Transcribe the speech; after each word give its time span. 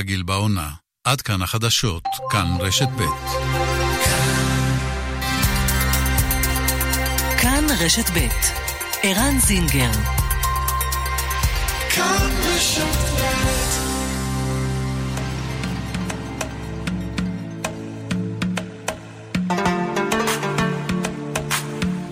רגיל 0.00 0.22
בעונה. 0.22 0.70
עד 1.04 1.20
כאן 1.20 1.42
החדשות, 1.42 2.02
כאן 2.30 2.56
רשת 2.60 2.88
ב'. 2.88 3.02
כאן 7.40 7.64
רשת 7.80 8.10
ב', 8.14 8.28
ערן 9.02 9.38
זינגר. 9.38 9.90
כאן 11.94 12.30
רשת 12.46 12.82
ב'. 12.82 13.20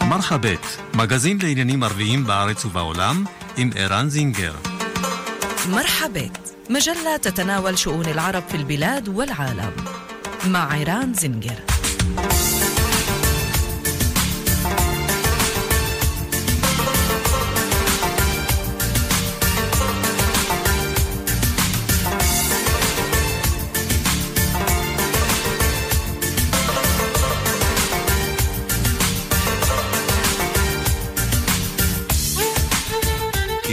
מרחבת, 0.05 0.67
מגזין 0.95 1.39
לעניינים 1.43 1.83
ערביים 1.83 2.25
בארץ 2.25 2.65
ובעולם, 2.65 3.25
עם 3.57 3.71
ערן 3.77 4.09
זינגר. 4.09 4.55
מרחה 5.71 6.07
ב'. 6.13 6.58
مجلة 6.71 7.17
تتناول 7.17 7.79
شؤون 7.79 8.07
العرب 8.07 8.43
في 8.49 8.57
البلاد 8.57 9.09
والعالم 9.09 9.73
مع 10.47 10.73
عيران 10.73 11.15
زنجر. 11.15 11.61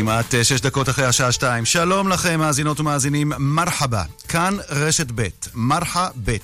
כמעט 0.05 0.36
אה, 0.36 0.44
שש 0.44 0.62
דקות 0.62 0.90
אחרי 0.90 1.05
השעה 1.05 1.32
שתיים. 1.32 1.66
שלום 1.66 2.09
לכם, 2.09 2.40
מאזינות 2.40 2.80
ומאזינים, 2.80 3.32
מרחבה. 3.38 4.04
כאן 4.28 4.58
רשת 4.70 5.08
ב', 5.16 5.28
מרחה 5.54 6.09
ב'. 6.26 6.38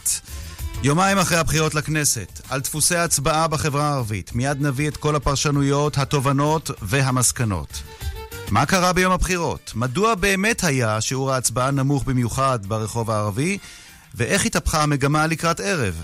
יומיים 0.84 1.18
אחרי 1.18 1.38
הבחירות 1.38 1.76
לכנסת, 1.76 2.42
על 2.50 2.60
דפוסי 2.60 2.96
הצבעה 2.96 3.48
בחברה 3.48 3.90
הערבית, 3.90 4.36
מיד 4.36 4.62
נביא 4.62 4.88
את 4.88 4.98
כל 4.98 5.16
הפרשנויות, 5.16 5.98
התובנות 5.98 6.72
והמסקנות. 6.82 7.82
מה 8.52 8.66
קרה 8.66 8.94
ביום 8.94 9.12
הבחירות? 9.12 9.72
מדוע 9.76 10.16
באמת 10.16 10.64
היה 10.64 11.02
שיעור 11.02 11.32
ההצבעה 11.32 11.72
נמוך 11.72 12.04
במיוחד 12.04 12.60
ברחוב 12.66 13.12
הערבי? 13.12 13.58
ואיך 14.16 14.46
התהפכה 14.46 14.84
המגמה 14.84 15.28
לקראת 15.28 15.60
ערב? 15.60 16.04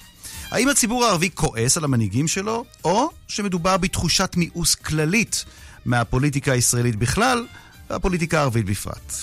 האם 0.51 0.69
הציבור 0.69 1.05
הערבי 1.05 1.29
כועס 1.33 1.77
על 1.77 1.83
המנהיגים 1.83 2.27
שלו, 2.27 2.65
או 2.83 3.09
שמדובר 3.27 3.77
בתחושת 3.77 4.33
מיאוס 4.35 4.75
כללית 4.75 5.45
מהפוליטיקה 5.87 6.51
הישראלית 6.51 6.95
בכלל 6.95 7.45
והפוליטיקה 7.89 8.39
הערבית 8.39 8.65
בפרט. 8.65 9.13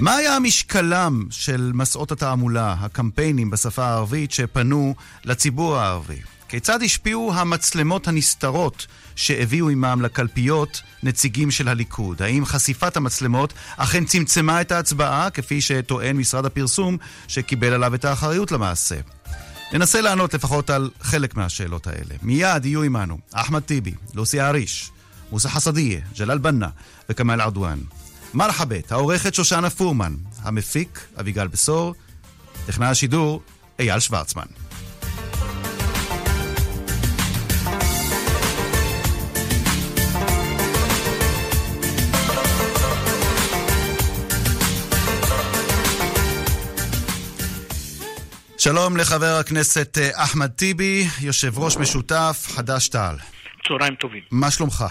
מה 0.00 0.14
היה 0.14 0.36
המשקלם 0.36 1.26
של 1.30 1.70
מסעות 1.74 2.12
התעמולה, 2.12 2.76
הקמפיינים 2.80 3.50
בשפה 3.50 3.84
הערבית 3.84 4.32
שפנו 4.32 4.94
לציבור 5.24 5.76
הערבי? 5.76 6.20
כיצד 6.48 6.82
השפיעו 6.82 7.34
המצלמות 7.34 8.08
הנסתרות 8.08 8.86
שהביאו 9.16 9.68
עמם 9.68 10.02
לקלפיות 10.02 10.82
נציגים 11.02 11.50
של 11.50 11.68
הליכוד? 11.68 12.22
האם 12.22 12.44
חשיפת 12.44 12.96
המצלמות 12.96 13.52
אכן 13.76 14.04
צמצמה 14.04 14.60
את 14.60 14.72
ההצבעה, 14.72 15.30
כפי 15.30 15.60
שטוען 15.60 16.16
משרד 16.16 16.46
הפרסום 16.46 16.96
שקיבל 17.28 17.72
עליו 17.72 17.94
את 17.94 18.04
האחריות 18.04 18.52
למעשה? 18.52 18.96
ננסה 19.72 20.00
לענות 20.00 20.34
לפחות 20.34 20.70
על 20.70 20.90
חלק 21.00 21.36
מהשאלות 21.36 21.86
האלה. 21.86 22.14
מיד 22.22 22.66
יהיו 22.66 22.82
עמנו 22.82 23.18
אחמד 23.32 23.60
טיבי, 23.60 23.94
לוסי 24.14 24.40
אריש, 24.40 24.90
מוסא 25.32 25.48
חסדיה, 25.48 26.00
ג'לאל 26.18 26.38
בנה 26.38 26.68
וכמאל 27.08 27.40
עדואן. 27.40 27.78
מרחבת, 28.34 28.92
העורכת 28.92 29.34
שושנה 29.34 29.70
פורמן, 29.70 30.14
המפיק 30.42 31.00
אביגל 31.20 31.46
בשור, 31.46 31.94
טכנאי 32.66 32.88
השידור 32.88 33.42
אייל 33.78 34.00
שוורצמן. 34.00 34.46
שלום 48.58 48.96
לחבר 48.96 49.36
הכנסת 49.40 49.98
אה, 49.98 50.10
אחמד 50.24 50.46
טיבי, 50.46 51.06
יושב 51.20 51.58
ראש 51.58 51.76
משותף 51.76 52.46
חד"ש-תע"ל. 52.56 53.16
צהריים 53.68 53.94
טובים. 53.94 54.22
מה 54.30 54.50
שלומך? 54.50 54.84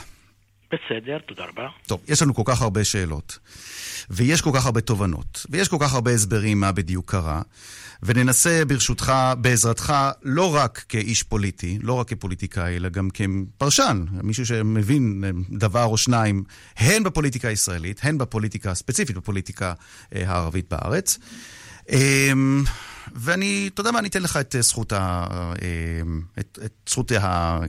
בסדר, 0.74 1.18
תודה 1.20 1.46
רבה. 1.46 1.68
טוב, 1.88 2.02
יש 2.08 2.22
לנו 2.22 2.34
כל 2.34 2.42
כך 2.46 2.62
הרבה 2.62 2.84
שאלות, 2.84 3.40
ויש 4.10 4.42
כל 4.42 4.50
כך 4.54 4.66
הרבה 4.66 4.82
תובנות, 4.82 5.46
ויש 5.50 5.68
כל 5.68 5.78
כך 5.80 5.94
הרבה 5.94 6.12
הסברים 6.12 6.60
מה 6.60 6.72
בדיוק 6.72 7.12
קרה, 7.12 7.42
וננסה 8.04 8.66
ברשותך, 8.66 9.14
בעזרתך, 9.38 9.94
לא 10.24 10.56
רק 10.56 10.86
כאיש 10.90 11.24
פוליטי, 11.24 11.78
לא 11.82 11.94
רק 11.94 12.08
כפוליטיקאי, 12.08 12.76
אלא 12.76 12.90
גם 12.90 13.10
כפרשן, 13.10 14.06
מישהו 14.24 14.46
שמבין 14.46 15.24
דבר 15.50 15.84
או 15.84 15.98
שניים, 15.98 16.44
הן 16.78 17.04
בפוליטיקה 17.04 17.48
הישראלית, 17.48 18.00
הן 18.04 18.18
בפוליטיקה, 18.18 18.74
ספציפית 18.74 19.18
בפוליטיקה 19.18 19.74
אה, 20.16 20.24
הערבית 20.28 20.70
בארץ. 20.70 21.20
ואני, 23.12 23.70
אתה 23.74 23.82
יודע 23.82 23.92
מה, 23.92 24.00
אני 24.00 24.08
אתן 24.08 24.22
לך 24.24 24.38
את 24.38 24.56
זכות 24.60 24.94
ה... 24.94 25.26
אמ, 25.62 26.22
את, 26.40 26.60
את 26.66 26.74
זכות 26.90 27.12
ה... 27.12 27.60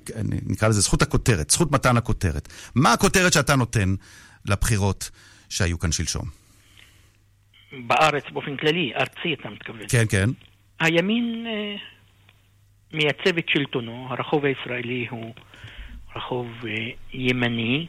נקרא 0.47 0.69
לזה 0.69 0.81
זכות 0.81 1.03
הכותרת, 1.03 1.51
זכות 1.51 1.73
מתן 1.73 1.97
הכותרת. 1.97 2.49
מה 2.75 2.93
הכותרת 2.93 3.33
שאתה 3.33 3.57
נותן 3.57 3.95
לבחירות 4.47 5.11
שהיו 5.49 5.79
כאן 5.79 5.93
שלשום? 5.93 6.25
בארץ 7.87 8.25
באופן 8.33 8.57
כללי, 8.57 8.93
ארצי 8.95 9.35
אתה 9.41 9.51
מתכוון. 9.51 9.87
כן, 9.89 10.05
כן. 10.09 10.31
הימין 10.81 11.47
אה, 11.47 11.77
מייצב 12.93 13.39
את 13.39 13.49
שלטונו, 13.49 14.07
הרחוב 14.11 14.45
הישראלי 14.45 15.07
הוא 15.11 15.35
רחוב 16.17 16.47
אה, 16.67 16.71
ימני, 17.13 17.87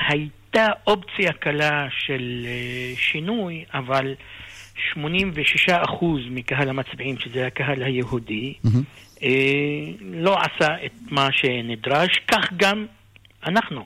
והייתה... 0.00 0.41
הייתה 0.54 0.72
אופציה 0.86 1.32
קלה 1.32 1.86
של 1.90 2.46
אה, 2.46 2.92
שינוי, 2.96 3.64
אבל 3.74 4.14
86% 4.94 4.98
מקהל 6.30 6.68
המצביעים, 6.68 7.18
שזה 7.18 7.46
הקהל 7.46 7.82
היהודי, 7.82 8.54
mm-hmm. 8.66 9.22
לא 10.00 10.36
עשה 10.38 10.74
את 10.86 10.92
מה 11.10 11.28
שנדרש, 11.32 12.20
כך 12.28 12.52
גם 12.56 12.86
אנחנו. 13.46 13.84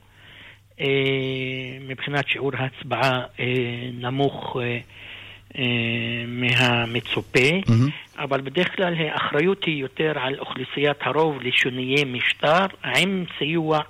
אה, 0.81 0.87
מבחינת 1.89 2.29
שיעור 2.29 2.53
ההצבעה 2.57 3.23
נמוך 3.93 4.57
מהמצופה, 6.27 7.39
mm-hmm. 7.39 8.19
אבל 8.19 8.41
בדרך 8.41 8.77
כלל 8.77 8.95
האחריות 8.95 9.65
היא 9.65 9.81
יותר 9.81 10.13
על 10.17 10.39
אוכלוסיית 10.39 10.97
הרוב 11.01 11.43
לשינויי 11.43 12.05
משטר, 12.05 12.67
עם 12.85 13.25
סיוע 13.39 13.81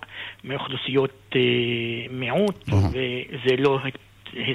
מאוכלוסיות 0.44 1.25
אה, 1.36 2.06
מיעוט, 2.10 2.68
וזה 2.68 3.56
לא 3.58 3.78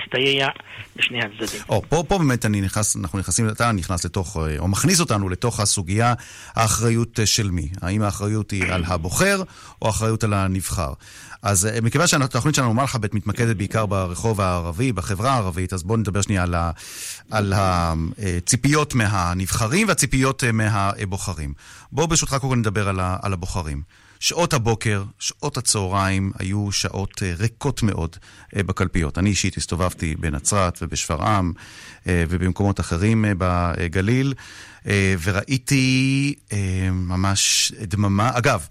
הסתייע 0.04 0.48
בשני 0.96 1.20
הצדדים. 1.20 1.62
או, 1.70 1.82
פה, 1.90 2.04
פה 2.08 2.18
באמת 2.18 2.46
אני 2.46 2.62
נכנס, 2.62 2.98
אנחנו 2.98 3.20
נכנסים, 3.20 3.50
אתה 3.50 3.72
נכנס 3.72 4.06
לתוך, 4.06 4.38
אה, 4.38 4.60
או 4.60 4.68
מכניס 4.68 5.00
אותנו 5.00 5.30
לתוך 5.30 5.60
הסוגיה, 5.60 6.14
האחריות 6.56 7.20
אה, 7.20 7.26
של 7.26 7.52
מי? 7.52 7.70
האם 7.82 8.02
האחריות 8.02 8.52
היא 8.52 8.64
על 8.64 8.84
הבוחר, 8.88 9.44
או 9.82 9.88
האחריות 9.88 10.24
על 10.24 10.34
הנבחר? 10.34 10.94
אז 11.42 11.70
מכיוון 11.82 12.08
שהתוכנית 12.08 12.56
שלנו, 12.56 12.74
מלחבט, 12.74 13.14
מתמקדת 13.14 13.58
בעיקר 13.58 13.86
ברחוב 13.86 14.42
הערבי, 14.42 14.92
בחברה 14.92 15.32
הערבית, 15.32 15.74
אז 15.74 15.84
בואו 15.84 15.98
נדבר 15.98 16.22
שנייה 16.22 16.44
על, 16.44 16.56
ה, 16.56 16.72
על 17.32 17.54
הציפיות 17.56 18.96
מהנבחרים 18.96 19.88
והציפיות 19.88 20.44
מהבוחרים. 20.54 21.54
בואו 21.92 22.08
ברשותך 22.08 22.36
קודם 22.42 22.60
נדבר 22.60 22.90
על, 22.90 23.00
ה, 23.00 23.18
על 23.22 23.34
הבוחרים. 23.34 23.82
שעות 24.22 24.54
הבוקר, 24.54 25.04
שעות 25.20 25.58
הצהריים 25.58 26.32
היו 26.40 26.72
שעות 26.72 27.24
אה, 27.24 27.34
ריקות 27.40 27.84
מאוד 27.84 28.16
אה, 28.56 28.64
בקלפיות. 28.64 29.18
אני 29.18 29.30
אישית 29.30 29.58
הסתובבתי 29.58 30.16
בנצרת 30.16 30.80
ובשפרעם 30.82 31.54
אה, 32.08 32.24
ובמקומות 32.30 32.80
אחרים 32.80 33.26
בגליל, 33.38 34.34
וראיתי 35.24 36.36
ממש 36.92 37.72
דממה. 37.82 38.32
אגב, 38.34 38.68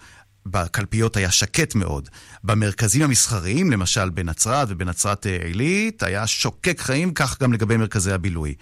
בקלפיות 0.46 1.16
היה 1.16 1.30
שקט 1.30 1.74
מאוד. 1.74 2.08
במרכזים 2.44 3.02
המסחריים, 3.02 3.70
למשל 3.70 4.10
בנצרת 4.10 4.68
ובנצרת 4.70 5.26
עילית, 5.26 6.02
היה 6.02 6.26
שוקק 6.26 6.80
חיים, 6.80 7.14
כך 7.14 7.42
גם 7.42 7.52
לגבי 7.52 7.76
מרכזי 7.76 8.12
הבילוי. 8.12 8.54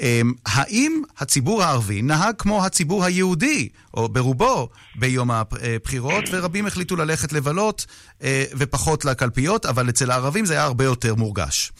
אמ, 0.00 0.32
האם 0.46 1.02
הציבור 1.18 1.62
הערבי 1.62 2.02
נהג 2.02 2.34
כמו 2.38 2.64
הציבור 2.64 3.04
היהודי, 3.04 3.68
או 3.94 4.08
ברובו, 4.08 4.68
ביום 4.94 5.30
הבחירות, 5.30 6.24
ורבים 6.32 6.66
החליטו 6.66 6.96
ללכת 6.96 7.32
לבלות 7.32 7.86
אה, 8.22 8.44
ופחות 8.58 9.04
לקלפיות, 9.04 9.66
אבל 9.66 9.88
אצל 9.88 10.10
הערבים 10.10 10.44
זה 10.44 10.54
היה 10.54 10.64
הרבה 10.64 10.84
יותר 10.84 11.14
מורגש. 11.14 11.72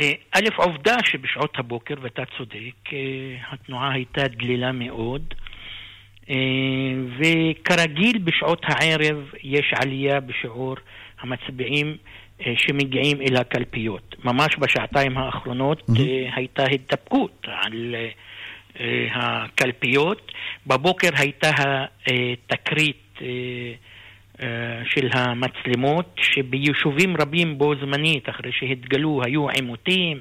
אה, 0.00 0.12
א', 0.32 0.48
עובדה 0.56 0.96
שבשעות 1.04 1.52
הבוקר, 1.58 1.94
ואתה 2.02 2.22
צודק, 2.38 2.92
אה, 2.92 2.98
התנועה 3.52 3.92
הייתה 3.92 4.28
דלילה 4.28 4.72
מאוד, 4.72 5.34
וכרגיל 7.18 8.18
בשעות 8.18 8.60
הערב 8.62 9.16
יש 9.42 9.74
עלייה 9.80 10.20
בשיעור 10.20 10.76
המצביעים 11.20 11.96
שמגיעים 12.56 13.22
אל 13.22 13.36
הקלפיות. 13.36 14.16
ממש 14.24 14.56
בשעתיים 14.58 15.18
האחרונות 15.18 15.80
mm-hmm. 15.80 16.00
הייתה 16.36 16.64
התדפקות 16.64 17.46
על 17.48 17.94
הקלפיות. 19.14 20.32
בבוקר 20.66 21.08
הייתה 21.16 21.50
התקרית 22.06 23.18
של 24.84 25.08
המצלמות, 25.12 26.16
שביישובים 26.16 27.16
רבים 27.16 27.58
בו 27.58 27.74
זמנית, 27.80 28.28
אחרי 28.28 28.50
שהתגלו, 28.52 29.20
היו 29.24 29.48
עימותים, 29.48 30.20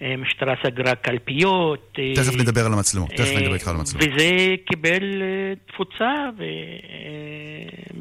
המשטרה 0.00 0.54
סגרה 0.66 0.94
קלפיות. 0.94 1.98
אה, 1.98 2.12
תכף 2.14 2.34
נדבר 2.40 2.66
על 2.66 2.72
המצלמות, 2.72 3.10
תכף 3.10 3.36
נדבר 3.36 3.54
איתך 3.54 3.68
על 3.68 3.76
המצלמות. 3.76 4.08
וזה 4.08 4.54
קיבל 4.66 5.22
אה, 5.22 5.52
תפוצה 5.66 6.28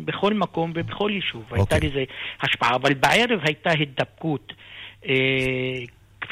בכל 0.06 0.34
מקום 0.34 0.74
ובכל 0.75 1.12
יישוב. 1.13 1.44
הייתה 1.52 1.75
אוקיי. 1.75 1.90
לזה 1.90 2.04
השפעה, 2.42 2.75
אבל 2.75 2.94
בערב 2.94 3.40
הייתה 3.44 3.69
הידבקות. 3.69 4.54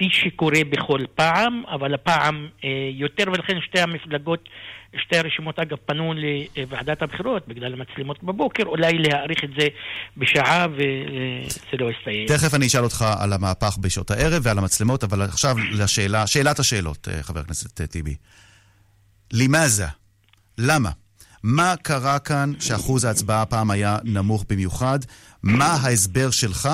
אה, 0.01 0.10
כפי 0.10 0.10
שקורה 0.12 0.60
בכל 0.69 1.00
פעם, 1.16 1.63
אבל 1.68 1.94
הפעם 1.94 2.48
יותר, 2.94 3.24
ולכן 3.28 3.57
שתי 3.62 3.80
המפלגות 3.80 4.50
שתי 4.98 5.18
הרשימות 5.18 5.60
אגב 5.60 5.78
פנו 5.86 6.13
לוועדת 6.57 7.01
הבחירות 7.01 7.48
בגלל 7.48 7.74
המצלמות 7.74 8.24
בבוקר, 8.24 8.63
אולי 8.63 8.98
להאריך 8.98 9.44
את 9.44 9.50
זה 9.60 9.68
בשעה 10.18 10.68
וזה 10.74 11.78
לא 11.80 11.92
יסתיים. 11.92 12.28
תכף 12.28 12.54
אני 12.54 12.68
אשאל 12.68 12.84
אותך 12.84 13.06
על 13.19 13.34
המהפך 13.34 13.78
בשעות 13.81 14.12
הערב 14.12 14.42
ועל 14.46 14.57
המצלמות, 14.57 15.04
אבל 15.04 15.22
עכשיו 15.22 15.56
לשאלה, 15.72 16.28
שאלת 16.28 16.60
השאלות, 16.60 17.07
אה, 17.07 17.24
חבר 17.24 17.40
הכנסת 17.40 17.81
אה, 17.81 17.88
טיבי. 17.88 18.16
לימזה, 19.34 19.88
למה? 20.57 20.90
מה 21.44 21.74
קרה 21.81 22.19
כאן 22.19 22.54
שאחוז 22.60 23.06
ההצבעה 23.06 23.42
הפעם 23.42 23.72
היה 23.72 23.98
נמוך 24.04 24.46
במיוחד? 24.50 25.00
מה 25.44 25.66
ההסבר 25.66 26.31
שלך 26.31 26.69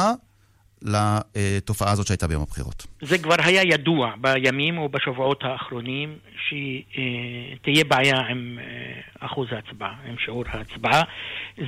לתופעה 0.86 1.92
הזאת 1.92 2.08
שהייתה 2.08 2.28
ביום 2.28 2.42
הבחירות. 2.42 2.88
זה 3.02 3.18
כבר 3.18 3.36
היה 3.44 3.62
ידוע 3.62 4.14
בימים 4.22 4.78
או 4.78 4.90
בשבועות 4.90 5.44
האחרונים 5.44 6.16
שתהיה 6.48 7.84
בעיה 7.84 8.20
עם 8.20 8.60
אה, 8.62 9.26
אחוז 9.28 9.48
ההצבעה, 9.52 9.94
עם 10.10 10.16
שיעור 10.26 10.44
ההצבעה. 10.48 11.02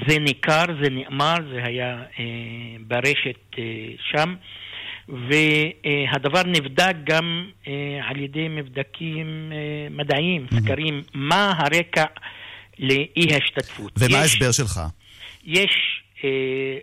זה 0.07 0.19
ניכר, 0.19 0.65
זה 0.83 0.89
נאמר, 0.89 1.35
זה 1.53 1.63
היה 1.63 2.03
אה, 2.19 2.25
ברשת 2.87 3.57
אה, 3.57 3.63
שם. 4.11 4.35
והדבר 5.09 6.43
נבדק 6.43 6.93
גם 7.03 7.49
על 8.03 8.17
ידי 8.21 8.47
מבדקים 8.47 9.51
מדעיים, 9.91 10.47
סקרים, 10.53 11.01
מה 11.13 11.53
הרקע 11.57 12.05
לאי 12.79 13.27
השתתפות. 13.35 13.91
ומה 13.97 14.17
ההסבר 14.17 14.51
שלך? 14.51 14.79
יש 15.43 15.96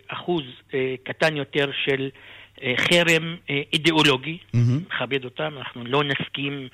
אחוז 0.09 0.43
אה, 0.75 0.95
קטן 1.03 1.37
יותר 1.37 1.71
של 1.85 2.11
אה, 2.63 2.75
חרם 2.77 3.37
אידיאולוגי, 3.73 4.39
מכבד 4.55 5.25
אותם, 5.25 5.53
אנחנו 5.59 5.85
לא 5.85 6.03
נסכים, 6.05 6.69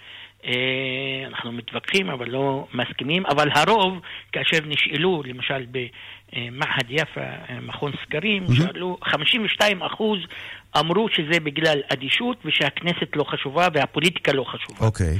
אנחנו 1.26 1.52
מתווכחים 1.52 2.10
אבל 2.10 2.28
לא 2.28 2.66
מסכימים, 2.74 3.26
אבל 3.26 3.48
הרוב, 3.54 4.00
כאשר 4.32 4.58
נשאלו, 4.66 5.22
למשל 5.26 5.66
במעהד 5.70 6.86
יפה, 6.90 7.26
מכון 7.62 7.92
סקרים, 8.04 8.46
שאלו, 8.54 8.98
52 9.04 9.82
אחוז 9.82 10.18
אמרו 10.78 11.08
שזה 11.08 11.40
בגלל 11.40 11.80
אדישות 11.92 12.36
ושהכנסת 12.44 13.16
לא 13.16 13.24
חשובה 13.24 13.68
והפוליטיקה 13.74 14.32
לא 14.32 14.44
חשובה. 14.44 14.86
אוקיי. 14.86 15.18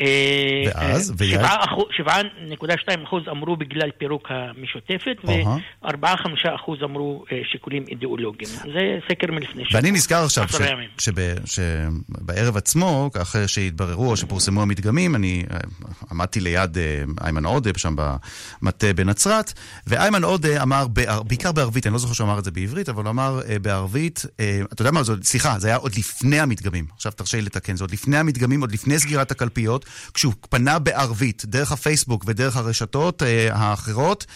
אה, 0.00 0.62
ואז? 0.66 1.14
7.2 1.90 3.04
אחוז 3.04 3.22
אמרו 3.30 3.56
בגלל 3.56 3.90
פירוק 3.98 4.28
המשותפת, 4.30 5.16
ו-4-5 5.24 5.94
אחוז 6.54 6.78
אמרו 6.82 7.24
אה, 7.32 7.40
שיקולים 7.52 7.84
אידיאולוגיים. 7.88 8.50
זה 8.50 8.98
סקר 9.08 9.32
מלפני 9.32 9.64
שבוע. 9.64 9.80
ואני 9.80 9.90
נזכר 9.90 10.24
עכשיו 10.24 10.44
שבערב 10.98 12.56
עצמו, 12.56 13.10
אחרי 13.22 13.48
שהתבררו 13.48 14.10
או 14.10 14.16
שפורסמו 14.16 14.62
המדגמים, 14.62 15.14
אני 15.14 15.44
אה, 15.50 15.56
עמדתי 16.10 16.40
ליד 16.40 16.76
איימן 17.24 17.44
עודה, 17.44 17.70
שם 17.76 17.94
במטה 18.62 18.92
בנצרת, 18.92 19.52
ואיימן 19.86 20.24
עודה 20.24 20.62
אמר, 20.62 20.86
בעיקר 21.26 21.52
בערבית, 21.52 21.86
אני 21.86 21.92
לא 21.92 21.98
זוכר 21.98 22.14
שהוא 22.14 22.26
אמר 22.26 22.38
את 22.38 22.44
זה 22.44 22.50
בעברית, 22.50 22.88
אבל 22.88 23.02
הוא 23.02 23.10
אמר 23.10 23.40
בערבית, 23.62 24.26
אתה 24.72 24.81
יודע 24.82 24.90
מה, 24.90 25.00
סליחה, 25.22 25.58
זה 25.58 25.68
היה 25.68 25.76
עוד 25.76 25.92
לפני 25.98 26.40
המדגמים. 26.40 26.86
עכשיו 26.94 27.12
תרשה 27.12 27.36
לי 27.38 27.42
לתקן, 27.44 27.76
זה 27.76 27.84
עוד 27.84 27.90
לפני 27.90 28.16
המדגמים, 28.16 28.60
עוד 28.60 28.72
לפני 28.72 28.98
סגירת 28.98 29.30
הקלפיות. 29.30 29.86
כשהוא 30.14 30.32
פנה 30.50 30.78
בערבית, 30.78 31.44
דרך 31.44 31.72
הפייסבוק 31.72 32.24
ודרך 32.26 32.56
הרשתות 32.56 33.22
אה, 33.22 33.48
האחרות, 33.52 34.26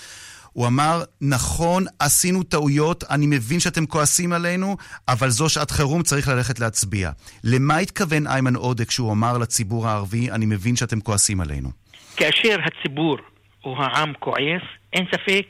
הוא 0.53 0.67
אמר, 0.67 1.03
נכון, 1.21 1.85
עשינו 1.99 2.43
טעויות, 2.43 3.05
אני 3.11 3.27
מבין 3.27 3.61
שאתם 3.61 3.87
כועסים 3.87 4.33
עלינו, 4.33 4.77
אבל 5.09 5.29
זו 5.29 5.49
שעת 5.49 5.71
חירום, 5.71 6.03
צריך 6.03 6.29
ללכת 6.29 6.61
להצביע. 6.61 7.11
למה 7.45 7.77
התכוון 7.77 8.27
איימן 8.27 8.57
עודה 8.57 8.85
כשהוא 8.85 9.13
אמר 9.13 9.39
לציבור 9.39 9.89
הערבי, 9.89 10.31
אני 10.31 10.47
מבין 10.47 10.77
שאתם 10.77 11.01
כועסים 11.01 11.41
עלינו? 11.41 11.71
כאשר 12.17 12.57
הציבור 12.65 13.17
או 13.65 13.83
העם 13.83 14.13
כועס, 14.21 14.63
אין 14.93 15.05
ספק 15.15 15.47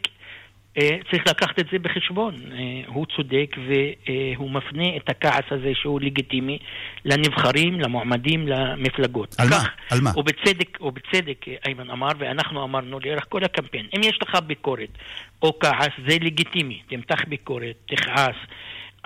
צריך 1.11 1.27
לקחת 1.27 1.59
את 1.59 1.67
זה 1.73 1.79
בחשבון. 1.79 2.35
אה, 2.53 2.59
הוא 2.87 3.07
צודק 3.17 3.57
והוא 3.67 4.51
מפנה 4.51 4.97
את 4.97 5.09
הכעס 5.09 5.45
הזה 5.51 5.73
שהוא 5.75 6.01
לגיטימי 6.01 6.59
לנבחרים, 7.05 7.81
למועמדים, 7.81 8.49
למפלגות. 8.49 9.35
על 9.39 9.49
מה? 9.49 9.65
על 9.91 10.01
מה? 10.01 10.11
ובצדק, 10.17 10.79
ובצדק 10.81 11.45
איימן 11.67 11.91
אמר, 11.91 12.09
ואנחנו 12.19 12.65
אמרנו 12.65 12.99
לאורך 13.05 13.27
כל 13.29 13.45
הקמפיין, 13.45 13.87
אם 13.97 14.01
יש 14.05 14.19
לך 14.23 14.35
ביקורת 14.47 14.99
או 15.43 15.59
כעס, 15.61 15.93
זה 16.09 16.17
לגיטימי. 16.21 16.83
תמתח 16.89 17.25
ביקורת, 17.29 17.77
תכעס. 17.87 18.37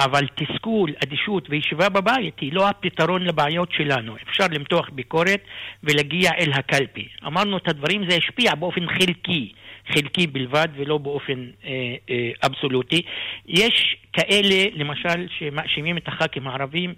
אבל 0.04 0.26
תסכול, 0.34 0.92
אדישות 1.04 1.50
וישיבה 1.50 1.88
בבית 1.88 2.40
היא 2.40 2.52
לא 2.52 2.68
הפתרון 2.68 3.22
לבעיות 3.22 3.72
שלנו. 3.72 4.16
אפשר 4.28 4.44
למתוח 4.50 4.90
ביקורת 4.92 5.40
ולהגיע 5.84 6.30
אל 6.38 6.52
הקלפי. 6.52 7.08
אמרנו 7.26 7.56
את 7.56 7.68
הדברים, 7.68 8.10
זה 8.10 8.16
השפיע 8.16 8.54
באופן 8.54 8.86
חלקי. 8.86 9.52
חלקי 9.94 10.26
בלבד 10.26 10.68
ולא 10.76 10.98
באופן 10.98 11.46
אה, 11.64 11.70
אה, 12.10 12.30
אבסולוטי. 12.46 13.02
יש 13.46 13.96
כאלה, 14.12 14.64
למשל, 14.74 15.26
שמאשימים 15.38 15.96
את 15.96 16.08
הח"כים 16.08 16.46
הערבים 16.46 16.94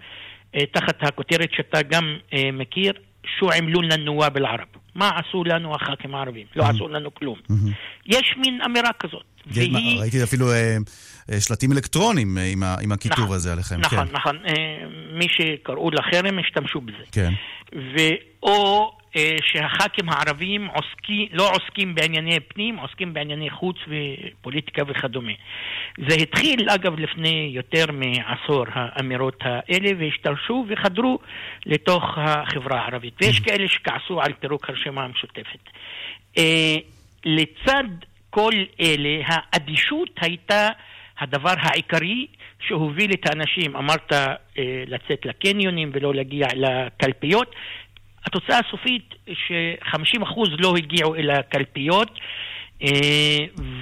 אה, 0.55 0.65
תחת 0.65 0.95
הכותרת 1.01 1.49
שאתה 1.51 1.81
גם 1.81 2.17
אה, 2.33 2.51
מכיר, 2.53 2.93
שו 3.39 3.51
עמלו 3.51 3.81
לנו 3.81 4.21
בלערב. 4.33 4.67
מה 4.95 5.09
עשו 5.09 5.43
לנו 5.43 5.75
הח"כים 5.75 6.15
הערבים? 6.15 6.45
לא 6.55 6.63
עשו 6.63 6.87
לנו 6.87 7.13
כלום. 7.13 7.37
יש 8.05 8.35
מין 8.37 8.61
אמירה 8.61 8.93
כזאת. 8.99 9.23
והיא... 9.47 9.99
ראיתי 9.99 10.23
אפילו 10.23 10.51
אה, 10.51 10.77
אה, 11.31 11.41
שלטים 11.41 11.71
אלקטרוניים 11.71 12.37
אה, 12.37 12.77
עם, 12.81 12.91
הכיתוב 12.91 13.19
נכון, 13.19 13.35
הזה 13.35 13.53
עליכם. 13.53 13.79
נכון, 13.79 14.07
כן. 14.07 14.15
נכון. 14.15 14.37
מי 15.13 15.27
שקראו 15.29 15.89
לחרם 15.91 16.39
השתמשו 16.39 16.81
בזה. 16.81 17.03
כן. 17.11 17.33
ואו 17.71 18.91
שהח"כים 19.41 20.09
הערבים 20.09 20.67
עוסקי, 20.67 21.29
לא 21.31 21.49
עוסקים 21.51 21.95
בענייני 21.95 22.39
פנים, 22.39 22.77
עוסקים 22.77 23.13
בענייני 23.13 23.49
חוץ 23.49 23.77
ופוליטיקה 23.87 24.81
וכדומה. 24.87 25.31
זה 26.09 26.15
התחיל, 26.15 26.69
אגב, 26.69 26.99
לפני 26.99 27.51
יותר 27.53 27.85
מעשור, 27.91 28.65
האמירות 28.73 29.37
האלה, 29.41 29.89
והשתרשו 29.99 30.65
וחדרו 30.69 31.19
לתוך 31.65 32.03
החברה 32.17 32.81
הערבית. 32.81 33.13
ויש 33.21 33.37
mm-hmm. 33.37 33.45
כאלה 33.45 33.67
שכעסו 33.67 34.21
על 34.21 34.33
פירוק 34.33 34.69
הרשימה 34.69 35.03
המשותפת. 35.03 35.59
אה, 36.37 36.75
לצד 37.25 37.83
כל 38.29 38.53
אלה, 38.81 39.21
האדישות 39.25 40.09
הייתה 40.21 40.69
הדבר 41.19 41.53
העיקרי 41.57 42.27
שהוביל 42.67 43.13
את 43.13 43.29
האנשים, 43.29 43.75
אמרת 43.75 44.13
אה, 44.13 44.33
לצאת 44.87 45.25
לקניונים 45.25 45.89
ולא 45.93 46.13
להגיע 46.13 46.47
לקלפיות, 46.55 47.55
התוצאה 48.25 48.59
הסופית 48.67 49.09
ש-50% 49.27 50.39
לא 50.59 50.73
הגיעו 50.77 51.15
אל 51.15 51.29
הקלפיות 51.29 52.19
אה, 52.83 53.37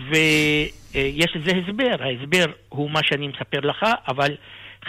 ויש 0.10 1.36
לזה 1.36 1.52
הסבר, 1.52 1.96
ההסבר 2.00 2.46
הוא 2.70 2.92
מה 2.92 3.00
שאני 3.04 3.28
מספר 3.28 3.60
לך, 3.60 3.86
אבל 4.08 4.36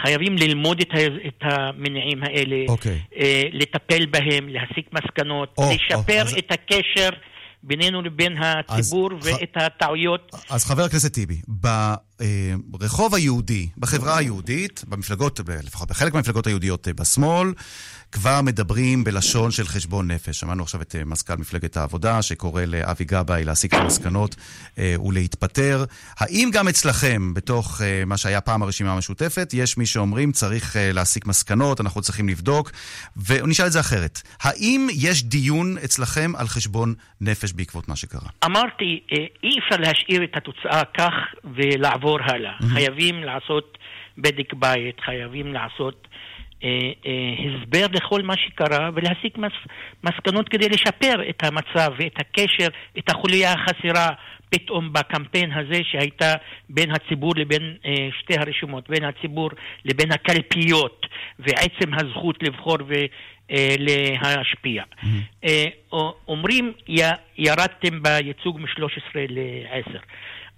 חייבים 0.01 0.37
ללמוד 0.37 0.81
את 1.27 1.41
המניעים 1.41 2.23
האלה, 2.23 2.55
okay. 2.67 2.71
אוקיי. 2.71 2.99
אה, 3.17 3.43
לטפל 3.51 4.05
בהם, 4.05 4.49
להסיק 4.49 4.89
מסקנות, 4.93 5.55
oh, 5.59 5.63
לשפר 5.63 6.23
oh, 6.25 6.39
את 6.39 6.51
אז... 6.51 6.57
הקשר 6.57 7.09
בינינו 7.63 8.01
לבין 8.01 8.37
הציבור 8.37 9.09
אז, 9.21 9.27
ואת 9.27 9.51
הטעויות. 9.55 10.31
אז 10.49 10.65
חבר 10.65 10.83
הכנסת 10.83 11.13
טיבי, 11.13 11.41
ברחוב 12.67 13.15
היהודי, 13.15 13.69
בחברה 13.77 14.17
היהודית, 14.17 14.83
במפלגות, 14.87 15.39
לפחות 15.63 15.89
בחלק 15.89 16.13
מהמפלגות 16.13 16.47
היהודיות 16.47 16.87
אה, 16.87 16.93
בשמאל, 16.93 17.47
כבר 18.13 18.41
מדברים 18.43 19.03
בלשון 19.03 19.51
של 19.51 19.63
חשבון 19.63 20.11
נפש. 20.11 20.39
שמענו 20.39 20.63
עכשיו 20.63 20.81
את 20.81 20.95
אה, 20.95 21.05
מזכ"ל 21.05 21.35
מפלגת 21.35 21.77
העבודה, 21.77 22.21
שקורא 22.21 22.61
לאבי 22.65 23.05
גבאי 23.05 23.43
להסיק 23.43 23.73
את 23.73 23.79
המסקנות 23.79 24.35
אה, 24.77 24.95
ולהתפטר. 25.05 25.83
האם 26.19 26.49
גם 26.53 26.67
אצלכם, 26.67 27.33
בתוך 27.33 27.81
אה, 27.81 28.03
מה 28.05 28.17
שהיה 28.17 28.41
פעם 28.41 28.63
הרשימה 28.63 28.93
המשותפת, 28.93 29.49
יש 29.53 29.77
מי 29.77 29.85
שאומרים 29.85 30.31
צריך 30.31 30.75
להסיק 30.79 31.25
מסקנות, 31.25 31.81
אנחנו 31.81 32.01
צריכים 32.01 32.29
לבדוק, 32.29 32.71
ונשאל 33.27 33.65
את 33.65 33.71
זה 33.71 33.79
אחרת. 33.79 34.21
האם 34.41 34.87
יש 34.91 35.23
דיון 35.23 35.77
אצלכם 35.85 36.31
על 36.37 36.47
חשבון 36.47 36.93
נפש 37.21 37.53
בעקבות 37.53 37.87
מה 37.87 37.95
שקרה? 37.95 38.29
אמרתי, 38.45 38.99
אי 39.43 39.59
אפשר 39.59 39.75
להשאיר 39.79 40.23
את 40.23 40.37
התוצאה 40.37 40.81
כך 40.97 41.13
ולעבור 41.55 42.17
הלאה. 42.21 42.51
Mm-hmm. 42.51 42.73
חייבים 42.73 43.23
לעשות... 43.23 43.77
בדק 44.17 44.53
בית, 44.53 44.99
חייבים 44.99 45.53
לעשות 45.53 46.07
הסבר 46.63 47.85
לכל 47.93 48.21
מה 48.21 48.33
שקרה 48.37 48.89
ולהסיק 48.93 49.37
מס, 49.37 49.51
מסקנות 50.03 50.49
כדי 50.49 50.69
לשפר 50.69 51.29
את 51.29 51.43
המצב 51.43 51.91
ואת 51.99 52.19
הקשר, 52.19 52.67
את 52.97 53.09
החוליה 53.09 53.53
החסרה 53.53 54.09
פתאום 54.53 54.93
בקמפיין 54.93 55.51
הזה 55.51 55.81
שהייתה 55.91 56.33
בין 56.69 56.91
הציבור 56.91 57.33
לבין 57.35 57.75
אה, 57.85 58.07
שתי 58.19 58.37
הרשימות, 58.37 58.89
בין 58.89 59.03
הציבור 59.03 59.49
לבין 59.85 60.11
הקלפיות 60.11 61.05
ועצם 61.39 61.93
הזכות 61.93 62.43
לבחור 62.43 62.77
ולהשפיע. 63.49 64.83
Mm-hmm. 64.83 65.45
אה, 65.45 65.65
אומרים 66.27 66.73
י, 66.87 67.01
ירדתם 67.37 68.03
בייצוג 68.03 68.59
מ-13 68.59 69.15
ל-10. 69.29 69.99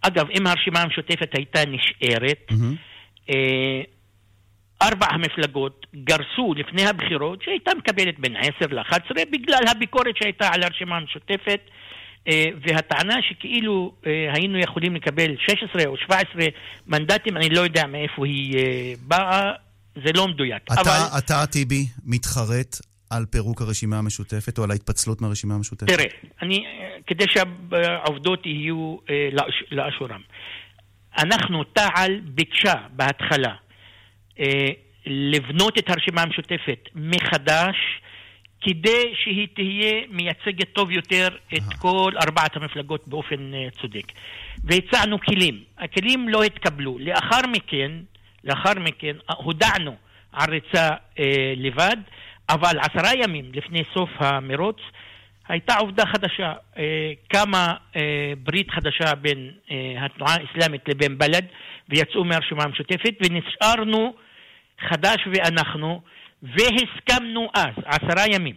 אגב, 0.01 0.29
אם 0.31 0.47
הרשימה 0.47 0.81
המשותפת 0.81 1.35
הייתה 1.35 1.59
נשארת, 1.67 2.51
mm-hmm. 2.51 3.33
ארבע 4.82 5.05
המפלגות 5.10 5.86
גרסו 5.96 6.53
לפני 6.58 6.86
הבחירות 6.86 7.41
שהייתה 7.41 7.72
מקבלת 7.77 8.20
בין 8.20 8.36
10 8.36 8.50
ל-11 8.70 9.25
בגלל 9.32 9.67
הביקורת 9.67 10.17
שהייתה 10.17 10.48
על 10.53 10.63
הרשימה 10.63 10.98
המשותפת 10.98 11.60
אה, 12.27 12.46
והטענה 12.67 13.15
שכאילו 13.29 13.94
אה, 14.05 14.34
היינו 14.34 14.60
יכולים 14.60 14.96
לקבל 14.96 15.36
16 15.48 15.86
או 15.86 15.98
17 15.98 16.41
מנדטים, 16.88 17.38
אני 17.38 17.50
לא 17.50 17.62
יודע 17.62 17.88
מאיפה 17.88 18.25
היא 18.25 18.58
אה, 18.58 18.94
באה, 19.01 19.51
זה 19.96 20.12
לא 20.15 20.27
מדויק. 20.27 20.63
אתה, 20.63 20.82
אבל... 20.82 21.17
אתה, 21.17 21.46
טיבי, 21.51 21.88
מתחרט 22.05 22.75
על 23.10 23.25
פירוק 23.25 23.62
הרשימה 23.62 23.98
המשותפת 23.98 24.58
או 24.58 24.63
על 24.63 24.72
ההתפצלות 24.72 25.22
מהרשימה 25.22 25.55
המשותפת? 25.55 25.88
תראה, 25.88 26.05
אני, 26.41 26.65
כדי 27.08 27.25
שהעובדות 27.27 28.46
יהיו 28.46 28.98
לאשורם. 29.72 30.22
אנחנו, 31.17 31.63
תע"ל 31.63 32.20
ביקשה 32.24 32.74
בהתחלה 32.91 33.53
לבנות 35.05 35.77
את 35.77 35.89
הרשימה 35.89 36.21
המשותפת 36.21 36.89
מחדש 36.95 37.75
כדי 38.61 39.13
שהיא 39.23 39.47
תהיה 39.53 40.01
מייצגת 40.09 40.73
טוב 40.73 40.91
יותר 40.91 41.27
את 41.53 41.73
כל 41.79 42.11
ארבעת 42.27 42.55
המפלגות 42.55 43.07
באופן 43.07 43.53
אה, 43.53 43.67
צודק. 43.81 44.11
והצענו 44.63 45.19
כלים. 45.19 45.63
הכלים 45.77 46.29
לא 46.29 46.43
התקבלו. 46.43 46.97
לאחר 46.99 47.47
מכן, 47.51 47.91
לאחר 48.43 48.79
מכן 48.79 49.15
הודענו 49.37 49.95
על 50.31 50.49
ריצה 50.49 50.89
אה, 51.19 51.53
לבד, 51.57 51.97
אבל 52.49 52.79
עשרה 52.79 53.11
ימים 53.23 53.45
לפני 53.53 53.83
סוף 53.93 54.09
המרוץ 54.17 54.77
הייתה 55.47 55.75
עובדה 55.75 56.05
חדשה. 56.05 56.53
אה, 56.77 57.11
קמה 57.27 57.73
אה, 57.95 58.33
ברית 58.43 58.71
חדשה 58.71 59.15
בין 59.15 59.51
אה, 59.71 60.05
התנועה 60.05 60.35
האסלאמית 60.35 60.89
לבין 60.89 61.17
בל"ד 61.17 61.45
ויצאו 61.89 62.23
מהרשימה 62.23 62.63
המשותפת 62.63 63.13
ונשארנו 63.21 64.13
חד"ש 64.79 65.27
ואנחנו, 65.34 66.01
והסכמנו 66.44 67.50
אז, 67.53 67.74
עשרה 67.86 68.25
ימים 68.27 68.55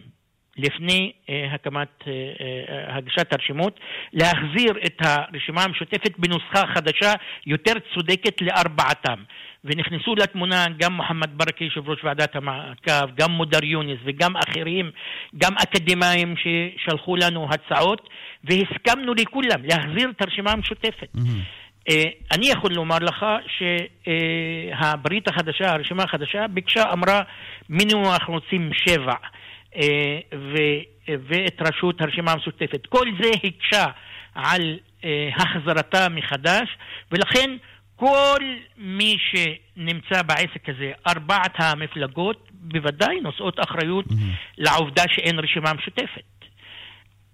לפני 0.57 1.11
uh, 1.11 1.31
הקמת, 1.53 1.87
uh, 2.01 2.05
uh, 2.05 2.97
הגשת 2.97 3.33
הרשימות, 3.33 3.79
להחזיר 4.13 4.73
את 4.85 4.97
הרשימה 5.01 5.63
המשותפת 5.63 6.11
בנוסחה 6.17 6.67
חדשה 6.75 7.13
יותר 7.45 7.73
צודקת 7.93 8.41
לארבעתם. 8.41 9.23
ונכנסו 9.63 10.15
לתמונה 10.15 10.65
גם 10.77 10.93
מוחמד 10.93 11.37
ברכה, 11.37 11.63
יושב 11.63 11.89
ראש 11.89 12.03
ועדת 12.03 12.35
המעקב, 12.35 13.15
גם 13.15 13.31
מודר 13.31 13.65
יונס 13.65 13.99
וגם 14.03 14.37
אחרים, 14.37 14.91
גם 15.37 15.51
אקדמאים 15.63 16.35
ששלחו 16.37 17.15
לנו 17.15 17.47
הצעות, 17.51 18.09
והסכמנו 18.43 19.13
לכולם 19.13 19.63
להחזיר 19.63 20.09
את 20.09 20.21
הרשימה 20.21 20.51
המשותפת. 20.51 21.07
Mm-hmm. 21.15 21.58
אה, 21.89 22.03
אני 22.31 22.49
יכול 22.49 22.73
לומר 22.73 22.97
לך 22.97 23.25
שהברית 23.57 25.27
החדשה, 25.27 25.73
הרשימה 25.73 26.03
החדשה, 26.03 26.47
ביקשה, 26.47 26.83
אמרה, 26.93 27.21
מינימום 27.69 28.05
אנחנו 28.13 28.33
רוצים 28.33 28.71
שבע, 28.73 29.15
אה, 29.75 30.19
ואת 31.07 31.61
רשות 31.61 32.01
הרשימה 32.01 32.31
המשותפת. 32.31 32.85
כל 32.85 33.07
זה 33.21 33.29
הקשה 33.43 33.85
על 34.35 34.79
אה, 35.05 35.29
החזרתה 35.35 36.09
מחדש, 36.09 36.77
ולכן 37.11 37.57
כל 37.95 38.39
מי 38.77 39.17
שנמצא 39.31 40.21
בעסק 40.21 40.69
הזה, 40.69 40.91
ארבעת 41.07 41.53
המפלגות, 41.57 42.49
בוודאי 42.51 43.19
נושאות 43.21 43.59
אחריות 43.59 44.05
mm-hmm. 44.05 44.55
לעובדה 44.57 45.03
שאין 45.15 45.39
רשימה 45.39 45.73
משותפת. 45.73 46.45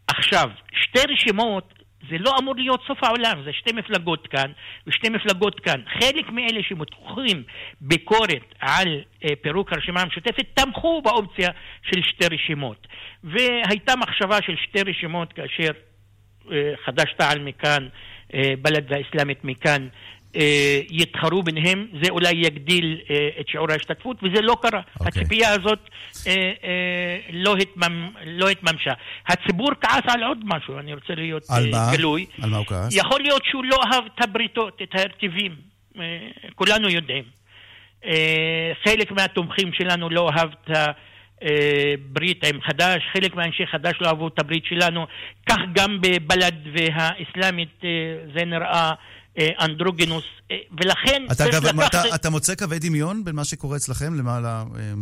עכשיו, 0.07 0.49
שתי 0.73 0.99
רשימות 1.09 1.73
זה 2.09 2.15
לא 2.19 2.31
אמור 2.39 2.55
להיות 2.55 2.81
סוף 2.87 3.03
העולם, 3.03 3.43
זה 3.45 3.53
שתי 3.53 3.73
מפלגות 3.73 4.27
כאן 4.27 4.51
ושתי 4.87 5.09
מפלגות 5.09 5.59
כאן. 5.59 5.81
חלק 5.99 6.29
מאלה 6.29 6.63
שמותחים 6.63 7.43
ביקורת 7.81 8.53
על 8.59 9.01
אה, 9.23 9.29
פירוק 9.41 9.73
הרשימה 9.73 10.01
המשותפת 10.01 10.45
תמכו 10.53 11.01
באופציה 11.01 11.49
של 11.91 12.01
שתי 12.03 12.25
רשימות. 12.35 12.87
והייתה 13.23 13.93
מחשבה 13.95 14.37
של 14.45 14.55
שתי 14.55 14.81
רשימות 14.81 15.33
כאשר 15.33 15.71
אה, 16.51 16.73
חד"ש-תע"ל 16.85 17.39
מכאן, 17.39 17.87
אה, 18.33 18.53
בל"ד 18.61 18.91
והאסלאמית 18.91 19.43
מכאן, 19.43 19.87
יתחרו 20.89 21.43
ביניהם, 21.43 21.87
זה 22.03 22.09
אולי 22.09 22.31
יגדיל 22.31 22.97
אה, 23.09 23.29
את 23.39 23.47
שיעור 23.47 23.71
ההשתתפות, 23.71 24.17
וזה 24.23 24.41
לא 24.41 24.57
קרה. 24.61 24.79
Okay. 24.79 24.99
אוקיי. 24.99 25.21
הציפייה 25.21 25.49
הזאת 25.51 25.79
אה, 26.27 26.51
לא, 27.31 27.55
התממ, 27.55 28.09
לא 28.25 28.49
התממשה. 28.49 28.93
הציבור 29.27 29.69
כעס 29.81 30.03
על 30.07 30.23
עוד 30.23 30.37
משהו, 30.43 30.79
אני 30.79 30.93
רוצה 30.93 31.15
להיות 31.15 31.43
על? 31.49 31.71
גלוי. 31.97 32.25
על 32.41 32.49
מה 32.49 32.57
הוא 32.57 32.65
כעס? 32.65 32.95
יכול 32.95 33.21
להיות 33.21 33.41
שהוא 33.45 33.63
לא 33.65 33.77
אהב 33.83 34.03
את 34.05 34.23
הבריתות, 34.23 34.81
את 34.83 34.95
ההרכבים. 34.95 35.55
כולנו 36.55 36.89
יודעים. 36.89 37.23
חלק 38.83 39.11
מהתומכים 39.11 39.73
שלנו 39.73 40.09
לא 40.09 40.29
אהב 40.29 40.49
את 40.63 40.77
ה... 40.77 40.91
ברית 42.11 42.45
עם 42.45 42.61
חד"ש, 42.61 43.03
חלק 43.13 43.35
מאנשי 43.35 43.67
חד"ש 43.67 44.01
לא 44.01 44.07
אהבו 44.07 44.27
את 44.27 44.39
הברית 44.39 44.65
שלנו, 44.65 45.05
כך 45.49 45.57
גם 45.73 46.01
בבל"ד 46.01 46.55
והאסלאמית 46.73 47.81
זה 48.33 48.45
נראה 48.45 48.89
אה, 48.89 48.93
אנדרוגינוס, 49.39 50.23
אה, 50.51 50.57
ולכן 50.81 51.23
אתה, 51.25 51.35
צריך 51.35 51.63
לקחת... 51.63 51.87
אתה, 51.87 52.15
אתה 52.15 52.29
מוצא 52.29 52.55
קווי 52.55 52.79
דמיון 52.79 53.23
בין 53.23 53.35
מה 53.35 53.45
שקורה 53.45 53.77
אצלכם 53.77 54.13
למעלה, 54.13 54.63
אה, 54.75 54.93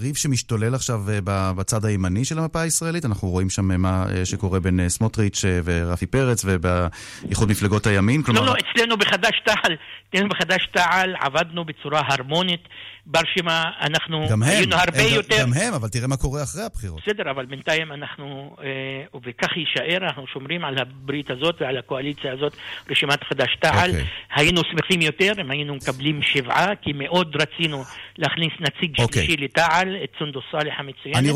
ריב 0.00 0.16
שמשתולל 0.16 0.74
עכשיו 0.74 1.00
בצד 1.24 1.84
הימני 1.84 2.24
של 2.24 2.38
המפה 2.38 2.60
הישראלית? 2.60 3.04
אנחנו 3.04 3.28
רואים 3.28 3.50
שם 3.50 3.80
מה 3.82 4.06
שקורה 4.24 4.60
בין 4.60 4.88
סמוטריץ' 4.88 5.44
ורפי 5.64 6.06
פרץ 6.06 6.44
ובאיחוד 6.46 7.48
מפלגות 7.48 7.86
הימין, 7.86 8.22
כלומר... 8.22 8.40
לא, 8.40 8.46
לא, 8.46 8.54
אצלנו 8.58 8.96
בחד"ש-תע"ל, 8.96 9.76
אצלנו 10.10 10.28
בחד"ש-תע"ל 10.28 11.14
עבדנו 11.20 11.64
בצורה 11.64 12.02
הרמונית. 12.08 12.68
ברשימה 13.10 13.64
אנחנו 13.80 14.26
גם 14.30 14.42
הם, 14.42 14.48
היינו 14.48 14.76
הרבה 14.76 15.02
הם, 15.02 15.14
יותר... 15.14 15.36
גם 15.40 15.52
הם, 15.52 15.74
אבל 15.74 15.88
תראה 15.88 16.06
מה 16.06 16.16
קורה 16.16 16.42
אחרי 16.42 16.62
הבחירות. 16.62 17.00
בסדר, 17.06 17.30
אבל 17.30 17.46
בינתיים 17.46 17.92
אנחנו, 17.92 18.56
אה, 18.62 19.20
וכך 19.24 19.56
יישאר, 19.56 20.06
אנחנו 20.06 20.26
שומרים 20.26 20.64
על 20.64 20.78
הברית 20.78 21.30
הזאת 21.30 21.56
ועל 21.60 21.78
הקואליציה 21.78 22.32
הזאת, 22.32 22.56
רשימת 22.90 23.24
חד"ש-תע"ל. 23.24 23.90
Okay. 23.90 23.92
אוקיי. 23.92 24.04
היינו 24.34 24.60
שמחים 24.70 25.02
יותר 25.02 25.32
אם 25.40 25.50
היינו 25.50 25.74
מקבלים 25.74 26.20
שבעה, 26.22 26.76
כי 26.82 26.90
מאוד 26.94 27.36
רצינו 27.36 27.84
להכניס 28.18 28.52
נציג 28.60 28.96
okay. 28.96 29.02
אוקיי. 29.02 29.26
שלישי 29.26 29.44
לתע"ל, 29.44 29.96
את 30.04 30.10
סונדוס 30.18 30.44
סאלח 30.52 30.74
המצוינת. 30.78 31.16
אני, 31.16 31.32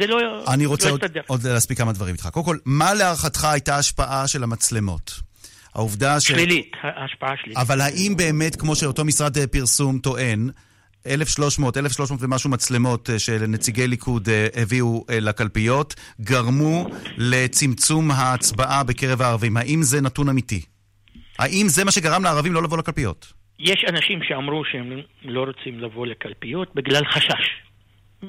זה 0.00 0.06
לא 0.06 0.44
אני 0.54 0.66
רוצה 0.66 0.88
לא 0.88 0.92
עוד, 0.92 1.02
עוד 1.26 1.46
להספיק 1.46 1.78
כמה 1.78 1.92
דברים 1.92 2.14
איתך. 2.14 2.28
קודם 2.32 2.46
כל, 2.46 2.56
מה 2.64 2.94
להערכתך 2.94 3.44
הייתה 3.44 3.76
ההשפעה 3.76 4.28
של 4.28 4.42
המצלמות? 4.42 5.20
העובדה 5.74 6.20
ש... 6.20 6.28
שלילית, 6.28 6.72
ההשפעה 6.82 7.36
שלילית. 7.36 7.58
אבל 7.58 7.80
האם 7.80 8.14
באמת, 8.16 8.56
כמו 8.56 8.76
שאותו 8.76 9.04
משרד 9.04 9.46
פרסום 9.46 9.98
טוען, 9.98 10.50
1,300, 11.06 11.76
1,300 11.76 12.22
ומשהו 12.22 12.50
מצלמות 12.50 13.10
אה, 13.10 13.18
של 13.18 13.46
נציגי 13.48 13.86
ליכוד 13.86 14.28
אה, 14.28 14.46
הביאו 14.62 15.04
אה, 15.10 15.20
לקלפיות, 15.20 15.94
גרמו 16.20 16.86
לצמצום 17.16 18.10
ההצבעה 18.10 18.84
בקרב 18.84 19.22
הערבים. 19.22 19.56
האם 19.56 19.82
זה 19.82 20.00
נתון 20.00 20.28
אמיתי? 20.28 20.62
האם 21.38 21.66
זה 21.68 21.84
מה 21.84 21.90
שגרם 21.90 22.24
לערבים 22.24 22.52
לא 22.52 22.62
לבוא 22.62 22.78
לקלפיות? 22.78 23.32
יש 23.58 23.84
אנשים 23.88 24.20
שאמרו 24.28 24.64
שהם 24.64 24.92
לא 25.22 25.44
רוצים 25.44 25.80
לבוא 25.80 26.06
לקלפיות 26.06 26.74
בגלל 26.74 27.04
חשש. 27.04 27.64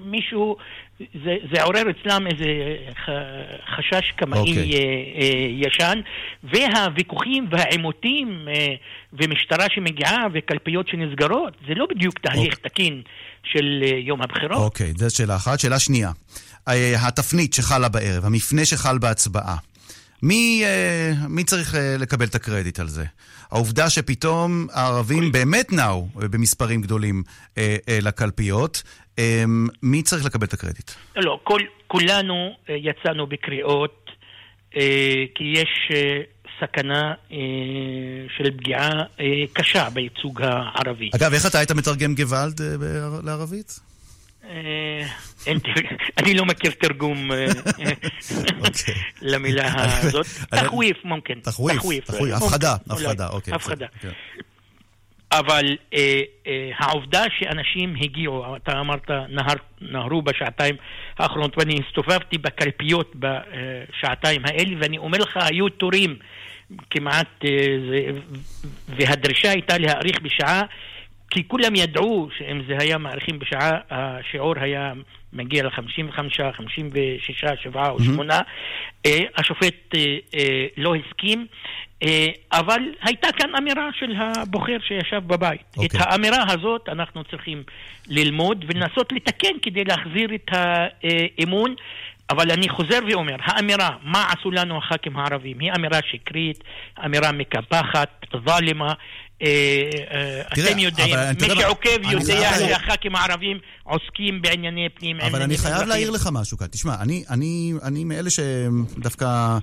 מישהו, 0.06 0.58
זה, 1.00 1.36
זה 1.54 1.64
עורר 1.64 1.84
אצלם 1.90 2.28
איזה 2.28 2.46
חשש 3.76 4.12
קמאי 4.16 4.40
okay. 4.40 4.42
אוקיי. 4.42 4.74
אה, 4.74 4.80
אה, 5.22 5.68
ישן, 5.68 6.00
והוויכוחים 6.44 7.48
והעימותים 7.52 8.48
אה, 8.48 8.76
ומשטרה 9.14 9.66
שמגיעה 9.70 10.28
וקלפיות 10.34 10.88
שנסגרות, 10.88 11.54
זה 11.68 11.74
לא 11.76 11.86
בדיוק 11.90 12.20
תהליך 12.20 12.54
okay. 12.54 12.58
אוקיי. 12.58 12.70
תקין 12.70 13.02
של 13.44 13.84
יום 13.98 14.22
הבחירות. 14.22 14.58
אוקיי, 14.58 14.92
okay, 14.92 15.00
זו 15.00 15.16
שאלה 15.16 15.36
אחת. 15.36 15.60
שאלה 15.60 15.80
שנייה, 15.80 16.12
התפנית 17.08 17.54
שחלה 17.54 17.90
בערב, 17.90 18.26
המפנה 18.26 18.66
שחל 18.66 18.98
בהצבעה. 18.98 19.56
מי, 20.24 20.64
מי 21.30 21.44
צריך 21.44 21.76
לקבל 22.00 22.26
את 22.26 22.36
הקרדיט 22.36 22.80
על 22.80 22.88
זה? 22.88 23.06
העובדה 23.56 23.90
שפתאום 23.90 24.68
הערבים 24.74 25.32
באמת 25.32 25.72
נעו 25.72 26.08
במספרים 26.16 26.82
גדולים 26.82 27.24
לקלפיות, 28.02 28.84
אמ, 29.18 29.68
מי 29.84 30.04
צריך 30.04 30.26
לקבל 30.26 30.48
את 30.48 30.54
הקרדיט? 30.54 30.92
לא, 31.16 31.40
כל, 31.44 31.62
כולנו 31.88 32.50
אה, 32.70 32.76
יצאנו 32.76 33.28
בקריאות, 33.28 34.10
אה, 34.76 35.24
כי 35.36 35.44
יש 35.56 35.92
אה, 35.94 36.22
סכנה 36.60 37.14
אה, 37.32 37.38
של 38.38 38.58
פגיעה 38.58 38.90
אה, 39.20 39.26
קשה 39.54 39.90
בייצוג 39.90 40.42
הערבי. 40.42 41.10
אגב, 41.16 41.34
איך 41.34 41.46
אתה 41.46 41.58
היית 41.58 41.72
מתרגם 41.72 42.16
גוואלד 42.16 42.62
אה, 42.62 42.68
לערבית? 43.24 43.80
אה, 45.48 45.54
אני 46.18 46.34
לא 46.34 46.46
מכיר 46.46 46.72
תרגום 46.72 47.32
אה, 47.32 47.46
אוקיי. 48.60 48.96
למילה 49.22 49.74
הזאת. 49.84 50.26
תחוויף, 50.50 50.98
מומכן. 51.04 51.40
תחוויף, 51.40 52.10
הפחדה, 52.34 52.76
הפחדה, 52.90 53.28
אוקיי. 53.28 53.54
הפחדה. 53.54 53.86
כן. 54.02 54.10
אבל 55.32 55.78
אה, 55.94 56.22
אה, 56.48 56.72
העובדה 56.78 57.24
שאנשים 57.40 57.96
הגיעו, 58.02 58.56
אתה 58.56 58.80
אמרת 58.80 59.10
נהר, 59.30 59.56
נהרו 59.82 60.22
בשעתיים 60.22 60.76
האחרונות, 61.18 61.58
ואני 61.58 61.80
הסתובבתי 61.88 62.38
בקלפיות 62.38 63.16
בשעתיים 63.16 64.42
האלה, 64.46 64.76
ואני 64.80 64.98
אומר 64.98 65.18
לך, 65.18 65.38
היו 65.38 65.70
תורים 65.70 66.16
כמעט, 66.90 67.28
אה, 67.46 67.50
זה, 67.90 68.20
והדרישה 68.88 69.52
הייתה 69.52 69.78
להאריך 69.78 70.22
בשעה, 70.22 70.62
כי 71.30 71.48
כולם 71.48 71.76
ידעו 71.76 72.30
שאם 72.38 72.62
זה 72.68 72.78
היה 72.80 72.98
מאריכים 72.98 73.40
בשעה, 73.40 73.72
השיעור 73.90 74.54
היה 74.58 74.94
מגיע 75.34 75.64
ל-55, 75.64 76.18
56, 76.58 77.46
7 77.64 77.90
או 77.90 78.00
8. 78.04 78.40
Mm-hmm. 78.40 79.10
השופט 79.38 79.96
אה, 79.96 80.18
אה, 80.36 80.66
לא 80.78 80.96
הסכים. 80.96 81.48
אה, 82.04 82.28
אבל 82.52 82.82
הייתה 83.02 83.28
כאן 83.38 83.56
אמירה 83.56 83.90
של 84.00 84.14
הבוחר 84.18 84.78
שישב 84.88 85.22
בבית. 85.28 85.62
Okay. 85.62 85.86
את 85.86 85.94
אוקיי. 85.94 86.00
האמירה 86.04 86.44
הזאת 86.48 86.90
אנחנו 86.90 87.24
צריכים 87.24 87.64
ללמוד 88.08 88.66
ולנסות 88.68 89.12
לתקן 89.12 89.60
כדי 89.62 89.84
להחזיר 89.84 90.36
את 90.36 90.50
האמון. 90.52 91.76
אבל 92.30 92.52
אני 92.52 92.70
חוזר 92.70 93.00
ואומר, 93.10 93.36
האמירה, 93.40 93.90
מה 94.04 94.26
עשו 94.32 94.52
לנו 94.52 94.78
הח"כים 94.78 95.18
הערבים, 95.18 95.60
היא 95.60 95.72
אמירה 95.76 96.00
שקרית, 96.12 96.64
אמירה 97.06 97.32
מקפחת, 97.32 98.26
זלימה, 98.46 98.86
אה, 98.86 98.92
אה, 98.92 98.96
אתם 99.38 100.80
יודעים, 100.80 101.18
מי 101.42 101.56
שעוקב 101.62 102.12
יודע 102.12 102.52
שהח"כים 102.60 103.16
הערבים 103.16 103.58
עוסקים 103.84 104.42
בענייני 104.42 104.88
פנים. 105.00 105.20
אבל 105.22 105.42
אני 105.42 105.58
חייב 105.58 105.88
להעיר 105.88 106.10
לך 106.10 106.30
משהו 106.32 106.58
כאן. 106.58 106.68
תשמע, 106.68 106.96
אני 107.84 108.04
מאלה 108.04 108.30
שדווקא... 108.30 109.58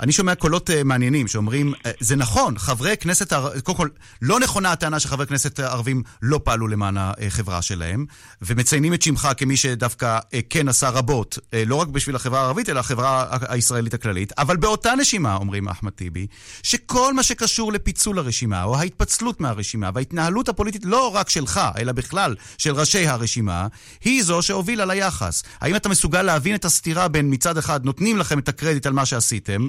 אני 0.00 0.12
שומע 0.12 0.34
קולות 0.34 0.70
אה, 0.70 0.84
מעניינים 0.84 1.28
שאומרים, 1.28 1.72
זה 2.00 2.16
נכון, 2.16 2.58
חברי 2.58 2.96
כנסת... 2.96 3.32
קודם 3.62 3.76
כל, 3.76 3.88
לא 4.22 4.40
נכונה 4.40 4.72
הטענה 4.72 5.00
שחברי 5.00 5.26
כנסת 5.26 5.60
ערבים 5.60 6.02
לא 6.22 6.40
פעלו 6.44 6.68
למען 6.68 6.96
החברה 6.98 7.62
שלהם, 7.62 8.06
ומציינים 8.42 8.94
את 8.94 9.02
שמך 9.02 9.28
כמי 9.36 9.56
שדווקא 9.56 10.18
כן 10.50 10.68
עשה 10.68 10.88
רבות, 10.88 11.38
לא 11.66 11.74
רק 11.74 11.88
בשביל 11.88 12.16
החברה 12.16 12.40
הערבית, 12.40 12.68
אלא 12.68 12.80
החברה 12.80 13.26
הישראלית 13.48 13.94
הכללית. 13.94 14.32
אבל 14.38 14.56
באותה 14.56 14.94
נשימה, 14.94 15.36
אומרים 15.36 15.68
אחמד 15.68 15.92
טיבי, 15.92 16.26
שכל 16.62 17.14
מה 17.14 17.22
שקשור 17.22 17.72
לפיצול 17.72 18.18
הרשימה, 18.18 18.62
או 18.62 18.76
ההתפצלות... 18.76 19.15
ההתפצלות 19.16 19.40
מהרשימה 19.40 19.90
וההתנהלות 19.94 20.48
הפוליטית 20.48 20.82
לא 20.84 21.14
רק 21.14 21.30
שלך, 21.30 21.60
אלא 21.78 21.92
בכלל 21.92 22.34
של 22.58 22.70
ראשי 22.74 23.06
הרשימה, 23.06 23.66
היא 24.04 24.22
זו 24.22 24.42
שהובילה 24.42 24.84
ליחס. 24.84 25.42
האם 25.60 25.76
אתה 25.76 25.88
מסוגל 25.88 26.22
להבין 26.22 26.54
את 26.54 26.64
הסתירה 26.64 27.08
בין 27.08 27.26
מצד 27.32 27.58
אחד 27.58 27.84
נותנים 27.84 28.18
לכם 28.18 28.38
את 28.38 28.48
הקרדיט 28.48 28.86
על 28.86 28.92
מה 28.92 29.06
שעשיתם 29.06 29.68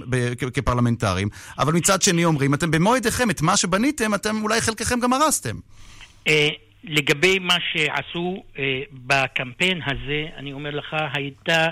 כפרלמנטרים, 0.53 1.29
אבל 1.59 1.73
מצד 1.73 2.01
שני 2.01 2.25
אומרים, 2.25 2.53
אתם 2.53 2.71
במו 2.71 2.95
ידיכם 2.95 3.29
את 3.29 3.41
מה 3.41 3.57
שבניתם, 3.57 4.13
אתם 4.13 4.35
אולי 4.43 4.61
חלקכם 4.61 4.99
גם 4.99 5.13
הרסתם. 5.13 5.55
אה, 6.27 6.49
לגבי 6.83 7.39
מה 7.39 7.57
שעשו 7.71 8.43
אה, 8.59 8.81
בקמפיין 8.91 9.81
הזה, 9.85 10.25
אני 10.37 10.53
אומר 10.53 10.69
לך, 10.69 10.95
הייתה 11.13 11.67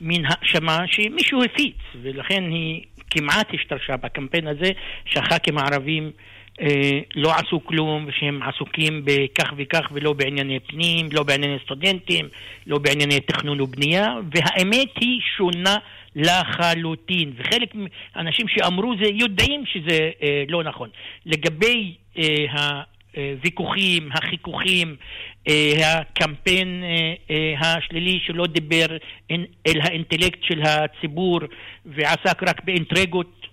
מין 0.00 0.24
האשמה 0.28 0.78
שמישהו 0.86 1.44
הפיץ, 1.44 1.76
ולכן 2.02 2.42
היא 2.50 2.82
כמעט 3.10 3.48
השתרשה 3.54 3.96
בקמפיין 3.96 4.46
הזה, 4.46 4.70
שהח"כים 5.04 5.58
הערבים 5.58 6.04
אה, 6.04 6.31
לא 7.14 7.32
עשו 7.34 7.64
כלום 7.64 8.04
ושהם 8.08 8.42
עסוקים 8.42 9.02
בכך 9.04 9.52
וכך 9.56 9.88
ולא 9.92 10.12
בענייני 10.12 10.60
פנים, 10.60 11.08
לא 11.12 11.22
בענייני 11.22 11.56
סטודנטים, 11.64 12.28
לא 12.66 12.78
בענייני 12.78 13.20
תכנון 13.20 13.60
ובנייה, 13.60 14.14
והאמת 14.34 14.88
היא 15.00 15.20
שונה 15.36 15.76
לחלוטין. 16.16 17.32
וחלק 17.36 17.74
מהאנשים 17.74 18.48
שאמרו 18.48 18.94
זה 19.02 19.08
יודעים 19.12 19.66
שזה 19.66 20.10
אה, 20.22 20.44
לא 20.48 20.62
נכון. 20.62 20.88
לגבי 21.26 21.94
אה, 22.18 22.82
הוויכוחים, 23.16 24.08
החיכוכים, 24.12 24.96
אה, 25.48 25.98
הקמפיין 25.98 26.82
אה, 26.84 27.14
אה, 27.30 27.76
השלילי 27.76 28.20
שלא 28.26 28.46
דיבר 28.46 28.86
אל 29.66 29.80
האינטלקט 29.80 30.38
של 30.42 30.62
הציבור 30.62 31.40
ועסק 31.86 32.42
רק 32.42 32.64
באינטריגות 32.64 33.32
אה, 33.42 33.48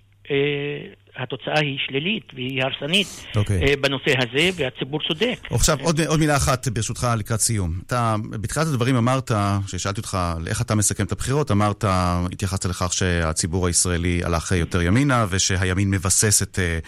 התוצאה 1.16 1.60
היא 1.60 1.78
שלילית 1.86 2.24
והיא 2.34 2.62
הרסנית 2.62 3.06
okay. 3.06 3.38
אוקיי. 3.38 3.62
אה, 3.62 3.76
בנושא 3.80 4.12
הזה, 4.18 4.50
והציבור 4.56 5.00
צודק. 5.08 5.38
עכשיו, 5.50 5.78
עוד, 5.82 6.00
עוד 6.00 6.20
מילה 6.20 6.36
אחת 6.36 6.68
ברשותך 6.68 7.06
לקראת 7.18 7.40
סיום. 7.40 7.80
אתה 7.86 8.16
בתחילת 8.30 8.66
הדברים 8.66 8.96
אמרת, 8.96 9.30
כששאלתי 9.66 10.00
אותך 10.00 10.18
איך 10.46 10.60
אתה 10.60 10.74
מסכם 10.74 11.04
את 11.04 11.12
הבחירות, 11.12 11.50
אמרת, 11.50 11.84
התייחסת 12.32 12.64
לכך 12.64 12.92
שהציבור 12.92 13.66
הישראלי 13.66 14.20
הלך 14.24 14.52
יותר 14.52 14.82
ימינה, 14.82 15.26
ושהימין 15.30 15.90
מבסס 15.90 16.42
את, 16.42 16.58
אה, 16.58 16.78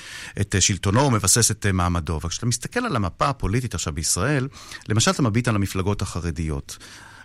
את 0.41 0.55
שלטונו, 0.61 1.11
מבסס 1.11 1.51
את 1.51 1.67
מעמדו. 1.67 2.21
וכשאתה 2.25 2.47
מסתכל 2.47 2.81
על 2.81 2.97
המפה 2.97 3.29
הפוליטית 3.29 3.75
עכשיו 3.75 3.93
בישראל, 3.93 4.49
למשל 4.89 5.11
אתה 5.11 5.23
מביט 5.23 5.49
על 5.49 5.57
המפלגות 5.57 6.03
החרדיות. 6.03 6.79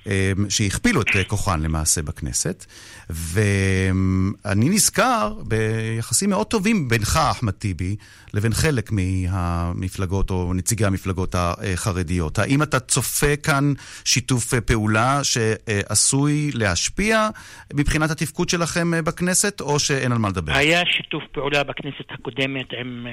אמ, 0.08 0.50
שהכפילו 0.50 1.02
את 1.02 1.08
כוחן 1.28 1.62
למעשה 1.62 2.02
בכנסת. 2.02 2.65
ואני 3.10 4.70
נזכר 4.70 5.34
ביחסים 5.48 6.30
מאוד 6.30 6.48
טובים 6.48 6.88
בינך, 6.88 7.20
אחמד 7.32 7.54
טיבי, 7.54 7.96
לבין 8.34 8.54
חלק 8.54 8.91
מהמפלגות 8.91 10.30
או 10.30 10.54
נציגי 10.54 10.86
המפלגות 10.86 11.36
החרדיות. 11.38 12.39
האם 12.39 12.63
אתה 12.63 12.80
צופה 12.80 13.36
כאן 13.36 13.74
שיתוף 14.06 14.54
פעולה 14.54 15.24
שעשוי 15.24 16.52
להשפיע 16.54 17.30
מבחינת 17.74 18.12
התפקוד 18.12 18.50
שלכם 18.50 18.91
בכנסת, 19.04 19.62
או 19.62 19.80
שאין 19.80 20.12
על 20.12 20.17
מה 20.17 20.30
לדבר? 20.30 20.54
היה 20.54 20.82
שיתוף 20.86 21.24
פעולה 21.32 21.63
בכנסת 21.63 22.12
הקודמת 22.12 22.74
עם... 22.82 23.08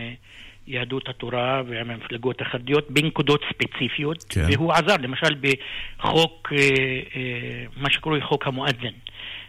אה, 0.69 0.75
יהדות 0.75 1.09
התורה 1.09 1.63
ועם 1.67 1.91
המפלגות 1.91 2.41
החרדיות 2.41 2.91
בנקודות 2.91 3.41
ספציפיות, 3.51 4.25
כן. 4.29 4.47
והוא 4.53 4.73
עזר, 4.73 4.97
למשל 4.99 5.35
בחוק, 5.41 6.53
אה, 6.53 6.59
אה, 7.17 7.65
מה 7.77 7.91
שקרוי 7.91 8.21
חוק 8.21 8.47
המואזן. 8.47 8.95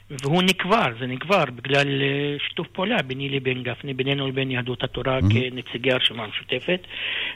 והוא 0.10 0.44
נקבר, 0.44 0.86
זה 1.00 1.08
נקבר 1.08 1.46
בגלל 1.46 2.02
אה, 2.02 2.36
שיתוף 2.48 2.68
פעולה 2.68 3.02
ביני 3.02 3.30
לבין 3.30 3.64
גפני, 3.64 3.94
בינינו 3.94 4.28
לבין 4.28 4.52
יהדות 4.52 4.84
התורה 4.84 5.20
mm-hmm. 5.20 5.34
כנציגי 5.34 5.92
הרשימה 5.92 6.24
המשותפת, 6.24 6.80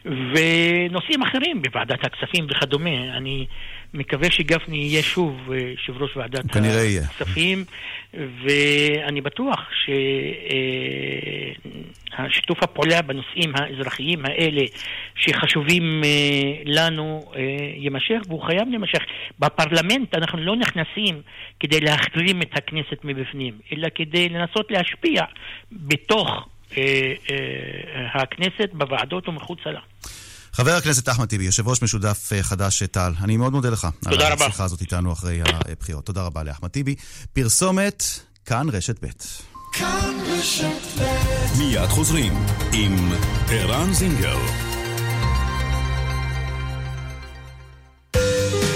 ונושאים 0.06 1.22
אחרים 1.22 1.62
בוועדת 1.62 2.06
הכספים 2.06 2.48
וכדומה. 2.50 3.18
אני 3.18 3.46
מקווה 3.94 4.32
שגפני 4.32 4.78
יהיה 4.78 5.04
שוב 5.04 5.52
אה, 5.52 5.58
יושב 5.58 6.02
ראש 6.02 6.18
ועדת 6.18 6.56
הכספים, 7.04 7.66
ואני 8.14 9.22
בטוח 9.22 9.60
ששיתוף 12.26 12.58
אה, 12.58 12.64
הפעולה 12.64 13.02
בנושאים 13.02 13.54
האזרחיים 13.56 14.26
האלה 14.26 14.62
שחשובים 15.16 16.02
אה, 16.04 16.10
לנו 16.66 17.32
יימשך, 17.76 18.20
והוא 18.28 18.42
חייב 18.44 18.70
להימשך. 18.70 19.00
בפרלמנט 19.40 20.16
אנחנו 20.16 20.38
לא 20.38 20.56
נכנסים 20.56 21.22
כדי 21.60 21.80
להחרים 21.80 22.42
את 22.42 22.58
הכנסת 22.58 23.04
מבפנים, 23.04 23.54
אלא 23.74 23.88
כדי 23.96 24.30
לנסות 24.30 24.72
להשפיע 24.72 25.24
בתוך 25.72 26.50
הכנסת, 28.14 28.70
בוועדות 28.74 29.30
ומחוצה 29.30 29.72
לה. 29.72 29.80
חבר 30.60 30.72
הכנסת 30.72 31.10
אחמד 31.10 31.26
טיבי, 31.26 31.44
יושב 31.44 31.68
ראש 31.68 31.82
משודף 31.82 32.30
אה, 32.34 32.44
חד"ש-תע"ל, 32.44 33.14
אני 33.22 33.38
מאוד 33.38 33.54
מודה 33.54 33.70
לך. 33.70 33.88
תודה 34.04 34.28
על 34.28 34.34
רבה. 34.34 34.46
השיחה 34.46 34.64
הזאת 34.64 34.82
איתנו 34.82 35.14
אחרי 35.14 35.42
הבחירות. 35.46 36.06
תודה 36.06 36.22
רבה 36.22 36.44
לאחמד 36.44 36.70
טיבי. 36.70 36.96
פרסומת, 37.34 38.04
כאן 38.46 38.68
רשת 38.70 39.06
ב'. 39.06 39.08
כאן 39.72 40.18
רשת 40.28 41.00
ב'. 41.00 41.58
מיד 41.58 41.90
חוזרים 41.90 42.34
עם 42.74 43.12
ערן 43.50 43.94
זינגר. 43.94 44.69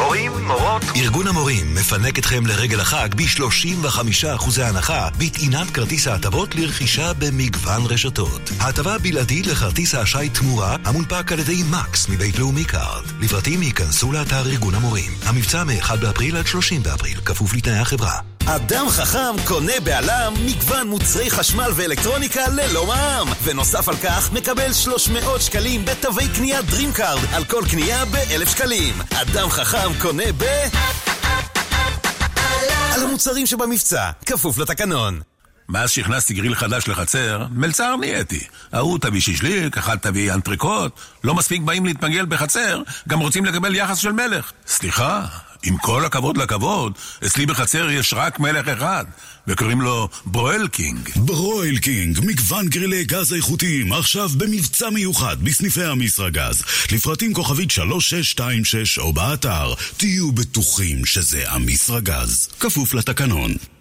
מורים, 0.04 0.32
מורות. 0.48 0.82
ארגון 0.96 1.28
המורים 1.28 1.76
מפנק 1.76 2.20
אתכם 2.20 2.46
לרגל 2.46 2.80
החג 2.80 3.10
ב-35% 3.16 4.62
הנחה 4.62 5.10
בטעינת 5.18 5.70
כרטיס 5.70 6.08
ההטבות 6.08 6.56
לרכישה 6.56 7.14
במגוון 7.14 7.82
רשתות. 7.86 8.42
ההטבה 8.60 8.98
בלעדית 8.98 9.48
לכרטיס 9.48 9.96
האשראי 9.96 10.30
תמורה 10.30 10.76
המונפק 10.86 11.32
על 11.32 11.40
ידי 11.40 11.64
מקס 11.72 12.10
מבית 12.10 12.40
לאומי 12.40 12.66
קארד. 12.66 13.04
לפרטים 13.22 13.64
היכנסו 13.64 14.12
לאתר 14.12 14.48
ארגון 14.48 14.76
המורים. 14.76 15.12
המבצע 15.26 15.64
מ-1 15.64 15.96
באפריל 15.96 16.38
עד 16.38 16.48
30 16.48 16.84
באפריל, 16.84 17.18
כפוף 17.26 17.54
לתנאי 17.54 17.80
החברה. 17.80 18.33
אדם 18.48 18.90
חכם 18.90 19.36
קונה 19.48 19.74
בא.ל.מ 19.84 20.34
מגוון 20.46 20.88
מוצרי 20.88 21.30
חשמל 21.30 21.72
ואלקטרוניקה 21.76 22.48
ללא 22.48 22.86
מע"מ. 22.86 23.28
ונוסף 23.44 23.90
על 23.90 23.96
כך, 23.96 24.32
מקבל 24.34 24.74
300 24.74 25.42
שקלים 25.42 25.86
בתווי 25.86 26.28
קנייה 26.36 26.60
DreamCard 26.60 27.36
על 27.36 27.46
כל 27.46 27.64
קנייה 27.72 28.06
ב-1,000 28.06 28.50
שקלים. 28.50 28.94
אדם 29.14 29.50
חכם 29.50 29.92
קונה 30.02 30.24
ב... 30.38 30.44
על 32.94 33.04
המוצרים 33.04 33.46
שבמבצע, 33.46 34.12
כפוף 34.26 34.58
לתקנון. 34.58 35.33
מאז 35.70 35.92
שהכנסתי 35.92 36.34
גריל 36.34 36.56
חדש 36.56 36.88
לחצר, 36.88 37.46
מלצר 37.52 37.96
נהייתי. 37.96 38.44
ההוא 38.74 39.00
תביא 39.00 39.22
שישליק, 39.22 39.78
אחד 39.78 39.96
תביא 39.96 40.34
אנטריקוט. 40.34 40.92
לא 41.24 41.36
מספיק 41.36 41.62
באים 41.62 41.86
להתפגל 41.86 42.26
בחצר, 42.26 42.82
גם 43.08 43.20
רוצים 43.20 43.46
לקבל 43.46 43.76
יחס 43.76 43.98
של 43.98 44.12
מלך. 44.12 44.52
סליחה, 44.68 45.26
עם 45.64 45.78
כל 45.78 46.06
הכבוד 46.06 46.38
לכבוד, 46.38 46.94
אצלי 47.26 47.46
בחצר 47.46 47.90
יש 47.90 48.14
רק 48.14 48.40
מלך 48.40 48.68
אחד, 48.68 49.06
וקוראים 49.48 49.82
לו 49.82 50.10
Broil 50.26 50.68
King. 50.68 51.10
Broil 51.16 51.78
King, 51.78 52.20
מגוון 52.24 52.68
גרילי 52.70 53.04
גז 53.04 53.34
איכותיים, 53.34 53.94
עכשיו 53.94 54.30
במבצע 54.38 54.90
מיוחד 54.90 55.38
בסניפי 55.44 55.84
אמישראגז. 55.84 56.64
לפרטים 56.92 57.34
כוכבית 57.34 57.72
3626 57.72 59.00
או 59.00 59.14
באתר, 59.14 59.74
תהיו 59.98 60.32
בטוחים 60.32 61.06
שזה 61.06 61.44
המסרגז. 61.48 62.50
כפוף 62.60 62.94
לתקנון. 62.94 63.73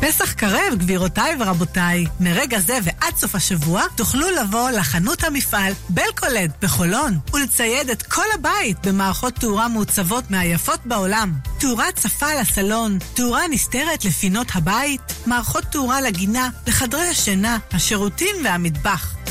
פסח 0.00 0.32
קרב, 0.32 0.74
גבירותיי 0.76 1.36
ורבותיי. 1.40 2.06
מרגע 2.20 2.60
זה 2.60 2.78
ועד 2.82 3.16
סוף 3.16 3.34
השבוע 3.34 3.82
תוכלו 3.96 4.30
לבוא 4.30 4.70
לחנות 4.70 5.24
המפעל 5.24 5.72
בלקולד 5.88 6.52
בחולון 6.62 7.18
ולצייד 7.34 7.90
את 7.90 8.02
כל 8.02 8.24
הבית 8.34 8.86
במערכות 8.86 9.34
תאורה 9.34 9.68
מעוצבות 9.68 10.30
מהיפות 10.30 10.80
בעולם. 10.84 11.32
תאורה 11.58 11.92
צפה 11.92 12.34
לסלון, 12.40 12.98
תאורה 13.14 13.48
נסתרת 13.50 14.04
לפינות 14.04 14.46
הבית, 14.54 15.00
מערכות 15.26 15.64
תאורה 15.64 16.00
לגינה, 16.00 16.48
לחדרי 16.66 17.08
השינה, 17.08 17.58
השירותים 17.72 18.36
והמטבח. 18.44 19.14
25% 19.26 19.30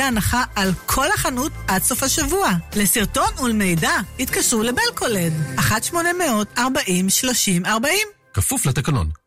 הנחה 0.00 0.44
על 0.54 0.72
כל 0.86 1.06
החנות 1.14 1.52
עד 1.68 1.82
סוף 1.82 2.02
השבוע. 2.02 2.50
לסרטון 2.76 3.38
ולמידע 3.42 3.92
התקשרו 4.20 4.62
לבלקולד, 4.62 5.32
1-800-40-30-40 5.58 6.58
כפוף 8.34 8.66
לתקנון. 8.66 9.17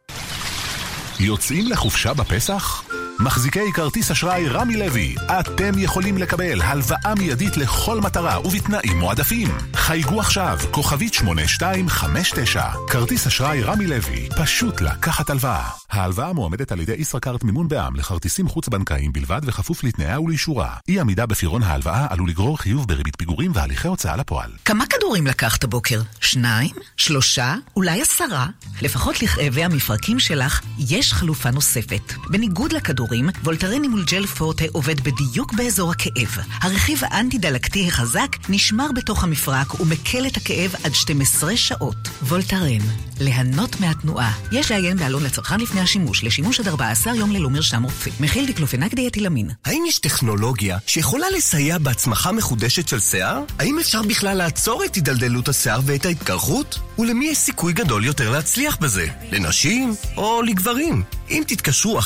יוצאים 1.23 1.67
לחופשה 1.67 2.13
בפסח? 2.13 2.83
מחזיקי 3.19 3.71
כרטיס 3.73 4.11
אשראי 4.11 4.47
רמי 4.47 4.77
לוי, 4.77 5.15
אתם 5.39 5.71
יכולים 5.77 6.17
לקבל 6.17 6.61
הלוואה 6.61 7.13
מיידית 7.17 7.57
לכל 7.57 8.01
מטרה 8.01 8.47
ובתנאים 8.47 8.99
מועדפים. 8.99 9.47
חייגו 9.75 10.19
עכשיו, 10.19 10.59
כוכבית 10.71 11.13
8259. 11.13 12.63
כרטיס 12.89 13.27
אשראי 13.27 13.63
רמי 13.63 13.87
לוי, 13.87 14.29
פשוט 14.37 14.81
לקחת 14.81 15.29
הלוואה. 15.29 15.69
ההלוואה 15.91 16.33
מועמדת 16.33 16.71
על 16.71 16.79
ידי 16.79 16.95
ישראכרט 16.97 17.43
מימון 17.43 17.67
בע"מ 17.67 17.95
לכרטיסים 17.95 18.47
חוץ-בנקאיים 18.47 19.13
בלבד 19.13 19.41
וכפוף 19.45 19.83
לתנאיה 19.83 20.19
ולאישורה. 20.19 20.75
אי 20.87 20.99
עמידה 20.99 21.25
בפירעון 21.25 21.63
ההלוואה 21.63 22.07
עלול 22.09 22.29
לגרור 22.29 22.57
חיוב 22.57 22.87
בריבית 22.87 23.15
פיגורים 23.15 23.51
והליכי 23.55 23.87
הוצאה 23.87 24.15
לפועל. 24.15 24.51
כמה 24.65 24.85
כדורים 24.85 25.27
לקחת 25.27 25.65
בוקר? 25.65 26.01
שניים? 26.21 26.75
שלושה? 26.97 27.55
אולי 27.75 28.01
עשרה? 28.01 28.47
לפחות 28.81 29.21
לכאבי 29.21 29.63
המפרקים 29.63 30.19
שלך 30.19 30.61
יש 30.79 31.13
חלופה 31.13 31.51
נוספת. 31.51 32.13
בניגוד 32.29 32.73
לכדורים, 33.01 33.29
וולטרן 33.43 33.83
אימולג'ל 33.83 34.25
פורטה 34.25 34.65
עובד 34.71 35.01
בדיוק 35.01 35.53
באזור 35.53 35.91
הכאב. 35.91 36.37
הרכיב 36.61 37.01
האנטי-דלקתי 37.03 37.87
החזק 37.87 38.27
נשמר 38.49 38.91
בתוך 38.95 39.23
המפרק 39.23 39.79
ומקל 39.79 40.27
את 40.27 40.37
הכאב 40.37 40.75
עד 40.83 40.95
12 40.95 41.57
שעות. 41.57 41.95
וולטרן, 42.23 42.79
ליהנות 43.19 43.79
מהתנועה. 43.79 44.33
יש 44.51 44.71
לעיין 44.71 44.97
בעלון 44.97 45.23
לצרכן 45.23 45.59
לפני 45.59 45.81
השימוש, 45.81 46.23
לשימוש 46.23 46.59
עד 46.59 46.67
14 46.67 47.15
יום 47.15 47.31
ללא 47.31 47.49
מרשם 47.49 47.83
רופא. 47.83 48.11
מכיל 48.19 48.45
דיקלופנק 48.45 48.93
דיאטילמין. 48.93 49.49
האם 49.65 49.83
יש 49.87 49.99
טכנולוגיה 49.99 50.77
שיכולה 50.87 51.29
לסייע 51.37 51.77
בהצמחה 51.77 52.31
מחודשת 52.31 52.87
של 52.87 52.99
שיער? 52.99 53.43
האם 53.59 53.79
אפשר 53.79 54.01
בכלל 54.01 54.37
לעצור 54.37 54.83
את 54.85 54.95
הידלדלות 54.95 55.49
השיער 55.49 55.79
ואת 55.85 56.05
ההתקרחות? 56.05 56.79
ולמי 56.99 57.25
יש 57.25 57.37
סיכוי 57.37 57.73
גדול 57.73 58.05
יותר 58.05 58.31
להצליח 58.31 58.77
בזה? 58.81 59.07
לנשים 59.31 59.95
או 60.17 60.41
לגברים? 60.41 61.03
אם 61.29 61.43
תתקשרו 61.47 61.99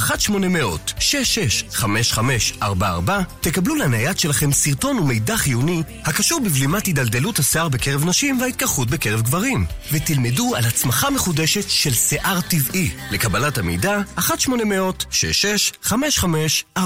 1-800-665544, 0.99 2.63
תקבלו 3.41 3.75
לנייד 3.75 4.19
שלכם 4.19 4.51
סרטון 4.51 4.99
ומידע 4.99 5.37
חיוני 5.37 5.83
הקשור 6.05 6.39
בבלימת 6.39 6.85
הידלדלות 6.85 7.39
השיער 7.39 7.69
בקרב 7.69 8.05
נשים 8.05 8.41
וההתקרחות 8.41 8.89
בקרב 8.89 9.21
גברים, 9.21 9.65
ותלמדו 9.91 10.55
על 10.55 10.65
הצמחה 10.65 11.09
מחודשת 11.09 11.69
של 11.69 11.93
שיער 11.93 12.41
טבעי. 12.41 12.91
לקבלת 13.11 13.57
המידע, 13.57 14.01
1-800-665544. 14.17 16.79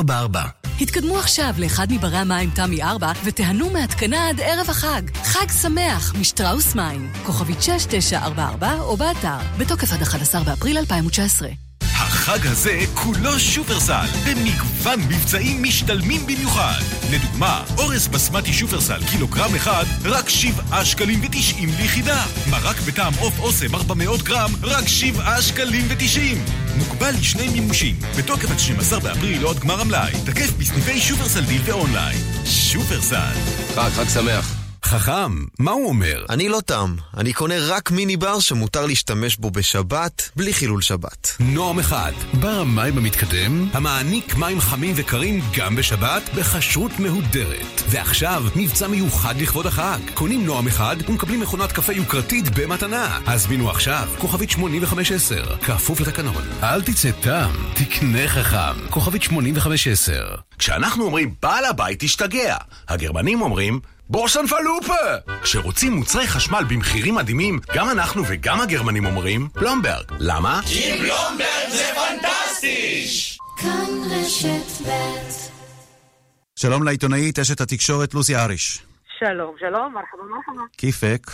התקדמו 0.82 1.20
עכשיו 1.20 1.54
לאחד 1.58 1.92
מברי 1.92 2.18
המים 2.18 2.50
תמי 2.50 2.84
4 2.84 3.12
ותיהנו 3.24 3.70
מהתקנה 3.70 4.30
עד 4.30 4.42
ערב 4.42 4.70
החג. 4.70 5.02
חג 5.24 5.46
שמח 5.62 6.14
משטראוס 6.20 6.76
מים. 6.76 7.12
כוכבית 7.26 7.62
6944 7.62 8.74
או 8.74 8.98
באתר. 8.98 9.38
בתוקף 9.58 9.94
עד 9.94 10.02
11 10.02 10.44
באפריל 10.44 10.78
2019. 10.78 11.69
החג 12.30 12.48
הזה 12.48 12.80
כולו 12.94 13.40
שופרסל, 13.40 14.08
במגוון 14.26 15.00
מבצעים 15.00 15.64
משתלמים 15.64 16.26
במיוחד. 16.26 16.82
לדוגמה, 17.12 17.64
אורס 17.78 18.08
בסמטי 18.08 18.54
שופרסל 18.54 19.00
קילוגרם 19.12 19.56
אחד, 19.56 19.86
רק 20.06 20.30
7 20.30 20.86
שקלים 20.86 21.22
ו-90 21.22 21.66
ליחידה. 21.82 22.26
מרק 22.50 22.82
בטעם 22.88 23.14
עוף 23.20 23.40
אוסם 23.40 23.76
400 23.76 24.22
גרם, 24.22 24.52
רק 24.64 24.88
7 24.88 25.42
שקלים 25.42 25.86
ו-90. 25.90 26.52
מוגבל 26.78 27.14
לשני 27.20 27.50
מימושים, 27.50 27.96
בתוקף 28.18 28.52
עד 28.52 28.60
12 28.60 29.00
באפריל 29.00 29.46
או 29.46 29.50
עד 29.52 29.60
גמר 29.60 29.82
המלאי. 29.82 30.12
תקף 30.26 30.52
בסניפי 30.58 31.00
שופרסל 31.00 31.46
דיל 31.46 31.62
ואונליין. 31.66 32.18
שופרסל. 32.46 33.34
חג, 33.76 33.90
חג 33.90 34.10
שמח. 34.14 34.59
חכם, 34.90 35.46
מה 35.60 35.72
הוא 35.72 35.88
אומר? 35.88 36.26
אני 36.30 36.50
לא 36.50 36.60
תם, 36.66 36.96
אני 37.18 37.34
קונה 37.34 37.56
רק 37.60 37.92
מיני 37.92 38.18
בר 38.18 38.40
שמותר 38.40 38.86
להשתמש 38.86 39.38
בו 39.38 39.52
בשבת, 39.52 40.30
בלי 40.36 40.54
חילול 40.54 40.82
שבת. 40.82 41.36
נועם 41.40 41.80
אחד, 41.80 42.12
בר 42.34 42.60
המים 42.60 42.98
המתקדם, 42.98 43.70
המעניק 43.74 44.36
מים 44.36 44.60
חמים 44.60 44.94
וקרים 44.98 45.42
גם 45.58 45.76
בשבת, 45.76 46.30
בכשרות 46.36 46.92
מהודרת. 47.00 47.82
ועכשיו, 47.90 48.44
מבצע 48.56 48.88
מיוחד 48.88 49.38
לכבוד 49.38 49.66
החג. 49.66 50.00
קונים 50.14 50.46
נועם 50.46 50.68
אחד 50.68 50.96
ומקבלים 51.08 51.40
מכונת 51.40 51.72
קפה 51.72 51.94
יוקרתית 51.94 52.46
במתנה. 52.60 53.20
הזמינו 53.26 53.70
עכשיו, 53.70 54.10
כוכבית 54.18 54.50
8510, 54.50 55.58
כפוף 55.58 56.00
לתקנון. 56.02 56.44
אל 56.64 56.82
תצא 56.82 57.12
תם, 57.12 57.52
תקנה 57.74 58.28
חכם. 58.28 58.88
כוכבית 58.90 59.24
8510. 59.24 60.36
כשאנחנו 60.60 61.06
אומרים 61.06 61.34
בעל 61.42 61.66
הבית 61.66 62.04
השתגע, 62.04 62.56
הגרמנים 62.88 63.42
אומרים 63.42 63.80
בורסן 64.09 64.47
פלופה! 64.47 65.33
כשרוצים 65.43 65.93
מוצרי 65.93 66.27
חשמל 66.27 66.65
במחירים 66.69 67.15
מדהימים, 67.15 67.61
גם 67.75 67.91
אנחנו 67.91 68.23
וגם 68.29 68.61
הגרמנים 68.61 69.07
אומרים 69.07 69.49
פלומברג. 69.49 70.05
למה? 70.19 70.61
כי 70.67 70.99
פלומברג 70.99 71.69
זה 71.71 71.85
פנטסטי! 71.95 73.07
כאן 73.57 73.91
רשת 74.11 74.89
ב' 74.89 74.95
שלום 76.57 76.83
לעיתונאית, 76.83 77.39
אשת 77.39 77.61
התקשורת 77.61 78.15
לוסי 78.15 78.37
אריש. 78.37 78.83
שלום, 79.19 79.55
שלום, 79.61 79.95
מרחבה 79.95 80.23
מרחבה. 80.31 80.65
כיפק? 80.79 81.31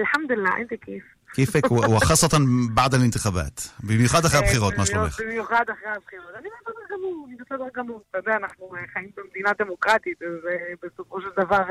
אלחמדולillah, 0.00 0.60
انت 0.60 0.84
كيف? 0.84 1.02
كيفك 1.34 1.70
وخاصة 1.70 2.38
بعد 2.74 2.94
الانتخابات 2.94 3.60
במיוחד 3.82 4.24
אחרי 4.24 4.38
הבחירות, 4.38 4.78
מה 4.78 4.86
שלומך? 4.86 5.20
במיוחד 5.20 5.64
אחרי 5.72 5.90
הבחירות. 5.96 6.30
אני 6.38 6.48
בסדר 6.48 6.77
גמור, 6.99 7.25
אני 7.27 7.35
בסדר 7.35 7.65
גמור. 7.73 8.01
אתה 8.09 8.17
יודע, 8.17 8.35
אנחנו 8.35 8.71
חיים 8.93 9.09
במדינה 9.17 9.51
דמוקרטית, 9.59 10.21
אז 10.21 10.49
בסופו 10.83 11.21
של 11.21 11.29
דבר 11.37 11.63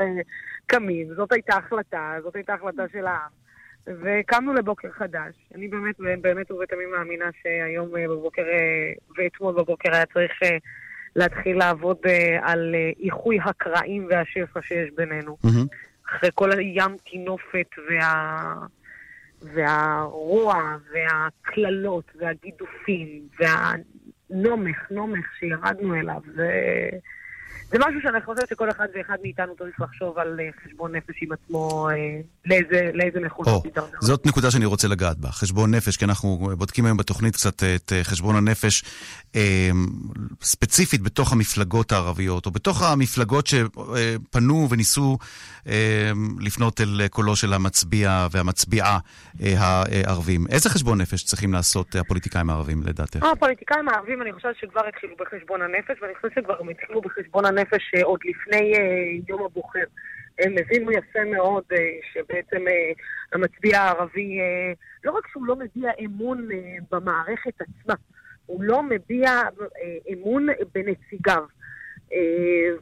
קמים. 0.65 1.13
זאת 1.15 1.31
הייתה 1.31 1.55
החלטה, 1.55 2.15
זאת 2.23 2.35
הייתה 2.35 2.53
החלטה 2.53 2.83
של 2.91 3.05
העם. 3.05 3.31
וקמנו 3.87 4.53
לבוקר 4.53 4.91
חדש. 4.91 5.35
אני 5.55 5.67
באמת, 5.67 5.95
באמת 6.21 6.51
ובתמים 6.51 6.91
מאמינה 6.91 7.25
שהיום 7.41 7.91
בבוקר 7.91 8.43
ואתמול 9.17 9.55
בבוקר 9.55 9.95
היה 9.95 10.05
צריך 10.05 10.31
להתחיל 11.15 11.57
לעבוד 11.57 11.97
על 12.41 12.75
איחוי 12.99 13.39
הקרעים 13.45 14.07
והשפע 14.09 14.61
שיש 14.61 14.89
בינינו. 14.95 15.37
אחרי 16.07 16.29
כל 16.35 16.51
הים 16.51 16.97
טינופת 17.11 17.69
וה... 17.89 18.53
והרוע 19.41 20.77
והקללות 20.91 22.11
והגידופים 22.15 23.27
והנומך, 23.39 23.98
נומך 24.91 25.27
שירדנו 25.39 25.95
אליו. 25.95 26.21
זה, 26.35 26.51
זה 27.71 27.77
משהו 27.79 28.01
שאני 28.01 28.21
חושבת 28.21 28.49
שכל 28.49 28.69
אחד 28.69 28.87
ואחד 28.95 29.17
מאיתנו 29.21 29.55
צריך 29.55 29.81
לחשוב 29.81 30.17
על 30.17 30.39
חשבון 30.65 30.95
נפש 30.95 31.15
עם 31.21 31.29
עצמו, 31.31 31.89
לאיזה, 32.45 32.91
לאיזה 32.93 33.19
מכונות 33.19 33.65
יידרדר. 33.65 33.97
זאת 34.01 34.25
נקודה 34.25 34.51
שאני 34.51 34.65
רוצה 34.65 34.87
לגעת 34.87 35.17
בה, 35.17 35.29
חשבון 35.31 35.75
נפש, 35.75 35.97
כי 35.97 36.05
אנחנו 36.05 36.49
בודקים 36.57 36.85
היום 36.85 36.97
בתוכנית 36.97 37.33
קצת 37.33 37.63
את 37.63 37.93
חשבון 38.03 38.35
הנפש 38.35 38.83
אה, 39.35 39.69
ספציפית 40.41 41.01
בתוך 41.01 41.33
המפלגות 41.33 41.91
הערביות, 41.91 42.45
או 42.45 42.51
בתוך 42.51 42.83
המפלגות 42.83 43.47
שפנו 43.47 44.67
וניסו 44.69 45.17
אה, 45.67 46.11
לפנות 46.39 46.81
אל 46.81 47.07
קולו 47.07 47.35
של 47.35 47.53
המצביע 47.53 48.27
והמצביעה 48.31 48.99
אה, 49.43 49.53
הערבים. 49.57 50.45
איזה 50.49 50.69
חשבון 50.69 51.01
נפש 51.01 51.23
צריכים 51.23 51.53
לעשות 51.53 51.95
הפוליטיקאים 51.95 52.49
הערבים 52.49 52.83
לדעתך? 52.83 53.23
הפוליטיקאים 53.23 53.89
הערבים, 53.89 54.21
אני 54.21 54.33
חושבת 54.33 54.55
שכבר 54.61 54.81
התחילו 54.87 55.15
בחשבון 55.19 55.61
הנפש, 55.61 56.01
ואני 56.01 56.15
חושבת 56.15 56.31
שכבר 56.35 56.55
הם 56.59 56.69
התחילו 56.69 57.01
בחשבון 57.01 57.45
הנפש 57.45 57.58
עוד 58.03 58.19
לפני 58.25 58.73
יום 59.27 59.43
הבוחר. 59.43 59.85
הם 60.39 60.55
הבינו 60.57 60.91
יפה 60.91 61.23
מאוד 61.25 61.63
אה, 61.71 61.77
שבעצם 62.13 62.67
אה, 62.67 62.91
המצביע 63.33 63.79
הערבי, 63.79 64.39
אה, 64.39 64.73
לא 65.03 65.11
רק 65.11 65.27
שהוא 65.27 65.45
לא 65.45 65.55
מביע 65.55 65.91
אמון 66.05 66.49
במערכת 66.91 67.61
עצמה, 67.61 67.93
הוא 68.45 68.63
לא 68.63 68.83
מביע 68.83 69.31
אמון 70.13 70.47
בנציגיו. 70.75 71.43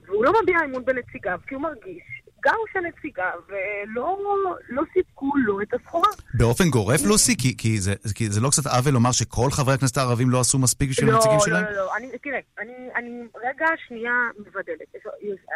והוא 0.05 0.25
לא 0.25 0.31
מביע 0.41 0.57
אמון 0.65 0.85
בנציגיו 0.85 1.39
כי 1.47 1.55
הוא 1.55 1.63
מרגיש 1.63 2.16
גם 2.47 2.55
שנציגיו 2.73 3.39
לא, 3.87 4.17
לא 4.69 4.83
סיפקו 4.93 5.31
לו 5.37 5.61
את 5.61 5.73
הסחורה. 5.73 6.09
באופן 6.33 6.69
גורף, 6.69 7.01
לוסי? 7.05 7.37
כי, 7.37 7.57
כי, 7.57 7.77
זה, 7.77 7.93
כי 8.15 8.29
זה 8.29 8.41
לא 8.41 8.49
קצת 8.49 8.65
עוול 8.65 8.93
לומר 8.93 9.11
שכל 9.11 9.49
חברי 9.51 9.73
הכנסת 9.73 9.97
הערבים 9.97 10.29
לא 10.29 10.39
עשו 10.39 10.59
מספיק 10.59 10.89
בשביל 10.89 11.09
לא, 11.09 11.13
הנציגים 11.13 11.37
לא, 11.37 11.45
שלהם? 11.45 11.63
לא, 11.63 11.71
לא, 11.71 11.77
לא. 11.77 11.95
אני, 11.97 12.07
תראה, 12.23 12.39
אני, 12.59 12.73
אני 12.95 13.27
רגע 13.35 13.67
שנייה 13.87 14.13
מבדלת. 14.39 14.87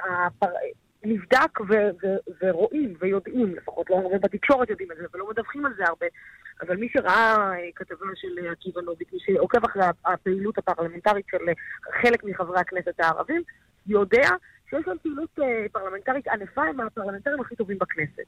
הפר... 0.10 0.47
נבדק 1.04 1.62
ו- 1.62 1.91
ו- 2.04 2.32
ורואים 2.41 2.93
ויודעים, 2.99 3.56
לפחות 3.56 3.89
לא 3.89 3.95
הרבה 3.95 4.17
בתקשורת 4.17 4.69
יודעים 4.69 4.91
את 4.91 4.97
זה 4.97 5.04
ולא 5.13 5.30
מדווחים 5.30 5.65
על 5.65 5.73
זה 5.77 5.84
הרבה, 5.86 6.06
אבל 6.62 6.77
מי 6.77 6.89
שראה 6.89 7.51
אה, 7.54 7.69
כתבה 7.75 8.06
של 8.15 8.47
עקיבא 8.51 8.82
נוביק, 8.82 9.13
מי 9.13 9.19
שעוקב 9.21 9.65
אחרי 9.65 9.84
הפעילות 10.06 10.58
הפרלמנטרית 10.58 11.25
של 11.32 11.38
חלק 12.01 12.23
מחברי 12.23 12.60
הכנסת 12.60 12.99
הערבים, 12.99 13.41
יודע 13.88 14.30
שיש 14.72 14.88
להם 14.88 14.98
פעילות 15.02 15.40
אה, 15.40 15.66
פרלמנטרית 15.72 16.28
ענפה, 16.28 16.64
הם 16.64 16.80
הפרלמנטרים 16.80 17.42
הכי 17.42 17.56
טובים 17.56 17.78
בכנסת. 17.78 18.24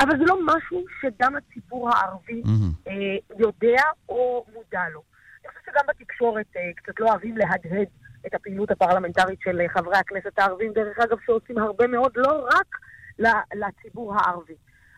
אבל 0.00 0.18
זה 0.18 0.24
לא 0.26 0.38
משהו 0.46 0.84
שגם 1.00 1.36
הציבור 1.36 1.90
הערבי 1.90 2.42
mm-hmm. 2.44 2.90
יודע 3.38 3.82
או 4.08 4.44
מודע 4.54 4.88
לו. 4.92 5.02
אני 5.44 5.48
חושבת 5.48 5.64
שגם 5.64 5.84
בתקשורת 5.88 6.46
קצת 6.76 7.00
לא 7.00 7.08
אוהבים 7.08 7.36
להדהד 7.36 7.88
את 8.26 8.34
הפעילות 8.34 8.70
הפרלמנטרית 8.70 9.40
של 9.40 9.60
אה, 9.60 9.68
חברי 9.68 9.96
הכנסת 9.96 10.38
הערבים, 10.38 10.72
דרך 10.72 10.98
אגב, 10.98 11.16
שעושים 11.26 11.58
הרבה 11.58 11.86
מאוד, 11.86 12.12
לא 12.16 12.48
רק 12.52 12.66
לציבור 13.54 14.14
הערבי. 14.14 14.54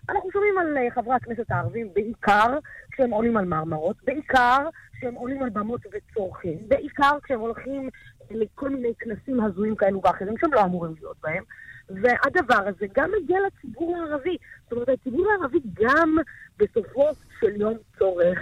אנחנו 0.08 0.30
שומעים 0.30 0.58
על 0.58 0.76
אה, 0.76 0.90
חברי 0.90 1.14
הכנסת 1.14 1.50
הערבים 1.50 1.88
בעיקר 1.94 2.58
כשהם 2.92 3.10
עולים 3.10 3.36
על 3.36 3.44
מרמרות, 3.44 3.96
בעיקר 4.04 4.68
כשהם 4.98 5.14
עולים 5.14 5.42
על 5.42 5.50
במות 5.50 5.80
וצורכים, 5.92 6.58
בעיקר 6.68 7.18
כשהם 7.22 7.40
הולכים 7.40 7.88
לכל 8.30 8.68
מיני 8.70 8.92
כנסים 8.98 9.40
הזויים 9.40 9.76
כאלו 9.76 10.00
ואחרים 10.04 10.34
שהם 10.40 10.52
לא 10.52 10.64
אמורים 10.64 10.94
להיות 11.00 11.16
בהם. 11.22 11.44
והדבר 11.88 12.68
הזה 12.68 12.86
גם 12.94 13.10
מגיע 13.22 13.38
לציבור 13.46 13.96
הערבי. 13.96 14.36
זאת 14.62 14.72
אומרת, 14.72 14.88
הציבור 14.88 15.26
הערבי 15.30 15.58
גם 15.74 16.16
בסופו 16.58 17.10
של 17.40 17.60
יום 17.60 17.74
צורך 17.98 18.38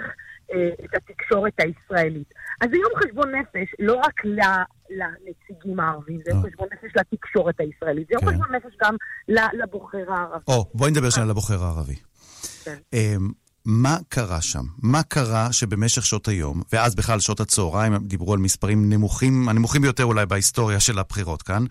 אה, 0.52 0.68
את 0.84 0.94
התקשורת 0.94 1.52
הישראלית. 1.58 2.34
אז 2.60 2.70
זה 2.70 2.76
יום 2.76 2.92
חשבון 2.96 3.34
נפש 3.34 3.74
לא 3.78 3.94
רק 3.94 4.24
לנציגים 4.90 5.80
הערבים, 5.80 6.20
זה 6.24 6.30
יום 6.30 6.44
אה. 6.44 6.50
חשבון 6.50 6.68
נפש 6.72 6.96
לתקשורת 6.96 7.60
הישראלית, 7.60 8.08
זה 8.08 8.14
יום 8.14 8.22
כן. 8.22 8.30
חשבון 8.30 8.54
נפש 8.54 8.76
גם 8.82 8.94
לבוחר 9.52 10.12
הערבי. 10.12 10.44
או, 10.48 10.64
בואי 10.74 10.90
נדבר 10.90 11.10
שנייה 11.10 11.24
על 11.24 11.30
הבוחר 11.30 11.64
הערבי. 11.64 11.96
כן. 12.64 12.76
אמ, 12.92 13.30
מה 13.66 13.98
קרה 14.08 14.40
שם? 14.40 14.64
מה 14.82 15.02
קרה 15.02 15.52
שבמשך 15.52 16.06
שעות 16.06 16.28
היום, 16.28 16.62
ואז 16.72 16.94
בכלל 16.94 17.20
שעות 17.20 17.40
הצהריים, 17.40 17.96
דיברו 17.96 18.32
על 18.32 18.38
מספרים 18.38 18.92
נמוכים, 18.92 19.48
הנמוכים 19.48 19.82
ביותר 19.82 20.04
אולי 20.04 20.26
בהיסטוריה 20.26 20.80
של 20.80 20.98
הבחירות 20.98 21.42
כאן. 21.42 21.64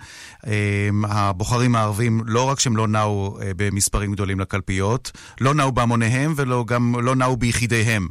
אמ, 0.47 1.05
הבוחרים 1.05 1.75
הערבים, 1.75 2.21
לא 2.25 2.43
רק 2.43 2.59
שהם 2.59 2.77
לא 2.77 2.87
נעו 2.87 3.39
אה, 3.41 3.51
במספרים 3.55 4.13
גדולים 4.13 4.39
לקלפיות, 4.39 5.11
לא 5.41 5.53
נעו 5.53 5.71
בהמוניהם 5.71 6.33
וגם 6.37 6.95
לא 6.99 7.15
נעו 7.15 7.37
ביחידיהם. 7.37 8.07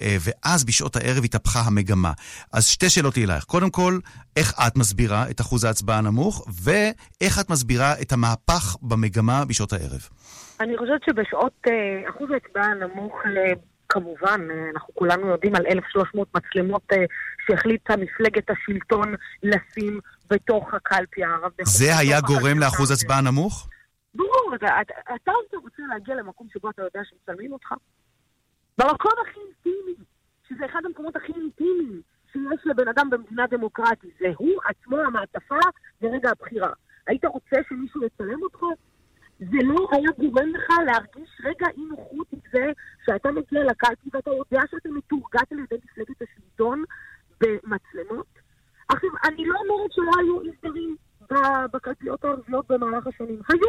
אה, 0.00 0.16
ואז 0.20 0.64
בשעות 0.64 0.96
הערב 0.96 1.24
התהפכה 1.24 1.60
המגמה. 1.60 2.12
אז 2.52 2.66
שתי 2.66 2.90
שאלות 2.90 3.16
לי 3.16 3.24
אלייך. 3.24 3.44
קודם 3.44 3.70
כל, 3.70 3.98
איך 4.36 4.54
את 4.66 4.76
מסבירה 4.76 5.30
את 5.30 5.40
אחוז 5.40 5.64
ההצבעה 5.64 5.98
הנמוך, 5.98 6.44
ואיך 6.62 7.38
את 7.40 7.50
מסבירה 7.50 8.00
את 8.00 8.12
המהפך 8.12 8.76
במגמה 8.82 9.44
בשעות 9.44 9.72
הערב? 9.72 10.00
אני 10.60 10.78
חושבת 10.78 11.02
שבשעות 11.04 11.52
אה, 11.68 12.10
אחוז 12.10 12.30
ההצבעה 12.30 12.64
הנמוך, 12.64 13.14
אה, 13.26 13.52
כמובן, 13.88 14.40
אה, 14.50 14.70
אנחנו 14.74 14.94
כולנו 14.94 15.26
יודעים 15.26 15.54
על 15.54 15.66
1,300 15.66 16.28
מצלמות 16.34 16.82
שהחליטה 17.46 17.96
מפלגת 17.96 18.50
השלטון 18.50 19.14
לשים 19.42 20.00
בתוך 20.30 20.74
הקלפי 20.74 21.24
הערב. 21.24 21.52
זה 21.62 21.96
היה 21.98 22.20
גורם 22.20 22.58
לאחוז 22.58 22.90
הצבעה 22.90 23.20
נמוך? 23.20 23.68
ברור, 24.14 24.54
אתה, 24.54 24.68
אתה 25.14 25.32
רוצה 25.62 25.82
להגיע 25.88 26.14
למקום 26.14 26.46
שבו 26.52 26.70
אתה 26.70 26.82
יודע 26.82 27.00
שמצלמים 27.04 27.52
אותך? 27.52 27.72
במקום 28.78 29.12
הכי 29.22 29.40
אינטימי, 29.40 30.04
שזה 30.48 30.66
אחד 30.66 30.80
המקומות 30.84 31.16
הכי 31.16 31.32
אינטימיים 31.32 32.02
שיש 32.32 32.60
לבן 32.66 32.88
אדם 32.88 33.10
במדינה 33.10 33.46
דמוקרטית, 33.46 34.10
זה 34.20 34.26
הוא 34.36 34.60
עצמו 34.64 34.96
המעטפה 34.96 35.58
ברגע 36.00 36.30
הבחירה. 36.30 36.70
היית 37.06 37.24
רוצה 37.24 37.56
שמישהו 37.68 38.04
יצלם 38.04 38.42
אותך? 38.42 38.60
זה 39.38 39.58
לא 39.64 39.88
היה 39.92 40.10
גורם 40.18 40.48
לך 40.48 40.70
להרגיש 40.86 41.40
רגע 41.44 41.66
אי 41.76 41.84
נוחות 41.84 42.26
עם 42.32 42.38
זה 42.52 42.72
שאתה 43.06 43.30
מגיע 43.30 43.64
לקלפי 43.64 44.10
ואתה 44.12 44.30
יודע 44.30 44.60
שאתה 44.70 44.88
מתורגת 44.88 45.52
על 45.52 45.58
ידי 45.58 45.76
מפלגת 45.84 46.22
השלטון 46.22 46.84
במצלמות? 47.40 48.26
עכשיו, 48.88 49.10
אני 49.24 49.46
לא 49.46 49.58
אומרת 49.58 49.92
שלא 49.92 50.10
היו 50.18 50.40
אי 50.40 50.50
סדרים 50.58 50.96
בקלפיות 51.72 52.24
הערביות 52.24 52.68
במהלך 52.68 53.06
השנים. 53.06 53.40
היו. 53.52 53.68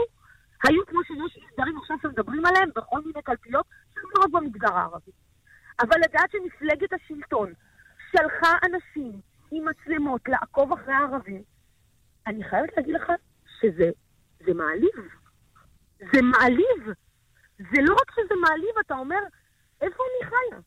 היו 0.63 0.85
כמו 0.85 0.99
שיש 1.03 1.37
אי 1.37 1.41
סדרים 1.53 1.77
עכשיו 1.77 1.97
שמדברים 2.01 2.45
עליהם 2.45 2.69
בכל 2.75 3.01
מיני 3.01 3.21
קלפיות 3.21 3.65
שהם 3.93 4.03
לא 4.15 4.23
רק 4.23 4.29
במגזר 4.29 4.73
הערבי. 4.73 5.11
אבל 5.81 5.97
לדעת 5.97 6.31
שמפלגת 6.31 6.93
השלטון 6.93 7.53
שלחה 8.11 8.51
אנשים 8.65 9.21
עם 9.51 9.65
מצלמות 9.65 10.21
לעקוב 10.27 10.73
אחרי 10.73 10.93
הערבים, 10.93 11.43
אני 12.27 12.43
חייבת 12.43 12.69
להגיד 12.77 12.95
לך 12.95 13.11
שזה 13.59 13.91
מעליב. 14.53 15.26
זה 15.99 16.21
מעליב. 16.21 16.93
זה 17.57 17.81
לא 17.81 17.93
רק 17.93 18.11
שזה 18.11 18.35
מעליב, 18.41 18.77
אתה 18.85 18.93
אומר, 18.93 19.19
איפה 19.81 20.03
אני 20.03 20.29
חיה? 20.29 20.59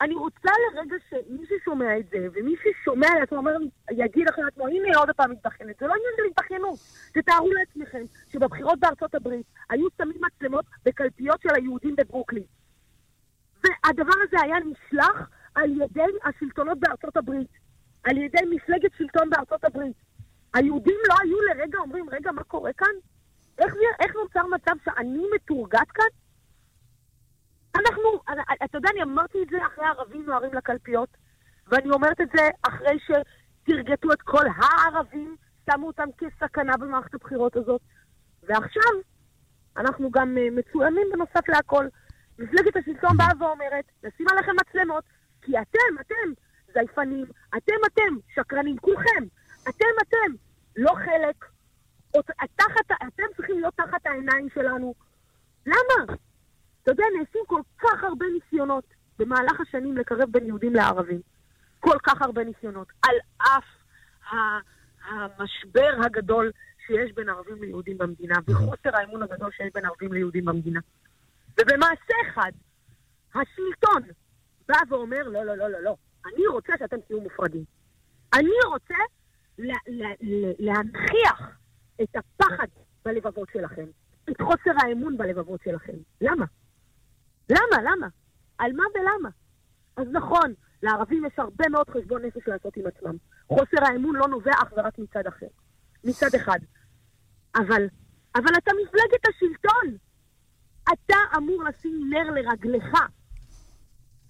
אני 0.00 0.14
רוצה 0.14 0.50
לרגע 0.72 0.96
שמי 1.10 1.46
ששומע 1.46 1.98
את 1.98 2.08
זה, 2.10 2.28
ומי 2.32 2.54
ששומע 2.62 3.06
לעצמו 3.20 3.38
אומר, 3.38 3.56
יגיד 3.90 4.28
אחרי 4.28 4.44
עצמו, 4.44 4.66
הנה 4.68 4.98
עוד 4.98 5.10
פעם 5.16 5.30
מתבחנת. 5.30 5.78
זה 5.80 5.86
לא 5.86 5.94
עניין 5.94 6.12
של 6.16 6.22
התבחנות. 6.30 6.78
תתארו 7.12 7.52
לעצמכם 7.52 8.04
שבבחירות 8.32 8.80
בארצות 8.80 9.14
הברית 9.14 9.46
היו 9.70 9.86
שמים 9.98 10.20
מצלמות 10.20 10.64
בקלפיות 10.84 11.42
של 11.42 11.54
היהודים 11.54 11.96
בברוקלין. 11.96 12.44
והדבר 13.64 14.12
הזה 14.22 14.36
היה 14.42 14.56
נשלח 14.58 15.30
על 15.54 15.70
ידי 15.70 16.02
השלטונות 16.24 16.80
בארצות 16.80 17.16
הברית, 17.16 17.50
על 18.04 18.18
ידי 18.18 18.38
מפלגת 18.50 18.90
שלטון 18.98 19.30
בארצות 19.30 19.64
הברית. 19.64 19.96
היהודים 20.54 20.96
לא 21.08 21.14
היו 21.22 21.40
לרגע 21.40 21.78
אומרים, 21.78 22.10
רגע, 22.10 22.32
מה 22.32 22.44
קורה 22.44 22.72
כאן? 22.72 22.94
איך, 23.58 23.74
איך 24.00 24.14
נוצר 24.14 24.46
מצב 24.46 24.72
שאני 24.84 25.24
מתורגת 25.34 25.90
כאן? 25.94 26.06
אנחנו, 27.76 28.22
אתה 28.64 28.78
יודע, 28.78 28.88
אני 28.92 29.02
אמרתי 29.02 29.42
את 29.42 29.48
זה 29.50 29.66
אחרי 29.66 29.84
הערבים 29.84 30.26
נוהרים 30.26 30.54
לקלפיות, 30.54 31.08
ואני 31.66 31.90
אומרת 31.90 32.20
את 32.20 32.28
זה 32.36 32.48
אחרי 32.62 32.98
שתרגטו 32.98 34.12
את 34.12 34.22
כל 34.22 34.44
הערבים, 34.56 35.36
שמו 35.70 35.86
אותם 35.86 36.08
כסכנה 36.18 36.76
במערכת 36.76 37.14
הבחירות 37.14 37.56
הזאת. 37.56 37.80
ועכשיו, 38.42 38.92
אנחנו 39.76 40.10
גם 40.10 40.36
uh, 40.36 40.58
מצוינים 40.58 41.06
בנוסף 41.12 41.48
להכל. 41.48 41.86
מפלגת 42.38 42.76
השלטון 42.76 43.16
באה 43.16 43.28
ואומרת, 43.40 43.84
נשים 44.04 44.26
עליכם 44.28 44.52
מצלמות, 44.60 45.04
כי 45.42 45.52
אתם, 45.58 46.00
אתם 46.00 46.32
זייפנים, 46.72 47.24
אתם, 47.56 47.72
אתם 47.86 48.16
שקרנים, 48.34 48.78
כולכם, 48.78 49.24
אתם, 49.62 49.86
אתם 50.02 50.34
לא 50.76 50.94
חלק 50.94 51.44
תחת, 52.56 52.90
אתם 53.06 53.22
צריכים 53.36 53.60
להיות 53.60 53.74
תחת 53.74 54.06
העיניים 54.06 54.48
שלנו. 54.54 54.94
למה? 55.66 56.14
אתה 56.82 56.90
יודע, 56.90 57.04
נעשים 57.18 57.40
כל 57.46 57.60
כך 57.78 58.04
הרבה 58.04 58.26
ניסיונות 58.34 58.84
במהלך 59.18 59.60
השנים 59.60 59.96
לקרב 59.96 60.30
בין 60.30 60.46
יהודים 60.46 60.74
לערבים. 60.74 61.20
כל 61.80 61.98
כך 62.02 62.22
הרבה 62.22 62.44
ניסיונות. 62.44 62.88
על 63.02 63.14
אף 63.38 63.64
המשבר 65.04 65.90
הגדול 66.04 66.50
שיש 66.86 67.12
בין 67.12 67.28
ערבים 67.28 67.62
ליהודים 67.62 67.98
במדינה, 67.98 68.34
וחוסר 68.48 68.96
האמון 68.96 69.22
הגדול 69.22 69.50
שיש 69.52 69.72
בין 69.74 69.84
ערבים 69.84 70.12
ליהודים 70.12 70.44
במדינה. 70.44 70.80
ובמעשה 71.60 72.14
אחד, 72.28 72.52
השלטון 73.34 74.02
בא 74.68 74.78
ואומר, 74.88 75.22
לא, 75.22 75.44
לא, 75.44 75.56
לא, 75.56 75.68
לא, 75.68 75.80
לא, 75.80 75.96
אני 76.26 76.46
רוצה 76.46 76.72
שאתם 76.78 77.00
תהיו 77.00 77.20
מופרדים. 77.20 77.64
אני 78.34 78.56
רוצה 78.66 78.94
להנכיח 80.58 81.50
את 82.02 82.16
הפחד 82.16 82.66
בלבבות 83.04 83.48
שלכם, 83.52 83.86
את 84.30 84.40
חוסר 84.40 84.70
האמון 84.82 85.16
בלבבות 85.16 85.60
שלכם. 85.64 85.96
למה? 86.20 86.44
למה? 87.50 87.82
למה? 87.82 88.08
על 88.58 88.72
מה 88.72 88.84
ולמה? 88.94 89.28
אז 89.96 90.06
נכון, 90.12 90.54
לערבים 90.82 91.24
יש 91.24 91.32
הרבה 91.38 91.64
מאוד 91.68 91.90
חשבון 91.90 92.24
נפש 92.24 92.48
לעשות 92.48 92.76
עם 92.76 92.86
עצמם. 92.86 93.16
חוסר 93.48 93.84
האמון 93.86 94.16
לא 94.16 94.28
נובע 94.28 94.52
אך 94.52 94.72
ורק 94.76 94.98
מצד 94.98 95.26
אחר. 95.26 95.46
מצד 96.04 96.34
אחד. 96.36 96.58
אבל, 97.56 97.86
אבל 98.34 98.54
אתה 98.58 98.70
מפלגת 98.82 99.28
השלטון. 99.28 99.96
אתה 100.82 101.16
אמור 101.36 101.64
לשים 101.64 102.10
נר 102.10 102.30
לרגליך. 102.30 102.94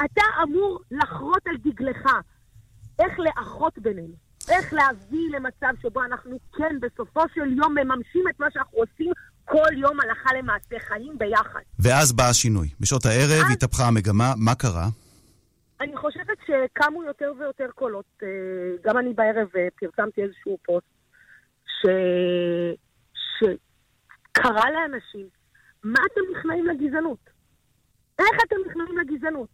אתה 0.05 0.23
אמור 0.43 0.81
לחרות 0.91 1.47
על 1.47 1.57
דגלך. 1.57 2.07
איך 2.99 3.19
לאחות 3.19 3.79
בינינו. 3.79 4.24
איך 4.51 4.73
להביא 4.73 5.31
למצב 5.37 5.75
שבו 5.83 6.03
אנחנו 6.03 6.39
כן 6.57 6.77
בסופו 6.81 7.21
של 7.35 7.53
יום 7.59 7.75
מממשים 7.75 8.25
את 8.31 8.41
מה 8.41 8.47
שאנחנו 8.51 8.79
עושים 8.79 9.13
כל 9.45 9.79
יום 9.79 10.01
הלכה 10.01 10.31
למעשה 10.39 10.79
חיים 10.79 11.19
ביחד. 11.19 11.61
ואז 11.79 12.13
בא 12.13 12.25
השינוי. 12.31 12.69
בשעות 12.81 13.05
הערב 13.07 13.45
התהפכה 13.53 13.85
המגמה, 13.89 14.33
מה 14.37 14.55
קרה? 14.55 14.87
אני 15.81 15.97
חושבת 15.97 16.39
שקמו 16.47 17.05
יותר 17.05 17.33
ויותר 17.39 17.67
קולות. 17.75 18.05
אה, 18.23 18.29
גם 18.85 18.99
אני 18.99 19.15
בערב 19.15 19.49
אה, 19.57 19.69
פרסמתי 19.81 20.23
איזשהו 20.23 20.59
פוסט 20.65 20.87
ש... 21.67 21.87
שקרא 23.39 24.71
לאנשים, 24.71 25.27
מה 25.85 26.01
אתם 26.13 26.21
נכנעים 26.39 26.67
לגזענות? 26.67 27.31
איך 28.19 28.37
אתם 28.47 28.57
נכנעים 28.67 28.99
לגזענות? 28.99 29.49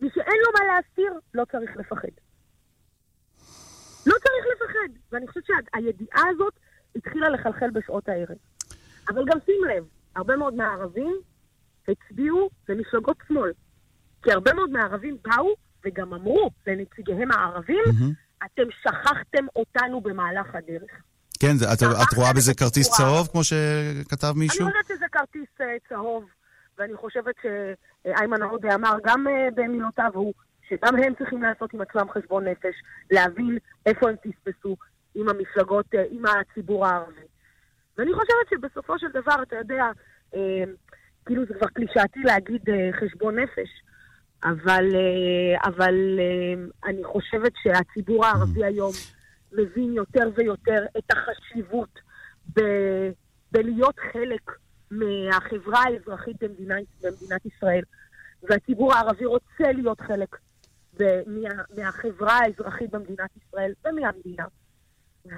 מי 0.00 0.08
שאין 0.14 0.36
לו 0.46 0.52
מה 0.58 0.74
להסתיר, 0.74 1.12
לא 1.34 1.44
צריך 1.52 1.76
לפחד. 1.76 2.25
לא 4.06 4.14
צריך 4.22 4.46
לפחד. 4.52 4.98
ואני 5.12 5.26
חושבת 5.26 5.44
שהידיעה 5.46 6.22
הזאת 6.28 6.54
התחילה 6.96 7.28
לחלחל 7.28 7.70
בשעות 7.70 8.08
הערב. 8.08 8.36
אבל 9.08 9.24
גם 9.26 9.38
שים 9.46 9.64
לב, 9.64 9.84
הרבה 10.16 10.36
מאוד 10.36 10.54
מהערבים 10.54 11.16
הצביעו 11.88 12.50
למפלגות 12.68 13.16
שמאל. 13.28 13.52
כי 14.22 14.32
הרבה 14.32 14.54
מאוד 14.54 14.70
מהערבים 14.70 15.16
באו 15.24 15.54
וגם 15.84 16.14
אמרו 16.14 16.50
לנציגיהם 16.66 17.32
הערבים, 17.32 17.84
mm-hmm. 17.86 18.44
אתם 18.46 18.62
שכחתם 18.82 19.46
אותנו 19.56 20.00
במהלך 20.00 20.54
הדרך. 20.54 20.90
כן, 21.40 21.56
את, 21.72 21.82
את 21.82 22.16
רואה 22.16 22.32
בזה 22.32 22.54
כרטיס 22.54 22.90
צהוב, 22.90 23.28
כמו 23.32 23.44
שכתב 23.44 24.32
מישהו? 24.36 24.66
אני 24.66 24.72
חושבת 24.72 24.96
שזה 24.96 25.06
כרטיס 25.12 25.48
uh, 25.58 25.62
צהוב, 25.88 26.24
ואני 26.78 26.96
חושבת 26.96 27.34
שאיימן 27.42 28.42
עודה 28.42 28.74
אמר 28.74 28.96
גם 29.04 29.26
uh, 29.26 29.54
במילותיו 29.54 30.10
הוא, 30.14 30.34
שגם 30.68 30.96
הם 30.96 31.14
צריכים 31.18 31.42
לעשות 31.42 31.74
עם 31.74 31.80
עצמם 31.80 32.06
חשבון 32.10 32.48
נפש, 32.48 32.74
להבין 33.10 33.58
איפה 33.86 34.08
הם 34.10 34.16
פספסו 34.16 34.76
עם 35.14 35.28
המפלגות, 35.28 35.86
uh, 35.94 35.98
עם 36.10 36.22
הציבור 36.26 36.86
הערבי. 36.86 37.26
ואני 37.98 38.12
חושבת 38.12 38.48
שבסופו 38.50 38.98
של 38.98 39.08
דבר, 39.08 39.42
אתה 39.42 39.56
יודע, 39.56 39.84
uh, 40.32 40.36
כאילו 41.26 41.46
זה 41.46 41.54
כבר 41.54 41.68
קלישאתי 41.68 42.20
להגיד 42.20 42.62
uh, 42.68 42.72
חשבון 43.00 43.38
נפש, 43.38 43.68
אבל, 44.44 44.84
uh, 44.90 45.68
אבל 45.68 45.94
uh, 46.18 46.88
אני 46.88 47.04
חושבת 47.04 47.52
שהציבור 47.62 48.26
הערבי 48.26 48.64
היום 48.64 48.92
מבין 49.52 49.92
יותר 49.92 50.30
ויותר 50.34 50.84
את 50.98 51.04
החשיבות 51.12 51.98
ב- 52.56 53.10
בלהיות 53.52 53.94
חלק 54.12 54.50
מהחברה 54.90 55.80
האזרחית 55.84 56.36
במדינה, 56.42 56.74
במדינת 57.02 57.46
ישראל. 57.46 57.82
והציבור 58.42 58.94
הערבי 58.94 59.24
רוצה 59.24 59.72
להיות 59.72 60.00
חלק 60.00 60.36
מהחברה 61.76 62.38
האזרחית 62.38 62.90
במדינת 62.90 63.30
ישראל 63.36 63.72
ומהמדינה. 63.84 64.44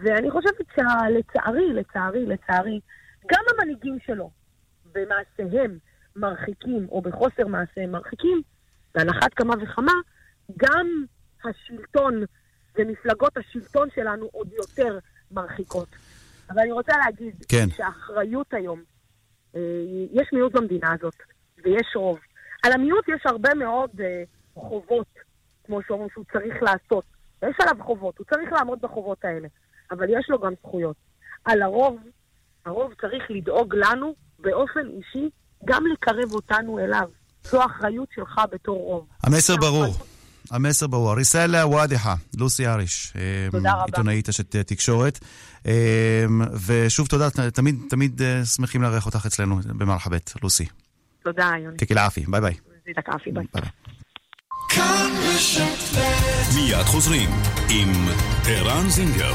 ואני 0.03 0.31
חושבת 0.31 0.67
שלצערי, 0.75 1.73
לצערי, 1.73 2.27
לצערי, 2.27 2.81
גם 3.33 3.41
המנהיגים 3.51 3.99
שלו 4.07 4.31
במעשיהם 4.93 5.79
מרחיקים, 6.17 6.87
או 6.89 7.01
בחוסר 7.03 7.47
מעשיהם 7.47 7.93
מרחיקים, 7.93 8.43
ועל 8.95 9.11
אחת 9.11 9.35
כמה 9.35 9.55
וכמה, 9.63 9.93
גם 10.57 10.87
השלטון 11.45 12.25
ומפלגות 12.79 13.37
השלטון 13.37 13.89
שלנו 13.95 14.29
עוד 14.33 14.53
יותר 14.53 14.99
מרחיקות. 15.31 15.89
אבל 16.51 16.61
אני 16.61 16.73
רוצה 16.73 16.93
להגיד 17.05 17.45
כן. 17.49 17.71
שהאחריות 17.77 18.55
היום, 18.55 18.83
אה, 19.57 19.61
יש 20.13 20.29
מיעוט 20.33 20.53
במדינה 20.53 20.93
הזאת, 20.93 21.17
ויש 21.65 21.93
רוב. 21.95 22.19
על 22.63 22.73
המיעוט 22.73 23.09
יש 23.09 23.27
הרבה 23.27 23.55
מאוד 23.55 23.91
אה, 24.01 24.23
חובות, 24.55 25.07
כמו 25.69 25.79
שאומרים 25.87 26.09
שהוא 26.13 26.25
צריך 26.33 26.55
לעשות. 26.63 27.05
יש 27.43 27.57
עליו 27.61 27.85
חובות, 27.85 28.19
הוא 28.19 28.27
צריך 28.31 28.53
לעמוד 28.53 28.79
בחובות 28.83 29.25
האלה, 29.25 29.49
אבל 29.91 30.05
יש 30.05 30.27
לו 30.29 30.39
גם 30.41 30.53
זכויות. 30.63 30.97
על 31.45 31.63
הרוב, 31.63 31.99
הרוב 32.67 32.93
צריך 33.01 33.23
לדאוג 33.31 33.75
לנו 33.75 34.15
באופן 34.39 34.81
אישי, 34.97 35.31
גם 35.65 35.83
לקרב 35.93 36.33
אותנו 36.33 36.79
אליו. 36.79 37.09
זו 37.43 37.63
האחריות 37.63 38.09
שלך 38.15 38.41
בתור 38.53 38.79
רוב. 38.79 39.07
המסר 39.23 39.57
ברור. 39.57 39.95
המסר 40.51 40.87
ברור. 40.87 41.15
رسالة 41.15 41.67
واضحة, 41.67 42.15
לוסי 42.39 42.67
אריש. 42.67 43.13
תודה 43.51 43.73
רבה. 43.73 43.85
עיתונאית 43.85 44.29
אשת 44.29 44.57
תקשורת. 44.57 45.19
ושוב 46.67 47.07
תודה, 47.07 47.31
תמיד, 47.51 47.75
תמיד 47.91 48.21
שמחים 48.57 48.83
לארח 48.83 49.07
אותך 49.07 49.27
אצלנו 49.27 49.57
במרחאבית, 49.65 50.33
לוסי. 50.43 50.67
תודה, 51.23 51.51
יוני. 51.65 51.77
يعطيكي 51.77 51.95
العافية, 51.95 52.25
ביי 52.29 52.41
ביי. 52.41 52.55
يزيدك 52.85 53.09
عافية, 54.81 55.59
ביי. 55.95 56.05
ביי. 56.55 56.63
מיד 56.63 56.87
חוזרים 56.87 57.31
עם 57.71 58.09
ערן 58.47 58.91
זינגר. 58.91 59.35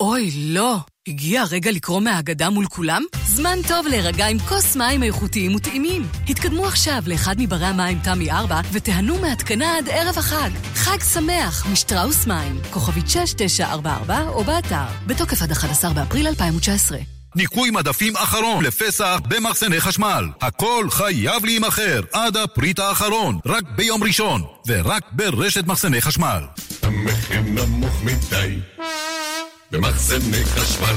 אוי, 0.00 0.30
לא. 0.34 0.76
הגיע 1.08 1.42
הרגע 1.42 1.70
לקרוא 1.70 2.00
מהאגדה 2.00 2.50
מול 2.50 2.66
כולם? 2.66 3.02
זמן 3.24 3.58
טוב 3.68 3.86
להירגע 3.86 4.26
עם 4.26 4.38
כוס 4.38 4.76
מים 4.76 5.02
איכותיים 5.02 5.54
וטעימים. 5.54 6.02
התקדמו 6.28 6.66
עכשיו 6.66 7.02
לאחד 7.06 7.34
מברי 7.38 7.66
המים 7.66 7.98
תמי 8.04 8.30
4 8.30 8.60
ותיהנו 8.72 9.18
מהתקנה 9.18 9.78
עד 9.78 9.88
ערב 9.88 10.18
החג. 10.18 10.50
חג 10.74 10.98
שמח 11.14 11.66
משטראוס 11.72 12.26
מים. 12.26 12.60
כוכבית 12.70 13.08
6944 13.08 14.28
או 14.28 14.44
באתר. 14.44 14.86
בתוקף 15.06 15.42
עד 15.42 15.50
11 15.50 15.92
באפריל 15.92 16.26
2019. 16.26 17.17
ניקוי 17.36 17.70
מדפים 17.70 18.16
אחרון 18.16 18.64
לפסח 18.64 19.20
במחסני 19.28 19.80
חשמל. 19.80 20.28
הכל 20.40 20.86
חייב 20.90 21.44
להימכר 21.44 22.00
עד 22.12 22.36
הפריט 22.36 22.78
האחרון, 22.78 23.38
רק 23.46 23.62
ביום 23.76 24.04
ראשון, 24.04 24.42
ורק 24.66 25.02
ברשת 25.12 25.66
מחסני 25.66 26.00
חשמל. 26.00 26.42
המחיר 26.82 27.40
נמוך 27.40 28.02
מדי 28.04 28.58
במחסני 29.72 30.44
חשמל 30.44 30.94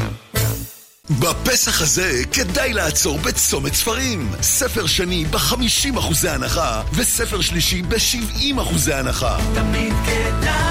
בפסח 1.20 1.82
הזה 1.82 2.22
כדאי 2.34 2.74
לעצור 2.74 3.18
בצומת 3.18 3.76
ספרים. 3.76 4.30
ספר 4.42 4.88
שני 4.88 5.26
ב-50% 5.26 6.30
הנחה, 6.30 6.82
וספר 6.94 7.42
שלישי 7.42 7.82
ב-70% 7.82 8.94
הנחה. 8.94 9.38
תמיד 9.54 9.94
כדאי 10.06 10.71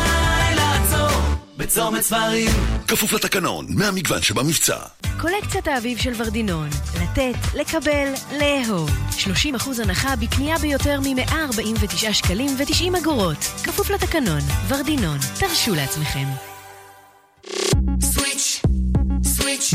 בצומת 1.61 2.03
ספרים. 2.03 2.51
כפוף 2.88 3.12
לתקנון, 3.12 3.66
מהמגוון 3.68 4.23
שבמבצע. 4.23 4.77
קולקציית 5.20 5.68
האביב 5.68 5.99
של 5.99 6.12
ורדינון. 6.16 6.68
לתת, 7.03 7.38
לקבל, 7.55 8.12
לאהוב. 8.38 8.90
30% 9.18 9.83
הנחה 9.83 10.16
בקנייה 10.16 10.59
ביותר 10.59 11.01
מ-149 11.01 12.12
שקלים 12.12 12.51
ו-90 12.59 12.99
אגורות. 12.99 13.38
כפוף 13.64 13.90
לתקנון. 13.90 14.40
ורדינון. 14.68 15.18
תרשו 15.38 15.75
לעצמכם. 15.75 16.50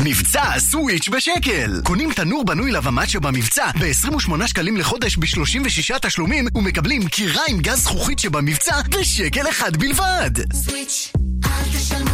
מבצע 0.04 0.58
סוויץ' 0.58 1.08
בשקל! 1.08 1.80
קונים 1.84 2.12
תנור 2.12 2.44
בנוי 2.44 2.72
לבמט 2.72 3.08
שבמבצע 3.08 3.66
ב-28 3.80 4.46
שקלים 4.46 4.76
לחודש 4.76 5.16
ב-36 5.16 5.98
תשלומים 5.98 6.46
ומקבלים 6.54 7.08
קירה 7.08 7.42
עם 7.48 7.60
גז 7.60 7.78
זכוכית 7.78 8.18
שבמבצע 8.18 8.82
בשקל 8.88 9.48
אחד 9.48 9.76
בלבד! 9.76 10.30
סוויץ', 10.52 11.12
אל 11.44 11.50
תשלמו 11.72 11.76
סוויץ' 11.78 12.05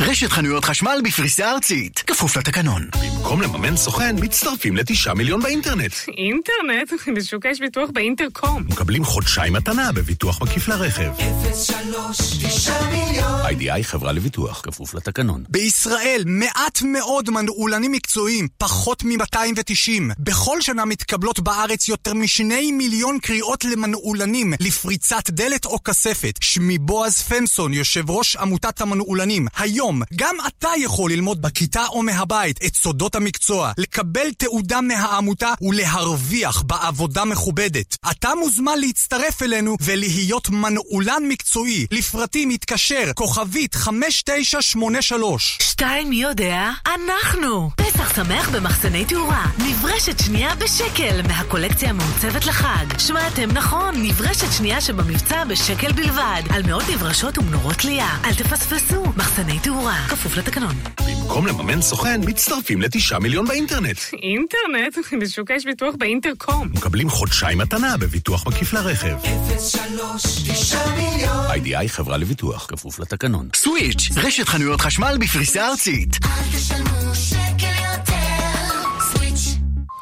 רשת 0.00 0.30
חנויות 0.30 0.64
חשמל 0.64 1.00
בפריסה 1.04 1.50
ארצית, 1.50 1.98
כפוף 2.06 2.36
לתקנון. 2.36 2.88
במקום 3.02 3.42
לממן 3.42 3.76
סוכן, 3.76 4.16
מצטרפים 4.20 4.76
לתשעה 4.76 5.14
מיליון 5.14 5.42
באינטרנט. 5.42 5.92
אינטרנט? 6.08 6.92
בשוק 7.16 7.44
יש 7.44 7.60
ביטוח 7.60 7.90
באינטרקום. 7.92 8.62
מקבלים 8.68 9.04
חודשיים 9.04 9.52
מתנה 9.52 9.92
בביטוח 9.92 10.42
מקיף 10.42 10.68
לרכב. 10.68 11.10
03 11.54 12.18
9 12.42 12.72
מיליון 12.90 13.06
איי-די-איי 13.46 13.84
חברה 13.84 14.12
לביטוח, 14.12 14.60
כפוף 14.60 14.94
לתקנון. 14.94 15.44
בישראל 15.48 16.22
מעט 16.26 16.82
מאוד 16.82 17.30
מנעולנים 17.30 17.92
מקצועיים, 17.92 18.48
פחות 18.58 19.04
מ-290. 19.04 20.14
בכל 20.18 20.60
שנה 20.60 20.84
מתקבלות 20.84 21.40
בארץ 21.40 21.88
יותר 21.88 22.14
משני 22.14 22.72
מיליון 22.72 23.18
קריאות 23.18 23.64
למנעולנים, 23.64 24.52
לפריצת 24.60 25.30
דלת 25.30 25.64
או 25.64 25.84
כספת. 25.84 26.38
שמי 26.40 26.78
בועז 26.78 27.22
פנסון, 27.22 27.72
יושב 27.74 28.10
ראש 28.10 28.36
עמותת 28.36 28.80
המנעולנים. 28.80 29.46
היום, 29.58 29.85
גם 30.16 30.36
אתה 30.46 30.68
יכול 30.78 31.10
ללמוד 31.10 31.42
בכיתה 31.42 31.86
או 31.86 32.02
מהבית 32.02 32.64
את 32.66 32.74
סודות 32.74 33.14
המקצוע, 33.14 33.72
לקבל 33.78 34.32
תעודה 34.38 34.80
מהעמותה 34.80 35.52
ולהרוויח 35.62 36.62
בעבודה 36.62 37.24
מכובדת. 37.24 37.96
אתה 38.10 38.28
מוזמן 38.40 38.78
להצטרף 38.78 39.42
אלינו 39.42 39.76
ולהיות 39.80 40.50
מנעולן 40.50 41.22
מקצועי. 41.28 41.86
לפרטים 41.90 42.50
התקשר, 42.50 43.12
כוכבית 43.14 43.74
5983. 43.74 45.58
שתיים 45.62 46.10
מי 46.10 46.16
יודע? 46.16 46.70
אנחנו! 46.86 47.70
פסח 47.76 48.16
שמח 48.16 48.48
במחסני 48.48 49.04
תאורה. 49.04 49.46
נברשת 49.58 50.18
שנייה 50.18 50.54
בשקל 50.54 51.22
מהקולקציה 51.28 51.90
המעוצבת 51.90 52.46
לחג. 52.46 52.98
שמעתם 52.98 53.50
נכון, 53.52 53.94
נברשת 54.02 54.52
שנייה 54.52 54.80
שבמבצע 54.80 55.44
בשקל 55.44 55.92
בלבד. 55.92 56.42
על 56.50 56.62
מאות 56.62 56.84
נברשות 56.92 57.38
ומנורות 57.38 57.76
תלייה. 57.76 58.08
אל 58.24 58.34
תפספסו, 58.34 59.04
מחסני 59.16 59.58
תאורה. 59.58 59.75
תאורה, 59.76 60.06
כפוף 60.08 60.36
לתקנון. 60.36 60.74
במקום 61.06 61.46
לממן 61.46 61.82
סוכן, 61.82 62.20
מצטרפים 62.26 62.82
לתשעה 62.82 63.18
מיליון 63.18 63.46
באינטרנט. 63.46 63.98
אינטרנט? 64.12 64.98
בשוק 65.22 65.50
יש 65.50 65.64
ביטוח 65.64 65.94
באינטרקום. 65.98 66.68
מקבלים 66.74 67.10
חודשיים 67.10 67.58
מתנה 67.58 67.96
בביטוח 67.96 68.46
מקיף 68.46 68.72
לרכב. 68.72 69.16
03 69.58 70.22
9 70.48 70.78
מיליון 70.90 71.46
איי-די-איי 71.50 71.88
חברה 71.88 72.16
לביטוח, 72.16 72.66
כפוף 72.66 72.98
לתקנון. 72.98 73.48
סוויץ', 73.54 74.08
רשת 74.16 74.48
חנויות 74.48 74.80
חשמל 74.80 75.16
בפריסה 75.20 75.68
ארצית. 75.68 76.16
אל 76.24 76.58
תשלמו 76.58 77.14
שקל 77.14 77.74
יותר 77.92 78.88
סוויץ' 79.12 79.56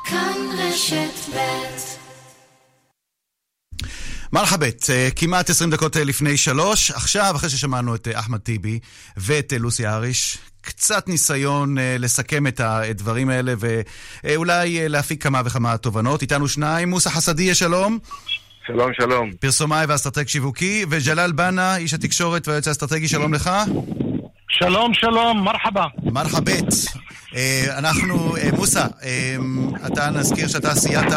כאן 0.05 0.35
רשת 0.59 1.35
ב' 1.35 2.04
מרחבת, 4.35 4.91
אה, 4.91 5.09
כמעט 5.17 5.51
20 5.51 5.71
דקות 5.71 5.97
אה, 5.97 6.05
לפני 6.05 6.37
שלוש. 6.37 6.91
עכשיו, 6.91 7.33
אחרי 7.37 7.51
ששמענו 7.51 7.95
את 7.95 8.09
אה, 8.09 8.19
אחמד 8.19 8.39
טיבי 8.39 8.79
ואת 9.17 9.53
לוסי 9.61 9.87
אריש, 9.87 10.39
קצת 10.61 11.09
ניסיון 11.09 11.77
לסכם 11.99 12.47
את 12.47 12.61
הדברים 12.61 13.29
האלה 13.29 13.55
ואולי 14.25 14.89
להפיק 14.89 15.23
כמה 15.23 15.43
וכמה 15.45 15.77
תובנות. 15.77 16.23
איתנו 16.23 16.49
שניים, 16.49 16.91
מוסא 16.91 17.11
חסדיה, 17.11 17.55
שלום. 17.55 17.99
שלום, 18.67 18.91
שלום. 19.01 19.33
פרסומאי 19.41 19.87
ואסטרטג 19.89 20.29
שיווקי, 20.29 20.85
וג'לאל 20.91 21.33
בנה, 21.33 21.77
איש 21.77 21.95
התקשורת 21.95 22.49
והיועץ 22.49 22.69
האסטרטגי, 22.69 23.09
שלום 23.09 23.35
לך. 23.35 23.51
שלום, 24.59 24.95
שלום, 24.95 25.45
מרחבה. 25.45 25.87
מרחבת. 26.03 26.65
אה, 27.35 27.79
אנחנו, 27.79 28.37
אה, 28.37 28.51
מוסא, 28.57 28.87
אה, 29.03 29.37
אתה 29.87 30.11
נזכיר 30.11 30.49
שאתה 30.49 30.75
סייעת... 30.75 31.13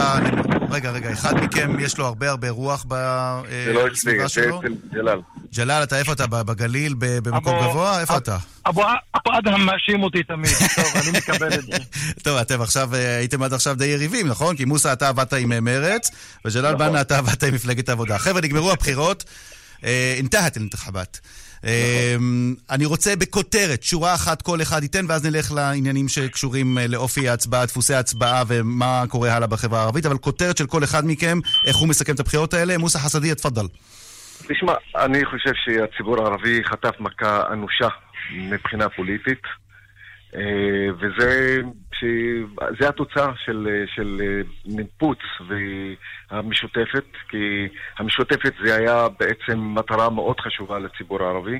רגע, 0.71 0.91
רגע, 0.91 1.13
אחד 1.13 1.33
מכם 1.43 1.79
יש 1.79 1.97
לו 1.97 2.05
הרבה 2.05 2.29
הרבה 2.29 2.49
רוח 2.49 2.85
זה 2.89 3.73
לא 3.73 3.87
אצלי, 3.87 3.89
בסביבה 3.93 4.23
זה 4.23 4.29
שלו? 4.29 4.59
אצל 4.59 4.73
ג'לאל. 4.93 5.19
ג'לאל, 5.55 5.83
אתה 5.83 5.99
איפה 5.99 6.13
אתה? 6.13 6.27
בגליל? 6.27 6.93
ב- 6.97 7.19
במקום 7.29 7.53
גבוה? 7.63 8.01
איפה 8.01 8.17
אתה? 8.17 8.37
אבו 8.67 8.83
אדהם 9.39 9.65
מאשים 9.65 10.03
אותי 10.03 10.23
תמיד, 10.23 10.51
טוב, 10.75 10.85
אני 10.95 11.17
מקבל 11.17 11.53
את 11.53 11.65
זה. 11.65 11.77
טוב, 12.23 12.37
אתם 12.37 12.61
עכשיו, 12.61 12.95
הייתם 12.95 13.43
עד 13.43 13.53
עכשיו 13.53 13.75
די 13.75 13.85
יריבים, 13.85 14.27
נכון? 14.27 14.55
כי 14.55 14.65
מוסא, 14.65 14.93
אתה 14.93 15.09
עבדת 15.09 15.33
עם 15.33 15.63
מרץ, 15.65 16.11
וג'לאל 16.45 16.73
נכון. 16.73 16.87
בנה, 16.87 17.01
אתה 17.01 17.17
עבדת 17.17 17.43
עם 17.43 17.53
מפלגת 17.53 17.89
העבודה. 17.89 18.17
חבר'ה, 18.17 18.41
נגמרו 18.41 18.71
הבחירות, 18.71 19.23
אינתהת 20.17 20.57
אל-אינתחאבת. 20.57 21.19
אה, 21.65 22.15
אני 22.69 22.85
רוצה 22.85 23.15
בכותרת, 23.15 23.83
שורה 23.83 24.15
אחת 24.15 24.41
כל 24.41 24.61
אחד 24.61 24.83
ייתן, 24.83 25.05
ואז 25.09 25.25
נלך 25.25 25.51
לעניינים 25.51 26.07
שקשורים 26.07 26.77
אה, 26.77 26.87
לאופי 26.87 27.29
ההצבעה, 27.29 27.65
דפוסי 27.65 27.93
ההצבעה 27.93 28.43
ומה 28.47 29.03
קורה 29.09 29.33
הלאה 29.33 29.47
בחברה 29.47 29.79
הערבית, 29.79 30.05
אבל 30.05 30.17
כותרת 30.17 30.57
של 30.57 30.67
כל 30.67 30.83
אחד 30.83 31.05
מכם, 31.05 31.39
איך 31.67 31.75
הוא 31.75 31.87
מסכם 31.87 32.13
את 32.13 32.19
הבחירות 32.19 32.53
האלה. 32.53 32.77
מוסא 32.77 32.99
חסדי, 32.99 33.35
תפדל. 33.35 33.67
תשמע, 34.47 34.73
אני 34.95 35.25
חושב 35.25 35.51
שהציבור 35.65 36.21
הערבי 36.21 36.63
חטף 36.63 36.99
מכה 36.99 37.41
אנושה 37.53 37.87
מבחינה 38.35 38.89
פוליטית, 38.89 39.41
וזה 40.99 41.57
ש- 41.93 42.03
זה 42.79 42.89
התוצאה 42.89 43.31
של, 43.45 43.67
אה, 43.71 43.83
של 43.95 44.17
אה, 44.21 44.41
ניפוץ 44.65 45.19
והמשותפת, 46.31 47.03
כי 47.29 47.67
המשותפת 47.97 48.53
זה 48.65 48.75
היה 48.75 49.07
בעצם 49.19 49.59
מטרה 49.59 50.09
מאוד 50.09 50.39
חשובה 50.39 50.79
לציבור 50.79 51.23
הערבי, 51.23 51.59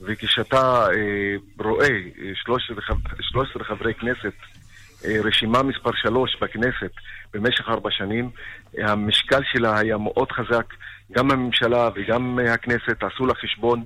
וכשאתה 0.00 0.86
אה, 0.94 1.34
רואה 1.58 1.88
אה, 1.88 2.30
13, 2.34 2.80
חב- 2.82 2.94
13 3.20 3.64
חברי 3.64 3.94
כנסת 3.94 4.32
אה, 5.04 5.16
רשימה 5.24 5.62
מספר 5.62 5.90
שלוש 5.94 6.36
בכנסת 6.40 6.92
במשך 7.34 7.68
ארבע 7.68 7.90
שנים, 7.90 8.30
אה, 8.78 8.92
המשקל 8.92 9.40
שלה 9.52 9.78
היה 9.78 9.96
מאוד 9.98 10.32
חזק, 10.32 10.74
גם 11.12 11.30
הממשלה 11.30 11.88
וגם 11.94 12.38
אה, 12.38 12.52
הכנסת 12.54 13.02
עשו 13.02 13.26
לה 13.26 13.34
חשבון, 13.34 13.84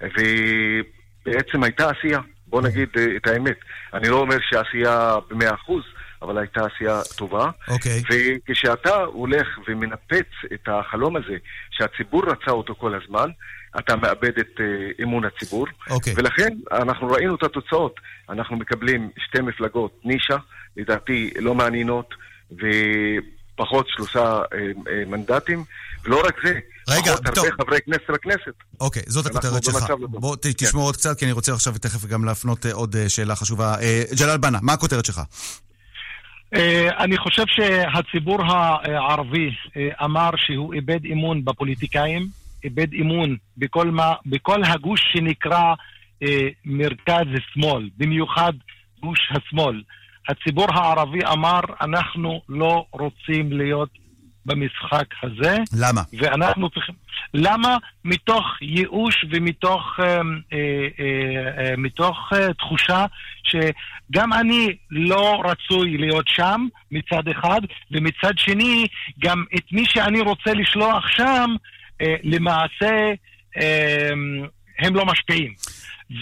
ובעצם 0.00 1.62
הייתה 1.62 1.90
עשייה, 1.90 2.18
בוא 2.46 2.62
נגיד 2.62 2.88
אה, 2.98 3.06
את 3.16 3.26
האמת. 3.26 3.56
אני 3.94 4.08
לא 4.08 4.16
אומר 4.16 4.36
שעשייה 4.50 5.14
במאה 5.30 5.54
אחוז, 5.54 5.82
אבל 6.22 6.38
הייתה 6.38 6.60
עשייה 6.66 7.00
טובה. 7.16 7.50
אוקיי. 7.68 8.02
וכשאתה 8.48 8.96
הולך 8.96 9.46
ומנפץ 9.68 10.28
את 10.54 10.68
החלום 10.68 11.16
הזה, 11.16 11.36
שהציבור 11.70 12.22
רצה 12.26 12.50
אותו 12.50 12.74
כל 12.74 12.94
הזמן, 12.94 13.30
אתה 13.78 13.96
מאבד 13.96 14.38
את 14.38 14.56
uh, 14.56 15.02
אמון 15.02 15.24
הציבור. 15.24 15.66
אוקיי. 15.90 16.14
ולכן 16.16 16.48
אנחנו 16.72 17.08
ראינו 17.08 17.34
את 17.34 17.42
התוצאות. 17.42 18.00
אנחנו 18.28 18.56
מקבלים 18.56 19.10
שתי 19.18 19.40
מפלגות 19.40 20.00
נישה, 20.04 20.36
לדעתי 20.76 21.30
לא 21.38 21.54
מעניינות, 21.54 22.14
ופחות 22.52 23.88
שלושה 23.88 24.40
uh, 24.42 24.48
uh, 24.48 24.90
מנדטים. 25.06 25.64
ולא 26.04 26.22
רק 26.26 26.40
זה, 26.44 26.58
רגע, 26.88 27.16
טוב. 27.34 27.44
הרבה 27.44 27.64
חברי 27.64 27.78
כנסת 27.86 28.08
לכנסת. 28.08 28.54
אוקיי, 28.80 29.02
זאת 29.06 29.26
הכותרת 29.26 29.64
שלך. 29.64 29.84
בוא 30.08 30.36
ת- 30.36 30.46
תשמור 30.46 30.84
עוד 30.84 30.96
קצת, 30.96 31.18
כי 31.18 31.24
אני 31.24 31.32
רוצה 31.32 31.52
עכשיו 31.52 31.72
תכף 31.78 32.04
גם 32.06 32.24
להפנות 32.24 32.66
אה, 32.66 32.72
עוד 32.72 32.96
אה, 32.96 33.08
שאלה 33.08 33.36
חשובה. 33.36 33.74
אה, 33.80 34.02
ג'לאל 34.20 34.36
בנה, 34.38 34.58
מה 34.62 34.72
הכותרת 34.72 35.04
שלך? 35.04 35.20
אני 36.98 37.16
חושב 37.18 37.42
שהציבור 37.46 38.38
הערבי 38.42 39.50
אמר 40.04 40.30
שהוא 40.36 40.74
איבד 40.74 41.06
אמון 41.12 41.44
בפוליטיקאים, 41.44 42.26
איבד 42.64 42.94
אמון 43.00 43.36
בכל, 43.56 43.90
מה, 43.90 44.12
בכל 44.26 44.64
הגוש 44.64 45.00
שנקרא 45.12 45.74
אה, 46.22 46.28
מרכז-שמאל, 46.64 47.88
במיוחד 47.96 48.52
גוש 49.02 49.18
השמאל. 49.30 49.82
הציבור 50.28 50.66
הערבי 50.74 51.18
אמר, 51.32 51.60
אנחנו 51.80 52.40
לא 52.48 52.84
רוצים 52.90 53.52
להיות 53.52 53.88
במשחק 54.46 55.06
הזה. 55.22 55.56
למה? 55.78 56.02
ואנחנו 56.12 56.70
צריכים... 56.70 56.94
למה? 57.34 57.76
מתוך 58.04 58.44
ייאוש 58.62 59.24
ומתוך 59.30 60.00
אה, 60.00 60.06
אה, 60.06 60.20
אה, 60.52 61.64
אה, 61.64 61.74
מתוך 61.76 62.32
אה, 62.32 62.54
תחושה 62.54 63.06
שגם 63.44 64.32
אני 64.32 64.76
לא 64.90 65.42
רצוי 65.44 65.98
להיות 65.98 66.28
שם 66.28 66.66
מצד 66.90 67.28
אחד, 67.28 67.60
ומצד 67.90 68.32
שני, 68.36 68.86
גם 69.18 69.44
את 69.56 69.72
מי 69.72 69.84
שאני 69.86 70.20
רוצה 70.20 70.54
לשלוח 70.54 71.08
שם, 71.08 71.50
אה, 72.02 72.14
למעשה 72.22 73.12
אה, 73.56 74.10
הם 74.78 74.96
לא 74.96 75.06
משפיעים. 75.06 75.52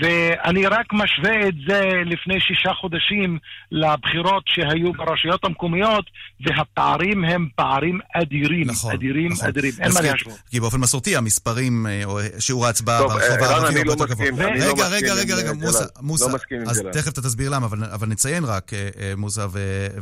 ואני 0.01 0.67
רק 0.67 0.87
משווה 0.93 1.49
את 1.49 1.55
זה 1.69 1.81
לפני 2.07 2.41
שישה 2.41 2.71
חודשים 2.81 3.39
לבחירות 3.73 4.43
שהיו 4.47 4.93
ברשויות 4.93 5.45
המקומיות, 5.45 6.05
והפערים 6.47 7.25
הם 7.25 7.49
פערים 7.57 7.99
אדירים, 8.15 8.67
נכון, 8.67 8.93
אדירים, 8.93 9.33
נכון. 9.33 9.49
אדירים, 9.49 9.73
אין 9.79 9.89
מה 9.89 10.01
מסכים. 10.01 10.11
להשוות. 10.13 10.39
כי 10.51 10.61
באופן 10.61 10.81
מסורתי 10.81 11.17
המספרים, 11.17 11.87
אה, 11.87 12.01
או 12.05 12.19
שיעור 12.39 12.67
ההצבעה 12.67 13.03
ברחוב 13.03 13.21
אה, 13.21 13.47
הערבי 13.47 13.67
הרבה 13.79 13.85
לא 13.85 13.91
יותר 13.93 14.07
גבוה. 14.07 14.27
אני 14.29 14.61
לא 14.61 14.65
רגע, 14.73 14.89
רגע, 14.89 15.15
רגע, 15.15 15.35
רגע, 15.35 15.49
אה, 15.49 15.55
מוסא. 15.55 15.85
מוסא, 16.01 16.25
לא 16.25 16.37
עם 16.51 16.69
אז. 16.69 16.83
תכף 16.93 17.09
אתה 17.09 17.23
תסביר 17.23 17.51
למה, 17.51 17.67
אבל- 17.67 17.85
אבל 17.93 18.09
נציין 18.09 18.45
רק, 18.45 18.75
אה, 18.75 18.89
אה, 19.01 19.13
מוסא 19.17 19.47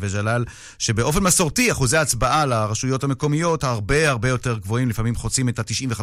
וג'לאל, 0.00 0.44
שבאופן 0.78 1.22
מסורתי 1.22 1.72
אחוזי 1.72 1.96
ההצבעה 1.96 2.46
לרשויות 2.46 3.04
המקומיות 3.04 3.64
הרבה 3.64 4.10
הרבה 4.10 4.28
יותר 4.28 4.58
גבוהים, 4.58 4.88
לפעמים 4.88 5.14
חוצים 5.14 5.48
את 5.48 5.58
ה-95 5.58 6.00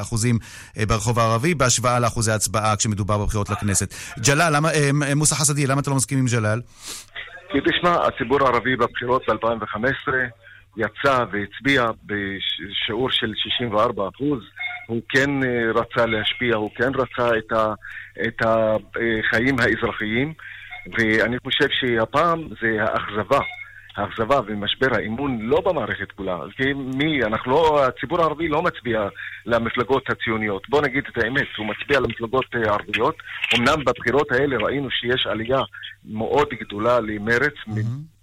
אחוזים 0.00 0.38
אה, 0.78 0.86
ברחוב 0.86 1.18
הערבי, 1.18 1.54
בהשוואה 1.54 1.98
לאחוזי 2.00 2.32
ההצבעה 2.32 2.76
כשמדובר 2.76 3.19
בבחירות 3.20 3.50
לכנסת. 3.50 3.94
ג'לאל, 4.26 4.56
למה, 4.56 4.68
אה, 4.70 5.14
מוסא 5.16 5.34
חסדי, 5.34 5.66
למה 5.66 5.80
אתה 5.80 5.90
לא 5.90 5.96
מסכים 5.96 6.18
עם 6.18 6.26
ג'לאל? 6.26 6.60
כי 7.52 7.58
תשמע, 7.60 8.06
הציבור 8.06 8.38
הערבי 8.46 8.76
בבחירות 8.76 9.22
ב-2015 9.28 10.12
יצא 10.76 11.24
והצביע 11.32 11.84
בשיעור 12.06 13.10
של 13.10 13.32
64 13.36 14.08
אחוז. 14.14 14.40
הוא 14.86 15.02
כן 15.08 15.30
אה, 15.42 15.70
רצה 15.74 16.06
להשפיע, 16.06 16.56
הוא 16.56 16.70
כן 16.76 16.90
רצה 16.94 17.38
את, 17.38 17.52
ה, 17.52 17.74
את 18.26 18.42
החיים 18.46 19.56
האזרחיים, 19.60 20.32
ואני 20.98 21.36
חושב 21.44 21.66
שהפעם 21.70 22.48
זה 22.62 22.82
האכזבה. 22.82 23.40
האכזבה 24.00 24.40
ומשבר 24.46 24.88
האמון 24.92 25.38
לא 25.40 25.60
במערכת 25.60 26.12
כולה. 26.12 26.38
כי 26.56 26.72
מי, 26.72 27.24
אנחנו 27.24 27.52
לא, 27.52 27.84
הציבור 27.84 28.20
הערבי 28.20 28.48
לא 28.48 28.62
מצביע 28.62 29.08
למפלגות 29.46 30.10
הציוניות. 30.10 30.68
בוא 30.68 30.82
נגיד 30.82 31.04
את 31.12 31.24
האמת, 31.24 31.46
הוא 31.58 31.66
מצביע 31.66 32.00
למפלגות 32.00 32.46
אה, 32.54 32.72
ערביות. 32.72 33.16
אמנם 33.58 33.84
בבחירות 33.84 34.32
האלה 34.32 34.56
ראינו 34.56 34.90
שיש 34.90 35.26
עלייה 35.26 35.60
מאוד 36.04 36.48
גדולה 36.60 37.00
למרץ, 37.00 37.54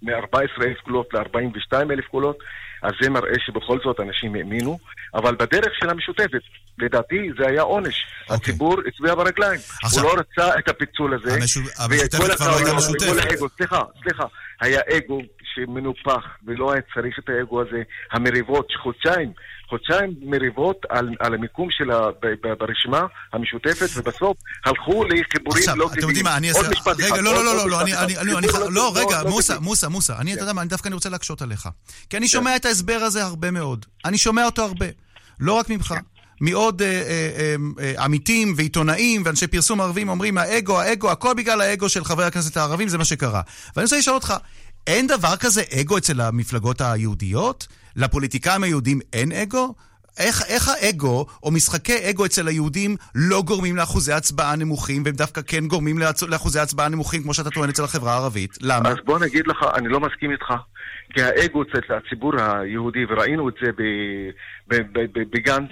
מ-14,000 0.01 0.81
קולות 0.83 1.13
ל-42,000 1.13 2.01
קולות, 2.11 2.37
אז 2.81 2.91
זה 3.01 3.09
מראה 3.09 3.33
שבכל 3.45 3.79
זאת 3.83 3.99
אנשים 3.99 4.35
האמינו, 4.35 4.79
אבל 5.13 5.35
בדרך 5.35 5.73
של 5.79 5.89
המשותפת, 5.89 6.41
לדעתי 6.77 7.29
זה 7.39 7.47
היה 7.47 7.61
עונש. 7.61 8.05
הציבור 8.29 8.75
הצביע 8.87 9.15
ברגליים. 9.15 9.59
הוא 9.93 10.01
לא 10.01 10.15
רצה 10.19 10.59
את 10.59 10.69
הפיצול 10.69 11.13
הזה. 11.13 11.35
המשותפת 11.79 12.35
כבר 12.35 12.51
לא 12.51 12.57
הייתה 12.57 12.73
משותפת. 12.73 13.37
סליחה, 13.57 13.81
סליחה, 14.03 14.23
היה 14.61 14.81
אגו 14.97 15.21
שמנופח 15.57 16.23
ולא 16.45 16.71
היה 16.73 16.81
צריך 16.93 17.19
את 17.19 17.29
האגו 17.29 17.61
הזה. 17.61 17.81
המריבות, 18.11 18.67
חודשיים, 18.83 19.31
חודשיים 19.69 20.13
מריבות 20.21 20.81
על, 20.89 21.09
על 21.19 21.33
המיקום 21.33 21.67
שלה 21.71 21.99
ב- 22.11 22.47
ב- 22.47 22.53
ברשימה 22.59 23.01
המשותפת, 23.33 23.87
ובסוף 23.95 24.37
הלכו 24.65 25.03
לחיבורים 25.03 25.59
עכשיו, 25.59 25.75
לא 25.75 25.85
אתם 25.85 25.93
טבעיים. 25.95 26.09
יודעים 26.09 26.25
מה, 26.25 26.37
אני 26.37 26.49
עוד 26.51 26.57
אעשה... 26.65 26.71
משפט 26.71 26.95
רגע, 26.99 27.07
אחד, 27.07 27.19
לא, 27.23 27.29
עוד- 27.29 27.45
לא, 27.45 27.55
לא, 27.55 27.61
עוד 27.63 27.71
לא, 27.71 27.81
אני, 27.81 27.93
אני. 27.97 28.17
אני, 28.17 28.35
אני, 28.37 28.47
לא, 28.47 28.71
לא- 28.71 28.93
רגע, 28.95 29.23
לא 29.23 29.29
מוסא, 29.29 29.53
טבעי. 29.53 29.65
מוסא, 29.65 29.85
מוסא, 29.87 30.13
אני, 30.19 30.33
אתה 30.33 30.41
יודע 30.41 30.53
מה, 30.53 30.61
אני 30.61 30.69
דווקא 30.69 30.89
רוצה 30.89 31.09
להקשות 31.09 31.41
עליך. 31.41 31.61
כי 31.87 32.05
כן. 32.09 32.17
אני 32.17 32.27
שומע 32.27 32.55
את 32.55 32.65
ההסבר 32.65 32.99
הזה 33.01 33.23
הרבה 33.23 33.51
מאוד. 33.51 33.85
אני 34.05 34.17
שומע 34.17 34.45
אותו 34.45 34.63
הרבה. 34.63 34.85
לא 35.39 35.53
רק 35.53 35.69
ממך. 35.69 35.93
מעוד 36.41 36.81
אה, 36.81 36.87
אה, 36.87 37.55
אה, 37.79 38.03
עמיתים 38.03 38.53
ועיתונאים 38.57 39.21
ואנשי 39.25 39.47
פרסום 39.47 39.81
ערבים 39.81 40.09
אומרים, 40.09 40.37
האגו, 40.37 40.79
האגו, 40.81 41.11
הכל 41.11 41.33
בגלל 41.37 41.61
האגו 41.61 41.89
של 41.89 42.03
חברי 42.03 42.25
הכנסת 42.25 42.57
הערבים, 42.57 42.87
זה 42.87 42.97
מה 42.97 43.05
שקרה. 43.05 43.41
ואני 43.75 43.83
רוצה 43.83 43.97
לשאול 43.97 44.15
אותך, 44.15 44.33
אין 44.87 45.07
דבר 45.07 45.35
כזה 45.39 45.61
אגו 45.81 45.97
אצל 45.97 46.21
המפלגות 46.21 46.81
היהודיות? 46.81 47.67
לפוליטיקאים 47.95 48.63
היהודים 48.63 48.99
אין 49.13 49.31
אגו? 49.31 49.73
איך, 50.19 50.41
איך 50.47 50.67
האגו, 50.67 51.25
או 51.43 51.51
משחקי 51.51 52.09
אגו 52.09 52.25
אצל 52.25 52.47
היהודים, 52.47 52.95
לא 53.15 53.41
גורמים 53.41 53.75
לאחוזי 53.75 54.13
הצבעה 54.13 54.55
נמוכים, 54.55 55.03
והם 55.05 55.15
דווקא 55.15 55.41
כן 55.47 55.67
גורמים 55.67 55.99
לאחוזי 56.27 56.59
הצבעה 56.59 56.89
נמוכים, 56.89 57.23
כמו 57.23 57.33
שאתה 57.33 57.49
טוען 57.49 57.69
אצל 57.69 57.83
החברה 57.83 58.13
הערבית? 58.13 58.57
למה? 58.61 58.89
אז 58.89 58.95
בוא 59.05 59.19
נגיד 59.19 59.47
לך, 59.47 59.65
אני 59.75 59.87
לא 59.87 59.99
מסכים 59.99 60.31
איתך. 60.31 60.53
כי 61.13 61.21
האגו 61.21 61.63
אצל 61.63 61.93
הציבור 61.93 62.33
היהודי, 62.41 63.05
וראינו 63.09 63.49
את 63.49 63.53
זה 63.61 63.71
בגנץ, 65.13 65.71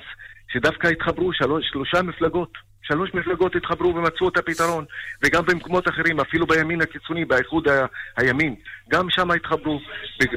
שדווקא 0.54 0.88
התחברו 0.88 1.34
שלוש, 1.34 1.66
שלושה 1.72 2.02
מפלגות. 2.02 2.65
שלוש 2.88 3.10
מפלגות 3.14 3.56
התחברו 3.56 3.96
ומצאו 3.96 4.30
את 4.30 4.38
הפתרון, 4.38 4.86
וגם 5.24 5.46
במקומות 5.46 5.88
אחרים, 5.88 6.20
אפילו 6.20 6.48
בימין 6.48 6.82
הקיצוני, 6.82 7.26
באיחוד 7.26 7.68
ה- 7.68 7.86
הימין, 8.18 8.56
גם 8.90 9.10
שם 9.10 9.32
התחברו. 9.32 9.80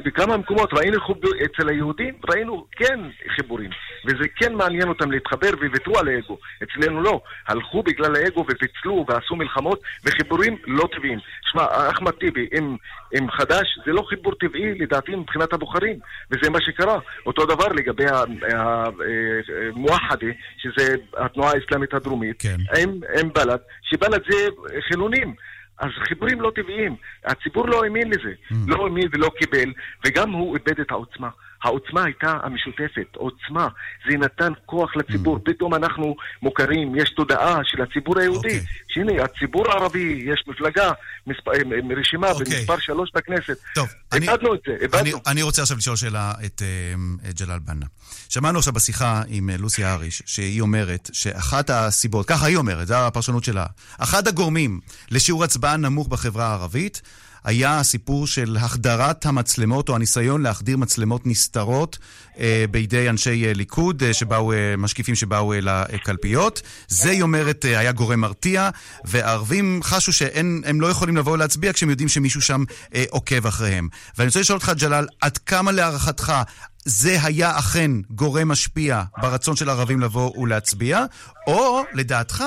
בכמה 0.05 0.37
מקומות 0.37 0.73
ראינו 0.73 1.01
חיבור, 1.01 1.31
אצל 1.45 1.69
היהודים, 1.69 2.13
ראינו 2.29 2.65
כן 2.71 2.99
חיבורים, 3.35 3.69
וזה 4.05 4.27
כן 4.35 4.53
מעניין 4.53 4.89
אותם 4.89 5.11
להתחבר 5.11 5.49
וויתרו 5.59 5.99
על 5.99 6.07
האגו. 6.07 6.37
אצלנו 6.63 7.01
לא. 7.01 7.21
הלכו 7.47 7.83
בגלל 7.83 8.15
האגו 8.15 8.45
ופיצלו 8.49 9.05
ועשו 9.07 9.35
מלחמות, 9.35 9.81
וחיבורים 10.05 10.57
לא 10.67 10.87
טבעיים. 10.95 11.19
שמע, 11.51 11.65
אחמד 11.89 12.11
טיבי 12.11 12.47
עם, 12.53 12.75
עם 13.13 13.31
חד"ש, 13.31 13.79
זה 13.85 13.91
לא 13.91 14.01
חיבור 14.09 14.33
טבעי 14.35 14.79
לדעתי 14.79 15.15
מבחינת 15.15 15.53
הבוחרים, 15.53 15.99
וזה 16.31 16.49
מה 16.49 16.61
שקרה. 16.61 16.99
אותו 17.25 17.45
דבר 17.45 17.67
לגבי 17.67 18.05
המואחדה, 18.53 20.27
שזה 20.57 20.95
התנועה 21.17 21.51
האסלאמית 21.51 21.93
הדרומית, 21.93 22.38
כן. 22.39 22.57
עם, 22.77 22.99
עם 23.19 23.29
בל"ד, 23.33 23.59
שבל"ד 23.81 24.21
זה 24.29 24.47
חילונים. 24.87 25.35
אז 25.79 25.89
חיבורים 26.07 26.41
לא 26.41 26.51
טבעיים. 26.55 26.95
הציבור 27.25 27.67
לא 27.67 27.83
האמין 27.83 28.09
לזה. 28.09 28.33
Mm. 28.51 28.55
לא 28.67 28.83
האמין 28.83 29.07
ולא 29.13 29.31
קיבל, 29.37 29.73
וגם 30.05 30.31
הוא 30.31 30.57
איבד 30.57 30.79
את 30.79 30.91
העוצמה. 30.91 31.29
העוצמה 31.63 32.03
הייתה 32.03 32.37
המשותפת, 32.43 33.15
עוצמה. 33.15 33.67
זה 34.09 34.17
נתן 34.17 34.53
כוח 34.65 34.95
לציבור. 34.95 35.37
Mm. 35.37 35.39
פתאום 35.45 35.73
אנחנו 35.73 36.15
מוכרים, 36.41 36.95
יש 36.95 37.09
תודעה 37.09 37.59
של 37.63 37.81
הציבור 37.81 38.19
היהודי. 38.19 38.47
אוקיי. 38.47 38.65
שהנה, 38.87 39.23
הציבור 39.23 39.71
הערבי, 39.71 40.23
יש 40.25 40.43
מפלגה, 40.47 40.91
מספ... 41.27 41.47
רשימה 41.99 42.31
אוקיי. 42.31 42.45
במספר 42.45 42.79
שלוש 42.79 43.09
בכנסת. 43.15 43.57
טוב, 43.75 43.87
אני, 44.11 44.29
איבדנו 44.29 44.53
את 44.53 44.59
זה, 44.67 44.71
אני, 44.71 44.81
איבדנו. 44.81 45.21
אני 45.27 45.41
רוצה 45.41 45.61
עכשיו 45.61 45.77
לשאול 45.77 45.95
שאלה 45.95 46.33
את, 46.45 46.61
אה, 46.61 47.29
את 47.29 47.41
ג'לאל 47.41 47.59
בנה. 47.59 47.85
שמענו 48.29 48.59
עכשיו 48.59 48.73
בשיחה 48.73 49.21
עם 49.27 49.49
אה, 49.49 49.57
לוסי 49.57 49.85
אריש, 49.85 50.23
שהיא 50.25 50.61
אומרת 50.61 51.09
שאחת 51.13 51.69
הסיבות, 51.69 52.27
ככה 52.27 52.45
היא 52.45 52.57
אומרת, 52.57 52.87
זו 52.87 52.95
הפרשנות 52.95 53.43
שלה, 53.43 53.65
אחד 53.97 54.27
הגורמים 54.27 54.79
לשיעור 55.11 55.43
הצבעה 55.43 55.77
נמוך 55.77 56.07
בחברה 56.07 56.45
הערבית 56.45 57.01
היה 57.43 57.79
הסיפור 57.79 58.27
של 58.27 58.57
החדרת 58.59 59.25
המצלמות, 59.25 59.89
או 59.89 59.95
הניסיון 59.95 60.41
להחדיר 60.41 60.77
מצלמות 60.77 61.27
נסתרות 61.27 61.97
אה, 62.39 62.65
בידי 62.71 63.09
אנשי 63.09 63.47
אה, 63.47 63.53
ליכוד, 63.53 64.03
אה, 64.03 64.13
שבאו, 64.13 64.53
משקיפים 64.77 65.15
שבאו 65.15 65.53
לקלפיות. 65.61 66.61
זה, 66.87 67.09
היא 67.09 67.21
אומרת, 67.21 67.65
היה 67.65 67.91
גורם 67.91 68.19
מרתיע, 68.19 68.69
והערבים 69.05 69.79
חשו 69.83 70.13
שהם 70.13 70.81
לא 70.81 70.87
יכולים 70.87 71.17
לבוא 71.17 71.37
להצביע 71.37 71.73
כשהם 71.73 71.89
יודעים 71.89 72.09
שמישהו 72.09 72.41
שם 72.41 72.63
עוקב 73.09 73.47
אחריהם. 73.47 73.87
ואני 74.17 74.27
רוצה 74.27 74.39
לשאול 74.39 74.57
אותך, 74.57 74.71
ג'לאל, 74.79 75.07
עד 75.21 75.37
כמה 75.37 75.71
להערכתך 75.71 76.33
זה 76.85 77.17
היה 77.23 77.59
אכן 77.59 77.91
גורם 78.09 78.47
משפיע 78.47 79.03
ברצון 79.17 79.55
של 79.55 79.69
הערבים 79.69 79.99
לבוא 79.99 80.37
ולהצביע, 80.37 81.05
או 81.47 81.83
לדעתך, 81.93 82.43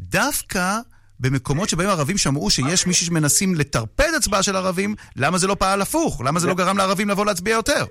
דווקא 0.00 0.78
במקומות 1.22 1.68
שבהם 1.68 1.88
הערבים 1.88 2.18
שמעו 2.18 2.50
שיש 2.50 2.86
מישהו 2.86 3.06
שמנסים 3.06 3.54
לטרפד 3.54 4.14
הצבעה 4.16 4.42
של 4.42 4.56
ערבים, 4.56 4.94
למה 5.16 5.38
זה 5.38 5.46
לא 5.46 5.54
פעל 5.54 5.82
הפוך? 5.82 6.22
למה 6.26 6.40
זה 6.40 6.48
לא 6.48 6.54
גרם 6.54 6.76
לערבים 6.76 7.08
לבוא 7.08 7.26
להצביע 7.26 7.52
יותר? 7.52 7.84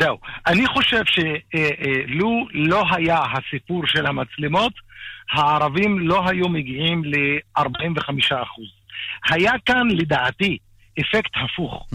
זהו. 0.00 0.18
אני 0.46 0.66
חושב 0.66 1.02
שלו 1.04 2.46
לא 2.52 2.84
היה 2.96 3.18
הסיפור 3.32 3.82
של 3.86 4.06
המצלמות, 4.06 4.72
הערבים 5.32 5.98
לא 5.98 6.28
היו 6.28 6.48
מגיעים 6.48 7.04
ל-45%. 7.04 8.34
היה 9.30 9.52
כאן, 9.66 9.88
לדעתי, 9.90 10.58
אפקט 11.00 11.30
הפוך. 11.44 11.86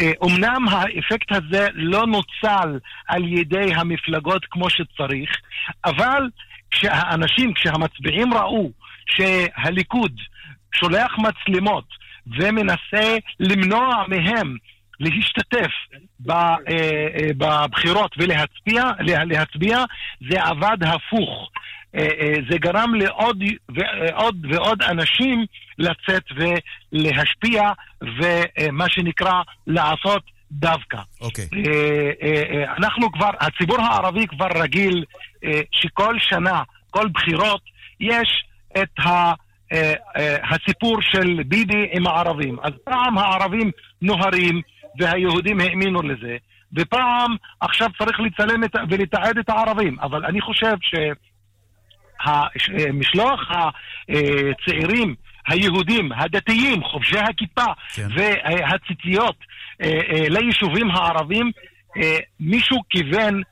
אה, 0.00 0.12
אומנם 0.20 0.68
האפקט 0.68 1.32
הזה 1.32 1.68
לא 1.74 2.06
נוצל 2.06 2.78
על 3.08 3.24
ידי 3.24 3.74
המפלגות 3.74 4.46
כמו 4.50 4.70
שצריך, 4.70 5.30
אבל 5.84 6.28
כשהאנשים, 6.70 7.54
כשהמצביעים 7.54 8.34
ראו 8.34 8.70
שהליכוד 9.16 10.12
שולח 10.74 11.16
מצלמות 11.18 11.84
ומנסה 12.26 13.16
למנוע 13.40 14.04
מהם 14.08 14.56
להשתתף 15.00 15.70
אה, 16.30 16.54
אה, 16.68 17.28
בבחירות 17.36 18.14
ולהצביע, 18.18 18.82
לה, 19.00 19.24
להצביע, 19.24 19.78
זה 20.30 20.42
עבד 20.42 20.76
הפוך. 20.82 21.50
אה, 21.94 22.34
זה 22.50 22.58
גרם 22.58 22.94
לעוד 22.94 23.42
ועוד 23.68 24.46
ועוד 24.50 24.82
אנשים 24.82 25.44
לצאת 25.78 26.22
ולהשפיע, 26.36 27.62
ומה 28.02 28.84
שנקרא 28.88 29.42
לעשות 29.66 30.22
דווקא. 30.52 30.98
אוקיי. 31.20 31.48
אה, 31.54 32.74
אנחנו 32.76 33.12
כבר, 33.12 33.30
הציבור 33.40 33.80
הערבי 33.80 34.26
כבר 34.26 34.48
רגיל 34.54 35.04
שכל 35.72 36.16
שנה, 36.18 36.62
כל 36.90 37.08
בחירות, 37.08 37.60
יש 38.00 38.44
את 38.76 38.98
ה... 38.98 39.32
אה, 39.72 39.92
אה, 40.16 40.36
הסיפור 40.50 41.02
של 41.02 41.42
ביבי 41.46 41.88
עם 41.92 42.06
הערבים. 42.06 42.56
אז 42.62 42.72
פעם 42.84 43.18
הערבים 43.18 43.70
נוהרים 44.02 44.60
והיהודים 44.98 45.60
האמינו 45.60 46.02
לזה, 46.02 46.36
ופעם 46.76 47.36
עכשיו 47.60 47.88
צריך 47.98 48.20
לצלם 48.20 48.64
את, 48.64 48.76
ולתעד 48.90 49.38
את 49.38 49.48
הערבים. 49.48 49.96
אבל 50.00 50.24
אני 50.24 50.40
חושב 50.40 50.76
שמשלוח 52.20 53.40
הצעירים 54.08 55.14
היהודים, 55.48 56.12
הדתיים, 56.12 56.84
חובשי 56.84 57.18
הכיפה 57.18 57.64
כן. 57.94 58.08
והציציות 58.14 59.36
אה, 59.82 59.88
אה, 59.88 60.28
ליישובים 60.28 60.90
הערבים, 60.90 61.50
אה, 61.96 62.18
מישהו 62.40 62.78
כיוון 62.90 63.42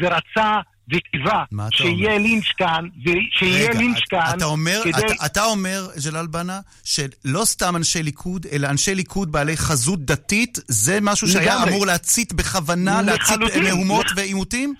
ורצה 0.00 0.52
וקיווה 0.92 1.44
שיהיה? 1.70 2.18
לינץ' 2.18 2.44
כאן, 2.58 2.88
ושיהיה 3.04 3.68
רגע, 3.70 3.78
לינץ' 3.78 3.98
כאן, 4.10 4.32
אתה 4.36 4.44
אומר, 4.44 4.80
כדי... 4.84 4.90
אתה, 4.90 5.26
אתה 5.26 5.44
אומר, 5.44 5.86
ג'לאל 6.04 6.26
בנה, 6.26 6.60
שלא 6.84 7.44
סתם 7.44 7.76
אנשי 7.76 8.02
ליכוד, 8.02 8.46
אלא 8.52 8.68
אנשי 8.68 8.94
ליכוד 8.94 9.32
בעלי 9.32 9.56
חזות 9.56 10.04
דתית, 10.04 10.58
זה 10.68 10.98
משהו 11.02 11.28
שהיה 11.28 11.54
לגמרי. 11.54 11.70
אמור 11.70 11.86
להצית 11.86 12.32
בכוונה, 12.32 13.02
להצית 13.02 13.20
לחלוטין. 13.36 13.64
מהומות 13.64 14.06
לח- 14.06 14.12
ועימותים? 14.16 14.74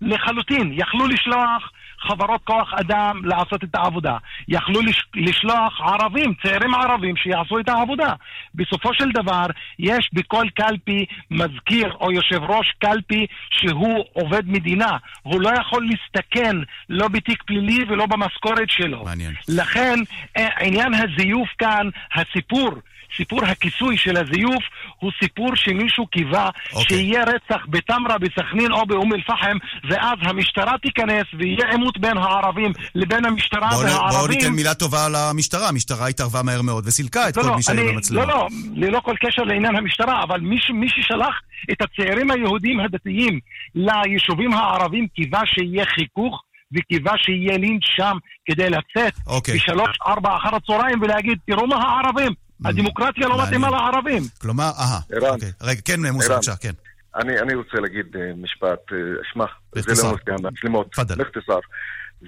לחלוטין. 0.00 0.72
יכלו 0.76 1.06
לשלוח 1.06 1.70
חברות 2.00 2.40
כוח 2.44 2.74
אדם 2.74 3.20
לעשות 3.24 3.64
את 3.64 3.74
העבודה. 3.74 4.16
יכלו 4.48 4.80
לש- 4.82 5.06
לשלוח 5.14 5.80
ערבים, 5.80 6.34
צעירים 6.42 6.74
ערבים, 6.74 7.16
שיעשו 7.16 7.58
את 7.58 7.68
העבודה. 7.68 8.12
בסופו 8.54 8.94
של 8.94 9.10
דבר, 9.10 9.46
יש 9.78 10.10
בכל 10.12 10.44
קלפי 10.54 11.04
מזכיר 11.30 11.92
או 12.00 12.12
יושב 12.12 12.42
ראש 12.42 12.72
קלפי 12.78 13.26
שהוא 13.50 14.04
עובד 14.12 14.48
מדינה. 14.48 14.96
הוא 15.22 15.40
לא 15.40 15.50
יכול 15.60 15.86
להסתכן 15.90 16.56
לא 16.88 17.08
בתיק 17.08 17.42
פלילי 17.42 17.84
ולא 17.88 18.06
במשכורת 18.06 18.70
שלו. 18.70 19.04
מעניין. 19.04 19.32
לכן, 19.48 19.94
אה, 20.36 20.48
עניין 20.60 20.92
הזיוף 20.94 21.48
כאן, 21.58 21.88
הסיפור, 22.14 22.70
סיפור 23.16 23.44
הכיסוי 23.44 23.96
של 23.96 24.16
הזיוף, 24.16 24.64
הוא 25.00 25.12
סיפור 25.22 25.50
שמישהו 25.54 26.06
קיווה 26.06 26.50
אוקיי. 26.72 26.96
שיהיה 26.96 27.24
רצח 27.24 27.62
בתמרה, 27.68 28.18
בסכנין 28.18 28.72
או 28.72 28.86
באום 28.86 29.12
אל-פחם, 29.14 29.56
ואז 29.90 30.18
המשטרה 30.22 30.72
תיכנס 30.82 31.26
ויהיה 31.38 31.70
עימות 31.70 31.98
בין 31.98 32.18
הערבים 32.18 32.72
לבין 32.94 33.24
המשטרה 33.24 33.68
בואו 33.68 33.82
נ- 33.82 33.86
בואו 33.86 34.00
והערבים. 34.12 34.38
ניתן 34.38 34.52
מילה 34.52 34.74
טובה 34.74 35.06
למשטרה. 35.08 35.68
המשטרה 35.68 36.06
התערבה 36.08 36.42
מהר 36.42 36.62
מאוד 36.62 36.84
וסילקה 36.86 37.28
את 37.28 37.36
לא, 37.36 37.42
כל 37.42 37.48
לא, 37.48 37.56
מי 37.56 37.62
שהיה 37.62 37.92
במצלמה. 37.92 38.24
לא, 38.24 38.28
לא, 38.28 38.48
ללא 38.74 39.00
כל 39.00 39.14
קשר 39.20 39.42
לעניין 39.42 39.76
המשטרה, 39.76 40.22
אבל 40.22 40.40
מי, 40.40 40.56
מי 40.74 40.88
ששלח 40.88 41.40
את 41.72 41.82
הצעירים 41.82 42.30
היהודים 42.30 42.80
הדתיים 42.80 43.40
ליישובים 43.74 44.52
הערבים 44.52 45.06
קיווה 45.14 45.40
שיהיה 45.46 45.84
חיכוך 45.86 46.42
וקיווה 46.72 47.12
שיהיה 47.18 47.58
לינץ' 47.58 47.84
שם 47.96 48.16
כדי 48.50 48.70
לצאת 48.70 49.12
אוקיי. 49.26 49.54
בשלוש, 49.54 49.96
ארבע 50.06 50.36
אחר 50.36 50.56
הצהריים 50.56 51.02
ולהגיד, 51.02 51.38
תראו 51.46 51.66
מה 51.66 51.76
הערבים, 51.76 52.32
הדמוקרטיה 52.64 53.28
לא. 53.28 53.42
מתאימה 53.42 53.70
לערבים. 53.70 54.22
כלומר, 54.40 54.70
אהה. 54.78 55.00
אוקיי. 55.30 55.52
רגע, 55.62 55.80
כן, 55.84 56.06
מוסי, 56.06 56.26
ערן. 56.26 56.34
בבקשה, 56.36 56.56
כן. 56.56 56.72
אני, 57.16 57.38
אני 57.40 57.54
רוצה 57.54 57.76
להגיד 57.80 58.06
אה, 58.16 58.20
משפט, 58.36 58.92
אה, 58.92 58.96
שמע, 59.32 59.44
זה. 59.74 60.02
לא 60.02 60.10
נושא 60.12 60.46
המצלמות, 60.46 60.92
תפדל. 60.92 61.14
באחתיסאר. 61.14 61.58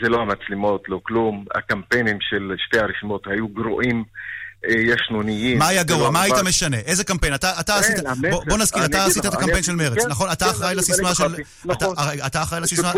זה 0.02 0.08
לא 0.08 0.20
המצלמות, 0.22 0.82
לא 0.88 1.00
כלום. 1.02 1.44
הקמפיינים 1.54 2.18
של 2.20 2.52
שתי 2.66 2.78
הרשימות 2.78 3.26
היו 3.26 3.48
גרועים. 3.48 4.04
אה, 4.68 4.74
ישנוניים. 4.80 5.58
מה 5.58 5.68
היה 5.68 5.82
גרוע? 5.82 6.02
ולא 6.02 6.12
מה 6.12 6.22
היית 6.22 6.34
משנה? 6.44 6.76
איזה 6.76 7.04
קמפיין? 7.04 7.34
אתה 7.34 7.60
אתה 7.60 7.74
אין, 7.74 7.82
עשית... 7.84 7.98
המסר- 8.06 8.30
בוא- 8.30 8.44
בוא 8.48 8.58
נזכיר, 8.58 8.84
אתה 8.84 9.04
עשית 9.04 9.26
את 9.26 9.34
הקמפיין 9.34 9.62
של 9.62 9.74
מרץ, 9.74 10.02
כן, 10.02 10.08
נכון? 10.10 10.32
אתה 10.32 10.44
כן, 10.44 10.50
אחראי 10.50 10.74
לסיסמה 10.74 11.14
של... 11.14 11.24
אתה- 11.72 11.86
נכון. 11.86 11.94
אתה 12.26 12.42
אחראי 12.42 12.60
לסיסמה... 12.60 12.92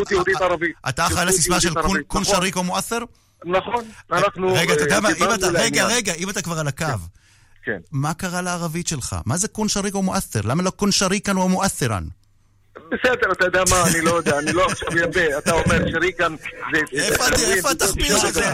אתה 0.89 1.07
אחראי 1.07 1.27
לסיסמה 1.27 1.61
של 1.61 1.75
קון- 1.83 2.01
נכון. 2.11 2.25
שריק 2.25 2.57
או 2.57 2.65
מואת'ר? 2.65 2.99
נכון, 3.45 3.85
אנחנו... 4.13 4.55
רגע, 4.55 4.75
אתה 4.75 4.83
יודע 4.83 5.01
מה. 5.01 5.09
רגע. 5.55 5.87
רגע, 5.87 6.13
אם 6.15 6.31
אתה 6.31 6.43
כבר 6.43 6.59
על 6.59 6.69
הקו. 6.69 6.85
כן. 7.65 7.79
מה 7.93 8.15
קרה 8.15 8.43
לערבית 8.43 8.87
שלך? 8.87 9.17
מה 9.27 9.37
זה 9.37 9.49
קון 9.49 9.69
שריק 9.69 9.95
או 9.95 10.03
מואת'ר? 10.03 10.41
למה 10.45 10.63
לא 10.63 10.71
קון 10.71 10.91
שריקן 10.93 11.37
או 11.37 11.49
מואת'רן? 11.49 12.05
בסדר, 12.77 13.33
אתה 13.33 13.45
יודע 13.45 13.63
מה, 13.71 13.77
אני 13.91 14.05
לא 14.05 14.11
יודע, 14.11 14.39
אני 14.39 14.53
לא 14.53 14.67
עכשיו 14.67 14.89
יפה, 14.99 15.39
אתה 15.39 15.53
אומר 15.53 15.89
שריקן 15.91 16.37
זה... 16.73 16.79
איפה 17.03 17.23
זה- 17.25 17.29
אתה- 17.29 17.37
זה- 17.37 17.55
איפה 17.55 17.69
זה- 17.69 17.85
התחביר 17.85 18.19
זה- 18.19 18.29
שלך? 18.33 18.47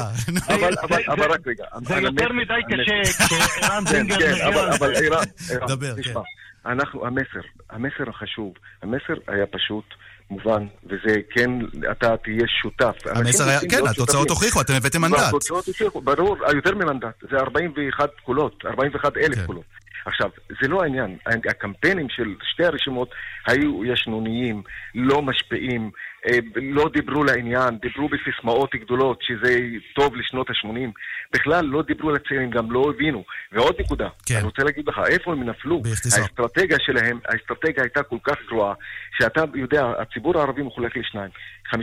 אבל- 1.08 1.30
רק 1.32 1.40
רגע. 1.46 1.64
זה 1.88 1.94
יותר 1.94 2.32
מדי 2.32 2.54
קשה, 2.70 3.12
כשערן 3.26 3.84
כן, 3.84 3.90
זינגר 3.90 4.16
כן, 4.18 4.46
אבל- 4.46 4.58
ערן, 4.94 5.24
ערן, 5.50 5.68
דבר, 5.68 5.94
תשמע, 6.00 6.12
כן. 6.14 6.70
אנחנו, 6.72 7.06
המסר, 7.06 7.40
המסר 7.70 8.10
החשוב, 8.10 8.52
המסר 8.82 9.14
היה 9.28 9.46
פשוט, 9.46 9.84
מובן, 10.30 10.66
וזה 10.84 11.20
כן, 11.30 11.50
אתה 11.90 12.16
תהיה 12.16 12.46
שותף. 12.62 12.96
המסר 13.06 13.44
היה... 13.48 13.54
רוצים 13.54 13.70
כן, 13.70 13.86
התוצאות. 13.86 14.30
הוכיחו, 14.30 14.60
אתם 14.60 14.72
הבאתם 14.74 15.00
מנדט. 15.00 15.18
והתוצאות 15.18 15.66
הוכיחו, 15.66 16.00
ברור, 16.00 16.36
יותר 16.54 16.74
ממנדט, 16.74 17.14
זה 17.30 17.36
41 17.36 18.10
קולות, 18.24 18.64
41 18.66 19.14
כן. 19.14 19.20
אלף 19.20 19.46
קולות. 19.46 19.64
עכשיו, 20.06 20.30
זה 20.62 20.68
לא 20.68 20.82
העניין, 20.82 21.16
הקמפיינים 21.50 22.08
של 22.08 22.34
שתי 22.52 22.64
הרשימות 22.64 23.10
היו 23.46 23.84
ישנוניים, 23.84 24.62
לא 24.94 25.22
משפיעים, 25.22 25.90
אה, 26.26 26.38
לא 26.56 26.90
דיברו 26.92 27.24
לעניין, 27.24 27.78
דיברו 27.82 28.08
בסיסמאות 28.08 28.70
גדולות 28.74 29.18
שזה 29.22 29.58
טוב 29.94 30.16
לשנות 30.16 30.50
ה-80, 30.50 30.90
בכלל 31.32 31.64
לא 31.64 31.82
דיברו 31.82 32.10
לצעירים, 32.10 32.50
גם 32.50 32.72
לא 32.72 32.92
הבינו. 32.94 33.24
ועוד 33.52 33.74
נקודה, 33.80 34.08
כן. 34.26 34.34
אני 34.34 34.44
רוצה 34.44 34.64
להגיד 34.64 34.88
לך, 34.88 35.00
איפה 35.08 35.32
הם 35.32 35.42
נפלו? 35.42 35.82
באכתיסר. 35.82 36.22
האסטרטגיה 36.22 36.78
שלהם, 36.80 37.18
האסטרטגיה 37.24 37.82
הייתה 37.82 38.02
כל 38.02 38.18
כך 38.24 38.36
גרועה, 38.48 38.74
שאתה 39.18 39.44
יודע, 39.54 39.92
הציבור 39.98 40.38
הערבי 40.38 40.62
מחולק 40.62 40.96
לשניים. 40.96 41.30
50% 41.74 41.76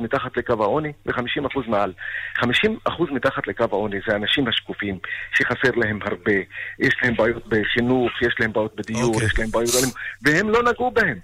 מתחת 0.00 0.36
לקו 0.36 0.62
העוני 0.62 0.92
ו-50% 1.06 1.70
מעל. 1.70 1.92
50% 2.38 2.44
מתחת 3.10 3.46
לקו 3.46 3.64
העוני 3.70 3.96
זה 4.06 4.12
האנשים 4.12 4.48
השקופים, 4.48 4.98
שחסר 5.34 5.70
להם 5.76 5.98
הרבה. 6.02 6.38
יש 6.78 6.94
להם 7.02 7.16
בעיות 7.16 7.46
בחינוך, 7.48 8.22
יש 8.22 8.34
להם 8.40 8.52
בעיות 8.52 8.76
בדיור, 8.76 9.14
אוקיי. 9.14 9.26
יש 9.26 9.38
להם 9.38 9.50
בעיות... 9.50 9.70
והם 10.22 10.50
לא 10.50 10.62
נגעו 10.62 10.90
בהם. 10.90 11.18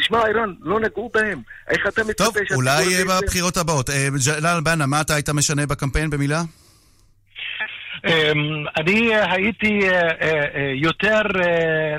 תשמע, 0.00 0.18
ערן, 0.18 0.54
לא 0.60 0.80
נגעו 0.80 1.10
בהם. 1.14 1.42
איך 1.68 1.86
אתה 1.88 2.04
מצפה 2.04 2.24
טוב, 2.24 2.34
אולי? 2.54 3.04
בבחירות 3.04 3.56
הבאות. 3.56 3.90
אה, 3.90 4.08
ג'לאל 4.26 4.60
בנה, 4.60 4.86
מה 4.86 5.00
אתה 5.00 5.14
היית 5.14 5.28
משנה 5.28 5.66
בקמפיין 5.66 6.10
במילה? 6.10 6.42
אמ, 8.06 8.64
אני 8.76 9.14
אה, 9.14 9.32
הייתי 9.32 9.80
אה, 9.88 10.08
אה, 10.22 10.72
יותר 10.74 11.20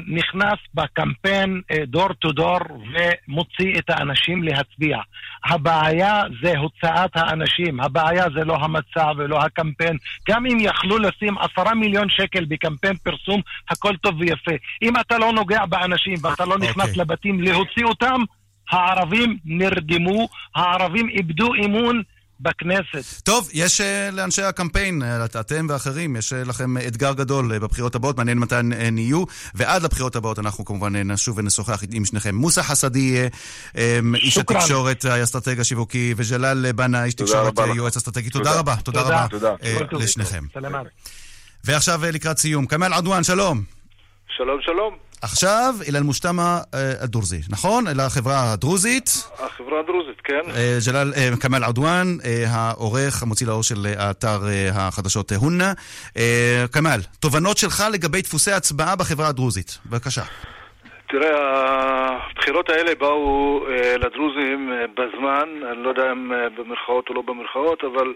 נכנס 0.08 0.60
בקמפיין 0.74 1.62
דור 1.88 2.14
טו 2.14 2.32
דור 2.32 2.60
ומוציא 2.70 3.80
את 3.80 3.90
האנשים 3.90 4.44
להצביע. 4.44 4.98
הבעיה 5.46 6.24
זה 6.44 6.58
הוצאת 6.58 7.12
האנשים, 7.16 7.80
הבעיה 7.80 8.26
זה 8.34 8.46
לא 8.46 8.56
המצע 8.56 9.12
ולא 9.18 9.40
הקמפיין. 9.40 9.98
גם 10.30 10.46
אם 10.46 10.58
יכלו 10.60 10.98
לשים 10.98 11.38
עשרה 11.38 11.76
מיליון 11.76 12.10
שקל 12.10 12.46
בקמפיין 12.46 12.96
פרסום, 12.96 13.42
הכל 13.70 13.96
טוב 13.96 14.20
ויפה. 14.20 14.52
אם 14.82 14.94
אתה 14.98 15.18
לא 15.18 15.34
נוגע 15.34 15.66
באנשים 15.66 16.16
ואתה 16.22 16.46
לא 16.46 16.58
נכנס 16.58 16.90
אוקיי. 16.90 17.02
לבתים 17.02 17.42
להוציא 17.42 17.86
אותם, 17.86 18.22
הערבים 18.72 19.38
נרדמו, 19.46 20.28
הערבים 20.56 21.10
איבדו 21.10 21.54
אמון 21.66 22.02
בכנסת. 22.42 23.22
טוב, 23.24 23.50
יש 23.54 23.82
אה, 23.82 24.10
לאנשי 24.12 24.42
הקמפיין, 24.42 25.04
אה, 25.04 25.26
אתם 25.26 25.68
ואחרים, 25.70 26.16
יש 26.16 26.34
אה, 26.34 26.44
לכם 26.44 26.78
אתגר 26.78 27.14
גדול 27.14 27.60
בבחירות 27.60 27.96
הבאות, 27.96 28.18
מעניין 28.18 28.40
מתי 28.40 28.56
הן 28.56 28.74
נהיו, 28.92 29.24
ועד 29.54 29.84
לבחירות 29.84 30.16
הבאות 30.16 30.40
אנחנו 30.40 30.66
כמובן 30.66 30.96
נשוב 30.96 31.38
ונשוחח 31.38 31.84
עם 31.94 32.06
שניכם. 32.06 32.36
מוסא 32.36 32.62
חסדי, 32.62 33.28
אה, 33.78 34.00
איש. 34.16 34.38
התקשורת 34.38 35.06
האסטרטגי 35.06 35.62
השיווקי, 35.62 36.14
וג'לאל 36.18 36.72
בנה, 36.72 37.04
איש 37.04 37.14
תודה 37.14 37.52
תקשורת. 37.52 37.76
יועץ 37.76 37.98
אסטרטגי. 37.98 38.30
תודה. 38.30 38.46
תודה 38.46 38.60
רבה, 38.60 38.76
תודה 38.84 39.28
תודה. 39.30 39.52
רבה. 39.52 39.98
לשניכם. 40.04 40.44
ועכשיו 41.64 42.02
לקראת 42.14 42.38
סיום, 42.38 42.66
כמאל 42.66 42.94
עדואן, 42.94 43.24
שלום. 43.24 43.64
שלום, 44.38 44.62
שלום. 44.62 45.11
עכשיו 45.22 45.74
אל 45.90 45.96
אל-מושתמע 45.96 46.58
אה, 46.74 46.94
הדרוזי, 47.04 47.42
נכון? 47.50 47.88
אל 47.88 48.00
החברה 48.00 48.54
הדרוזית. 48.54 49.10
החברה 49.40 49.80
הדרוזית, 49.80 50.22
כן? 50.24 50.42
אה, 50.56 50.78
ג'לאל, 50.88 51.14
אה, 51.18 51.30
כמאל 51.42 51.64
עדואן, 51.64 52.08
העורך, 52.48 53.24
המוציא 53.24 53.48
לאור 53.48 53.64
של 53.64 53.86
האתר 53.98 54.40
החדשות 54.74 55.32
הונא. 55.32 55.72
אה, 56.18 56.66
כמאל, 56.74 57.00
תובנות 57.20 57.58
שלך 57.58 57.84
לגבי 57.94 58.22
דפוסי 58.22 58.52
הצבעה 58.52 58.96
בחברה 58.96 59.28
הדרוזית. 59.28 59.78
בבקשה. 59.86 60.22
תראה, 61.10 61.30
הבחירות 62.32 62.70
האלה 62.70 62.96
באו 62.96 63.66
לדרוזים 64.00 64.72
בזמן, 64.98 65.50
אני 65.72 65.84
לא 65.84 65.90
יודע 65.90 66.12
אם 66.12 66.32
במרכאות 66.58 67.10
או 67.10 67.14
לא 67.14 67.22
במרכאות, 67.22 67.84
אבל 67.84 68.14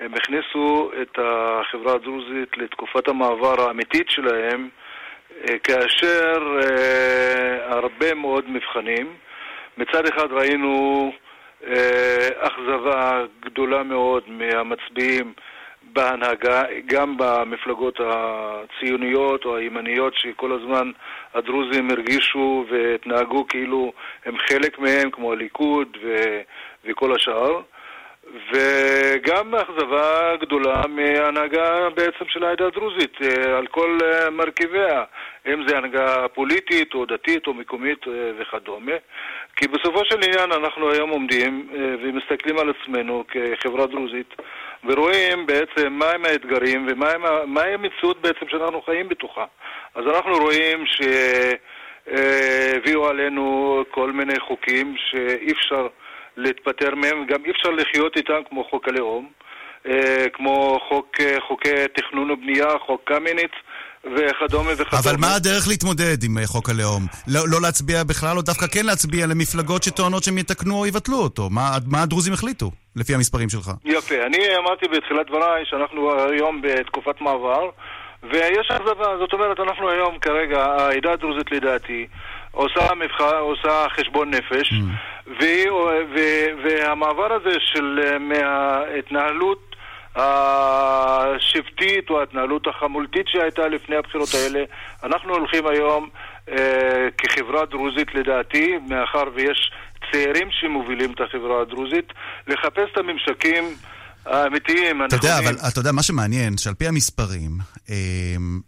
הם 0.00 0.14
הכניסו 0.14 0.90
את 1.02 1.18
החברה 1.18 1.94
הדרוזית 1.94 2.48
לתקופת 2.56 3.08
המעבר 3.08 3.60
האמיתית 3.60 4.10
שלהם, 4.10 4.68
כאשר 5.64 6.58
אה, 6.62 7.74
הרבה 7.74 8.14
מאוד 8.14 8.50
מבחנים. 8.50 9.14
מצד 9.78 10.06
אחד 10.06 10.32
ראינו 10.32 11.12
אה, 11.66 12.28
אכזבה 12.38 13.24
גדולה 13.40 13.82
מאוד 13.82 14.22
מהמצביעים 14.26 15.32
בהנהגה, 15.92 16.62
גם 16.86 17.16
במפלגות 17.16 18.00
הציוניות 18.00 19.44
או 19.44 19.56
הימניות 19.56 20.14
שכל 20.14 20.52
הזמן 20.52 20.90
הדרוזים 21.34 21.90
הרגישו 21.90 22.64
והתנהגו 22.70 23.46
כאילו 23.48 23.92
הם 24.24 24.38
חלק 24.38 24.78
מהם, 24.78 25.10
כמו 25.10 25.32
הליכוד 25.32 25.96
ו- 26.02 26.40
וכל 26.84 27.14
השאר. 27.14 27.60
וגם 28.34 29.54
אכזבה 29.54 30.36
גדולה 30.40 30.82
מההנהגה 30.88 31.90
בעצם 31.90 32.24
של 32.28 32.44
העדה 32.44 32.66
הדרוזית 32.66 33.16
אה, 33.22 33.58
על 33.58 33.66
כל 33.66 33.98
אה, 34.02 34.30
מרכיביה, 34.30 35.04
אם 35.46 35.68
זה 35.68 35.76
הנהגה 35.76 36.28
פוליטית 36.28 36.94
או 36.94 37.04
דתית 37.06 37.46
או 37.46 37.54
מקומית 37.54 38.08
אה, 38.08 38.12
וכדומה. 38.38 38.92
כי 39.56 39.68
בסופו 39.68 40.04
של 40.04 40.16
עניין 40.24 40.52
אנחנו 40.52 40.90
היום 40.92 41.10
עומדים 41.10 41.68
ומסתכלים 42.02 42.58
על 42.58 42.70
עצמנו 42.70 43.24
כחברה 43.28 43.86
דרוזית 43.86 44.34
ורואים 44.84 45.46
בעצם 45.46 45.92
מהם 45.92 46.24
האתגרים 46.24 46.86
ומהי 46.88 47.74
המציאות 47.74 48.20
בעצם 48.20 48.48
שאנחנו 48.48 48.82
חיים 48.82 49.08
בתוכה. 49.08 49.44
אז 49.94 50.04
אנחנו 50.06 50.32
רואים 50.32 50.84
שהביאו 52.06 53.08
עלינו 53.08 53.82
כל 53.90 54.12
מיני 54.12 54.40
חוקים 54.40 54.94
שאי 54.96 55.52
אפשר 55.52 55.86
להתפטר 56.36 56.94
מהם, 56.94 57.26
גם 57.28 57.44
אי 57.44 57.50
אפשר 57.50 57.70
לחיות 57.70 58.16
איתם 58.16 58.40
כמו 58.48 58.64
חוק 58.70 58.88
הלאום, 58.88 59.28
אה, 59.88 60.26
כמו 60.32 60.78
חוק, 60.88 61.16
אה, 61.20 61.36
חוקי 61.48 61.68
תכנון 61.96 62.30
ובנייה, 62.30 62.68
חוק 62.86 63.00
קמיניץ 63.04 63.52
וכדומה 64.04 64.70
וכדומה. 64.72 65.02
אבל 65.04 65.16
מה 65.20 65.34
הדרך 65.34 65.68
להתמודד 65.68 66.24
עם 66.24 66.38
אה, 66.38 66.46
חוק 66.46 66.70
הלאום? 66.70 67.02
לא, 67.28 67.40
לא 67.48 67.58
להצביע 67.62 68.04
בכלל, 68.04 68.36
או 68.36 68.42
דווקא 68.42 68.66
כן 68.66 68.86
להצביע 68.86 69.26
למפלגות 69.26 69.82
שטוענות 69.82 70.22
שהם 70.22 70.38
יתקנו 70.38 70.74
או 70.78 70.86
יבטלו 70.86 71.16
אותו? 71.16 71.50
מה, 71.50 71.70
מה 71.86 72.02
הדרוזים 72.02 72.32
החליטו, 72.32 72.70
לפי 72.96 73.14
המספרים 73.14 73.48
שלך? 73.48 73.70
יפה. 73.84 74.14
אני 74.26 74.56
אמרתי 74.56 74.86
בתחילת 74.88 75.26
דבריי 75.26 75.64
שאנחנו 75.70 76.12
היום 76.30 76.62
בתקופת 76.62 77.20
מעבר, 77.20 77.70
ויש 78.22 78.70
אכזבה. 78.70 79.18
זאת 79.18 79.32
אומרת, 79.32 79.60
אנחנו 79.60 79.90
היום 79.90 80.18
כרגע, 80.18 80.64
העדה 80.64 81.12
הדרוזית 81.12 81.52
לדעתי, 81.52 82.06
עושה 82.50 82.94
מבחר, 82.94 83.38
עושה 83.38 83.86
חשבון 83.96 84.30
נפש, 84.30 84.72
ו, 84.72 84.76
והמעבר 86.62 87.32
הזה 87.32 87.60
של 87.60 88.16
מההתנהלות 88.20 89.74
השבטית 90.16 92.10
או 92.10 92.20
ההתנהלות 92.20 92.66
החמולתית 92.66 93.28
שהייתה 93.28 93.68
לפני 93.68 93.96
הבחירות 93.96 94.28
האלה, 94.34 94.64
אנחנו 95.04 95.34
הולכים 95.34 95.66
היום 95.66 96.08
אה, 96.48 97.08
כחברה 97.18 97.64
דרוזית 97.64 98.14
לדעתי, 98.14 98.78
מאחר 98.88 99.24
ויש 99.34 99.70
צעירים 100.12 100.48
שמובילים 100.50 101.12
את 101.12 101.20
החברה 101.20 101.60
הדרוזית, 101.60 102.12
לחפש 102.46 102.90
את 102.92 102.98
הממשקים 102.98 103.64
האמיתיים, 104.26 105.04
אתה 105.04 105.16
יודע, 105.16 105.36
הנכונים. 105.36 105.58
אבל 105.58 105.68
אתה 105.68 105.80
יודע, 105.80 105.92
מה 105.92 106.02
שמעניין, 106.02 106.58
שעל 106.58 106.74
פי 106.74 106.88
המספרים, 106.88 107.58
אה, 107.90 107.94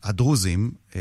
הדרוזים 0.04 0.70
אה, 0.96 1.00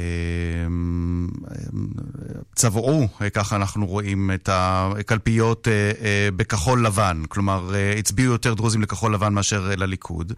צבעו, 2.56 3.08
אה, 3.22 3.30
ככה 3.30 3.56
אנחנו 3.56 3.86
רואים, 3.86 4.32
את 4.34 4.50
הקלפיות 4.52 5.68
אה, 5.68 5.74
אה, 6.02 6.30
בכחול 6.36 6.86
לבן. 6.86 7.24
כלומר, 7.30 7.72
הצביעו 8.00 8.32
יותר 8.32 8.54
דרוזים 8.54 8.82
לכחול 8.82 9.14
לבן 9.14 9.34
מאשר 9.34 9.72
לליכוד. 9.78 10.34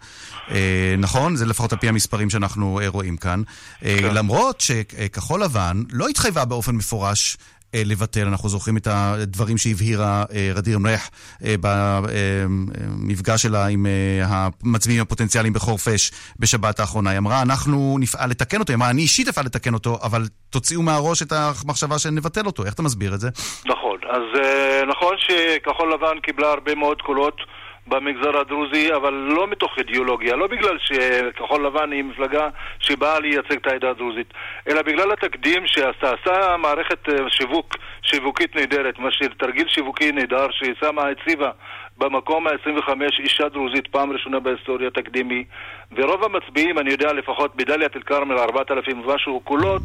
נכון? 0.98 1.36
זה 1.36 1.46
לפחות 1.46 1.72
על 1.72 1.78
פי 1.78 1.88
המספרים 1.88 2.30
שאנחנו 2.30 2.80
רואים 2.88 3.16
כאן. 3.16 3.42
אה, 3.84 3.98
למרות 4.02 4.60
שכחול 4.60 5.42
לבן 5.42 5.82
לא 5.92 6.08
התחייבה 6.08 6.44
באופן 6.44 6.74
מפורש 6.74 7.36
לבטל. 7.74 8.26
אנחנו 8.26 8.48
זוכרים 8.48 8.76
את 8.76 8.86
הדברים 8.90 9.58
שהבהירה 9.58 10.24
אה, 10.34 10.50
רדיר 10.54 10.78
מלך 10.78 11.08
אה, 11.44 11.54
במפגש 11.60 13.42
שלה 13.42 13.66
עם 13.66 13.86
אה, 13.86 14.26
המצביעים 14.28 15.02
הפוטנציאליים 15.02 15.52
בחורפיש 15.52 16.12
בשבת 16.38 16.80
האחרונה. 16.80 17.10
היא 17.10 17.18
אמרה, 17.18 17.42
אנחנו 17.42 17.96
נפעל 18.00 18.30
לתקן 18.30 18.60
אותו. 18.60 18.72
היא 18.72 18.76
אמרה, 18.76 18.90
אני 18.90 19.02
אישית 19.02 19.28
אפעל 19.28 19.44
לתקן 19.44 19.74
אותו, 19.74 19.98
אבל 20.02 20.22
תוציאו 20.50 20.82
מהראש 20.82 21.22
את 21.22 21.32
המחשבה 21.32 21.98
שנבטל 21.98 22.46
אותו. 22.46 22.64
איך 22.64 22.74
אתה 22.74 22.82
מסביר 22.82 23.14
את 23.14 23.20
זה? 23.20 23.28
נכון. 23.66 23.98
אז 24.10 24.40
אה, 24.40 24.82
נכון 24.86 25.14
שכחול 25.18 25.92
לבן 25.92 26.20
קיבלה 26.22 26.50
הרבה 26.50 26.74
מאוד 26.74 27.02
קולות. 27.02 27.40
במגזר 27.88 28.38
הדרוזי, 28.38 28.94
אבל 28.94 29.12
לא 29.12 29.46
מתוך 29.46 29.78
אידיאולוגיה, 29.78 30.36
לא 30.36 30.46
בגלל 30.46 30.78
שכחול 30.78 31.66
לבן 31.66 31.92
היא 31.92 32.04
מפלגה 32.04 32.48
שבאה 32.80 33.20
לייצג 33.20 33.56
את 33.56 33.66
העדה 33.66 33.90
הדרוזית, 33.90 34.34
אלא 34.68 34.82
בגלל 34.82 35.12
התקדים 35.12 35.66
שעשתה. 35.66 36.12
עשה 36.22 36.56
מערכת 36.56 37.08
אה, 37.08 37.14
שיווק, 37.28 37.76
שיווקית 38.02 38.56
נהדרת, 38.56 38.98
מה 38.98 39.10
שתרגיל 39.10 39.68
שיווקי 39.68 40.12
נהדר, 40.12 40.46
שהיא 40.50 40.74
שמה, 40.80 41.02
הציבה 41.08 41.50
במקום 41.98 42.46
ה-25 42.46 42.90
אישה 43.18 43.48
דרוזית, 43.48 43.86
פעם 43.86 44.12
ראשונה 44.12 44.40
בהיסטוריה 44.40 44.90
תקדימי, 44.90 45.44
ורוב 45.92 46.24
המצביעים, 46.24 46.78
אני 46.78 46.90
יודע 46.90 47.12
לפחות 47.12 47.56
בדאלית 47.56 47.96
אל-כרמל, 47.96 48.38
4,000 48.38 49.00
ומשהו 49.00 49.40
קולות, 49.40 49.82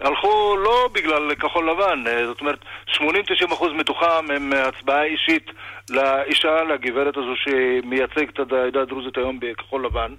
הלכו 0.00 0.56
לא 0.56 0.88
בגלל 0.92 1.34
כחול 1.34 1.70
לבן, 1.70 2.04
אה, 2.06 2.26
זאת 2.26 2.40
אומרת 2.40 2.58
80-90% 2.88 3.72
מתוכם 3.74 4.30
הם 4.30 4.52
הצבעה 4.52 5.04
אישית 5.04 5.50
לאישה, 5.90 6.62
לגברת 6.62 7.16
הזו 7.16 7.34
שמייצגת 7.36 8.40
את 8.40 8.52
העדה 8.52 8.82
הדרוזית 8.82 9.16
היום 9.16 9.40
בכחול 9.40 9.84
לבן. 9.84 10.14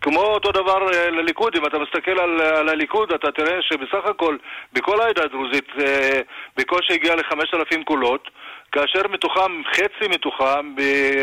כמו 0.00 0.20
אותו 0.20 0.52
דבר 0.52 0.92
אה, 0.92 1.10
לליכוד, 1.10 1.56
אם 1.56 1.66
אתה 1.66 1.78
מסתכל 1.78 2.20
על, 2.20 2.40
על 2.40 2.68
הליכוד 2.68 3.12
אתה 3.12 3.30
תראה 3.30 3.62
שבסך 3.62 4.04
הכל 4.04 4.36
בכל 4.72 5.00
העדה 5.00 5.24
הדרוזית 5.24 5.68
אה, 5.80 6.20
בקושי 6.56 6.92
הגיע 6.92 7.14
ל-5,000 7.14 7.84
קולות 7.84 8.30
כאשר 8.72 9.08
מתוכם, 9.10 9.62
חצי 9.72 10.08
מתוכם 10.10 10.74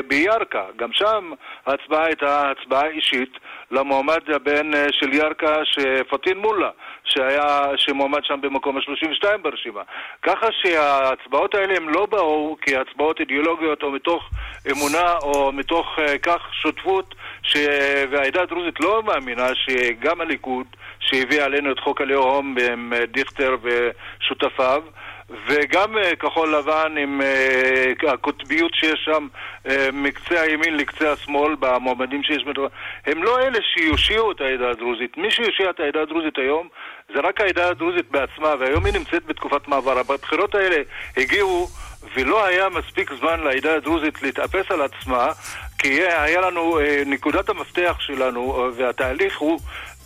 בירכא. 0.08 0.64
גם 0.76 0.90
שם 0.94 1.32
ההצבעה 1.66 2.06
הייתה 2.06 2.52
הצבעה 2.52 2.88
אישית 2.88 3.38
למועמד 3.72 4.30
הבן 4.36 4.74
אה, 4.74 4.86
של 4.92 5.14
ירכא, 5.14 5.64
פטין 6.10 6.38
מולה, 6.38 6.70
שהיה, 7.04 7.78
שמועמד 7.78 8.24
שם 8.24 8.42
במקום 8.42 8.78
ה-32 8.78 9.38
ברשימה. 9.42 9.82
ככה 10.22 10.48
שההצבעות 10.52 11.56
האלה 11.56 11.74
הם 11.78 11.90
לא 11.90 12.06
באו 12.06 12.58
כהצבעות 12.62 13.20
אידיאולוגיות 13.20 13.84
או 13.84 13.92
מתוך 13.92 14.30
אמונה 14.72 15.14
או 15.24 15.52
מתוך 15.52 16.00
uh, 16.00 16.18
כך 16.18 16.42
שותפות, 16.52 17.16
ש... 17.44 17.58
והעדה 18.12 18.42
הדרוזית 18.42 18.80
לא 18.80 19.04
מאמינה 19.04 19.48
שגם 19.56 20.22
הליכוד, 20.22 20.66
שהביא 21.00 21.42
עלינו 21.42 21.72
את 21.72 21.80
חוק 21.80 22.02
הלאום 22.02 22.56
עם 22.72 22.94
אה, 22.94 23.06
דיכטר 23.06 23.56
ושותפיו, 23.62 24.84
וגם 25.30 25.98
uh, 25.98 26.16
כחול 26.16 26.56
לבן 26.56 26.96
עם 26.98 27.22
uh, 27.22 28.10
הקוטביות 28.12 28.74
שיש 28.74 29.00
שם 29.06 29.28
uh, 29.68 29.72
מקצה 29.94 30.42
הימין 30.42 30.78
לקצה 30.78 31.12
השמאל 31.12 31.56
במועמדים 31.60 32.24
שיש 32.24 32.44
בדבר, 32.44 32.68
הם 33.06 33.24
לא 33.24 33.40
אלה 33.40 33.60
שיושיעו 33.74 34.32
את 34.32 34.42
העדה 34.42 34.70
הדרוזית. 34.70 35.18
מי 35.18 35.32
שיושיע 35.32 35.70
את 35.70 35.80
העדה 35.80 36.02
הדרוזית 36.02 36.38
היום 36.38 36.68
זה 37.14 37.20
רק 37.24 37.42
העדה 37.42 37.70
הדרוזית 37.70 38.12
בעצמה, 38.12 38.54
והיום 38.60 38.86
היא 38.86 38.94
נמצאת 38.94 39.26
בתקופת 39.26 39.68
מעבר. 39.68 40.00
הבחירות 40.00 40.56
האלה 40.56 40.78
הגיעו 41.18 41.68
ולא 42.16 42.46
היה 42.46 42.70
מספיק 42.70 43.14
זמן 43.14 43.40
לעדה 43.40 43.76
הדרוזית 43.76 44.22
להתאפס 44.22 44.72
על 44.72 44.82
עצמה, 44.82 45.28
כי 45.78 46.08
היה 46.08 46.42
לנו, 46.42 46.80
נקודת 47.06 47.50
המפתח 47.50 47.98
שלנו, 48.00 48.72
והתהליך 48.76 49.38
הוא 49.38 49.60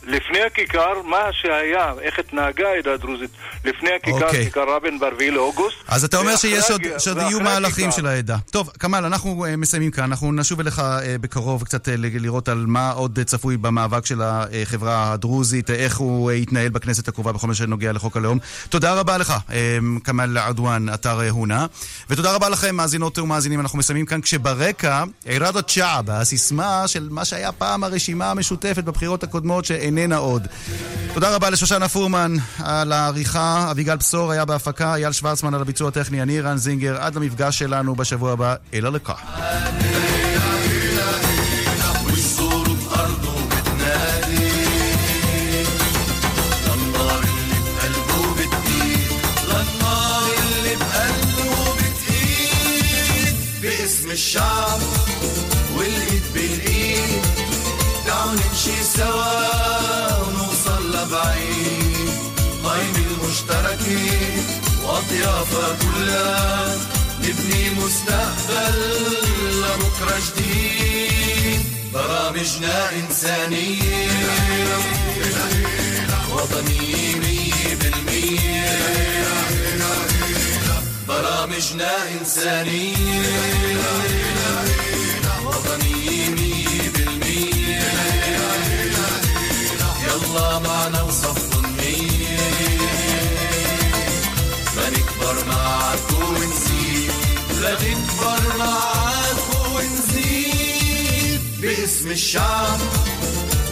לפני 0.04 0.42
הכיכר, 0.42 1.02
מה 1.06 1.24
שהיה, 1.32 1.94
איך 2.02 2.20
התנהגה 2.20 2.70
העדה 2.70 2.94
הדרוזית 2.94 3.30
לפני 3.66 3.90
הכיכר, 3.92 4.30
okay. 4.30 4.32
כיכר 4.32 4.76
רבין 4.76 5.00
ב-4 5.00 5.32
לאוגוסט. 5.32 5.78
אז 5.88 6.04
אתה 6.04 6.18
אומר 6.18 6.36
שיש 6.36 6.72
עוד, 6.72 6.82
שעוד 6.98 7.18
יהיו 7.18 7.40
מהלכים 7.40 7.92
של 7.92 8.08
העדה. 8.08 8.38
טוב, 8.52 8.70
כמאל, 8.80 9.06
אנחנו 9.06 9.46
uh, 9.46 9.58
מסיימים 9.58 9.92
כאן. 9.92 10.04
אנחנו 10.04 10.32
נשוב 10.32 10.60
אליך 10.60 10.80
uh, 10.80 10.82
בקרוב 11.22 11.64
קצת 11.64 11.88
uh, 11.88 11.92
לראות 11.96 12.50
על 12.50 12.66
מה 12.68 12.92
עוד 12.92 13.20
צפוי 13.26 13.58
במאבק 13.58 14.06
של 14.06 14.22
החברה 14.22 15.12
הדרוזית, 15.12 15.70
איך 15.70 15.98
הוא 15.98 16.32
יתנהל 16.32 16.70
בכנסת 16.70 17.08
הקרובה 17.08 17.32
בכל 17.32 17.48
מה 17.48 17.56
שנוגע 17.56 17.92
לחוק 17.92 18.18
הלאום. 18.18 18.40
תודה 18.70 18.94
רבה 18.94 19.18
לך, 19.18 19.34
כמאל 20.04 20.38
עדואן, 20.38 20.94
אתר 20.94 21.30
הונה. 21.30 21.66
ותודה 22.10 22.36
רבה 22.36 22.50
לכם, 22.50 22.76
מאזינות 22.76 23.18
ומאזינים. 23.18 23.60
אנחנו 23.60 23.80
מסיימים 23.80 24.06
כאן 24.06 24.22
כשברקע, 24.22 25.04
עירדת 25.26 25.70
שעב, 25.70 26.10
הסיסמה 26.10 26.84
של 26.88 27.08
מה 27.12 27.26
שהיה 27.26 27.52
פעם 27.52 27.84
הרשימה 27.84 28.32
המשותפת 28.32 28.84
בבחירות 28.84 29.24
הקודמות, 29.24 29.66
ש... 29.66 29.72
איננה 29.98 30.18
עוד. 30.18 30.48
תודה 31.14 31.36
רבה 31.36 31.50
לשושנה 31.50 31.88
פורמן 31.88 32.36
על 32.64 32.92
העריכה, 32.92 33.72
אביגל 33.72 33.96
בשור 33.96 34.32
היה 34.32 34.46
בהפקה, 34.46 34.96
אייל 34.96 35.12
שוורצמן 35.12 35.54
על 35.54 35.62
הביצוע 35.62 35.88
הטכני, 35.88 36.22
אני 36.22 36.42
רן 36.42 36.58
זינגר, 36.58 36.98
עד 37.02 37.16
למפגש 37.16 37.60
שלנו 37.60 37.96
בשבוע 37.96 38.32
הבא, 38.32 38.56
אלא 38.74 38.92
לכך. 38.92 39.20
المشتركين 63.90 64.44
وأطيافها 64.84 65.78
كلها 65.82 66.78
نبني 67.20 67.70
مستقبل 67.70 68.80
لبكرة 69.52 70.20
جديد. 70.28 71.62
برامجنا 71.94 72.90
إنسانية. 72.92 74.08
وطنية 76.32 77.16
مية 77.16 77.76
بالمية. 77.82 78.80
برامجنا 81.08 81.92
إنسانية. 82.20 82.96
وطنية 85.46 86.30
مية 86.30 86.90
بالمية. 86.96 87.90
يلا 90.04 90.60
معنا 90.60 91.02
وصف 91.02 91.49
معاك 95.89 96.13
ونزيد 96.13 97.11
لنكبر 97.51 98.59
معاك 98.59 99.37
ونزيد 99.75 101.41
باسم 101.61 102.11
الشعب 102.11 102.79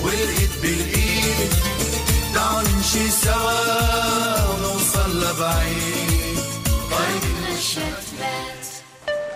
والايد 0.03 0.51
بالايد 0.62 1.53
تعالوا 2.35 2.70
نمشي 2.70 3.11
سوا 3.11 4.49
ونوصل 4.49 5.20
لبعيد 5.20 6.39
طيب 6.91 7.22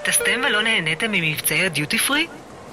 טסתם 0.05 0.41
ולא 0.47 0.63
נהניתם 0.63 1.13
ממבצעי 1.13 1.67
הדיוטי 1.67 1.99
פרי? 1.99 2.27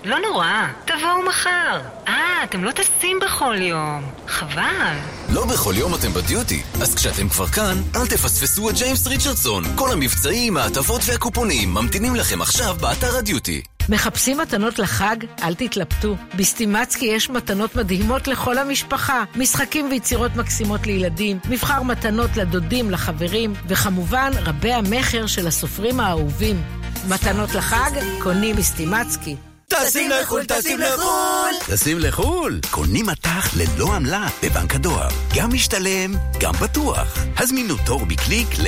לא 0.04 0.16
נורא, 0.18 0.66
תבואו 0.84 1.22
מחר. 1.28 1.80
אה, 2.08 2.44
אתם 2.44 2.64
לא 2.64 2.70
טסים 2.70 3.18
בכל 3.24 3.56
יום. 3.60 4.02
חבל. 4.28 4.94
לא 5.32 5.46
בכל 5.46 5.74
יום 5.76 5.94
אתם 5.94 6.12
בדיוטי, 6.12 6.62
אז 6.82 6.94
כשאתם 6.94 7.28
כבר 7.28 7.46
כאן, 7.46 7.76
אל 7.96 8.06
תפספסו 8.06 8.70
את 8.70 8.74
ג'יימס 8.74 9.06
ריצ'רדסון. 9.06 9.64
כל 9.76 9.92
המבצעים, 9.92 10.56
ההטבות 10.56 11.00
והקופונים 11.04 11.74
ממתינים 11.74 12.16
לכם 12.16 12.42
עכשיו 12.42 12.76
באתר 12.80 13.16
הדיוטי. 13.16 13.62
מחפשים 13.88 14.38
מתנות 14.38 14.78
לחג? 14.78 15.16
אל 15.42 15.54
תתלבטו. 15.54 16.16
בסטימצקי 16.34 17.06
יש 17.06 17.30
מתנות 17.30 17.76
מדהימות 17.76 18.28
לכל 18.28 18.58
המשפחה. 18.58 19.24
משחקים 19.36 19.90
ויצירות 19.90 20.36
מקסימות 20.36 20.86
לילדים, 20.86 21.38
מבחר 21.48 21.82
מתנות 21.82 22.36
לדודים, 22.36 22.90
לחברים, 22.90 23.54
וכמובן 23.68 24.30
רבי 24.44 24.72
המכר 24.72 25.26
של 25.26 25.46
הסופרים 25.46 26.00
האהובים. 26.00 26.62
מתנות 27.08 27.54
לחג? 27.54 27.90
קונים 28.22 28.56
בסטימצקי. 28.56 29.36
טסים 29.72 30.10
לחו"ל, 30.10 30.44
טסים 30.44 30.80
לחו"ל! 30.80 31.50
טסים 31.66 31.98
לחו"ל? 31.98 32.60
קונים 32.70 33.06
מטח 33.06 33.56
ללא 33.56 33.94
עמלה 33.94 34.26
בבנק 34.42 34.74
הדואר. 34.74 35.08
גם 35.36 35.52
משתלם, 35.52 36.14
גם 36.40 36.52
בטוח. 36.52 37.18
הזמינו 37.38 37.74
תור 37.86 38.06
בקליק 38.06 38.48
ל... 38.58 38.66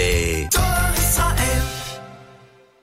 תור 0.51 0.63
ישראל. 0.99 1.80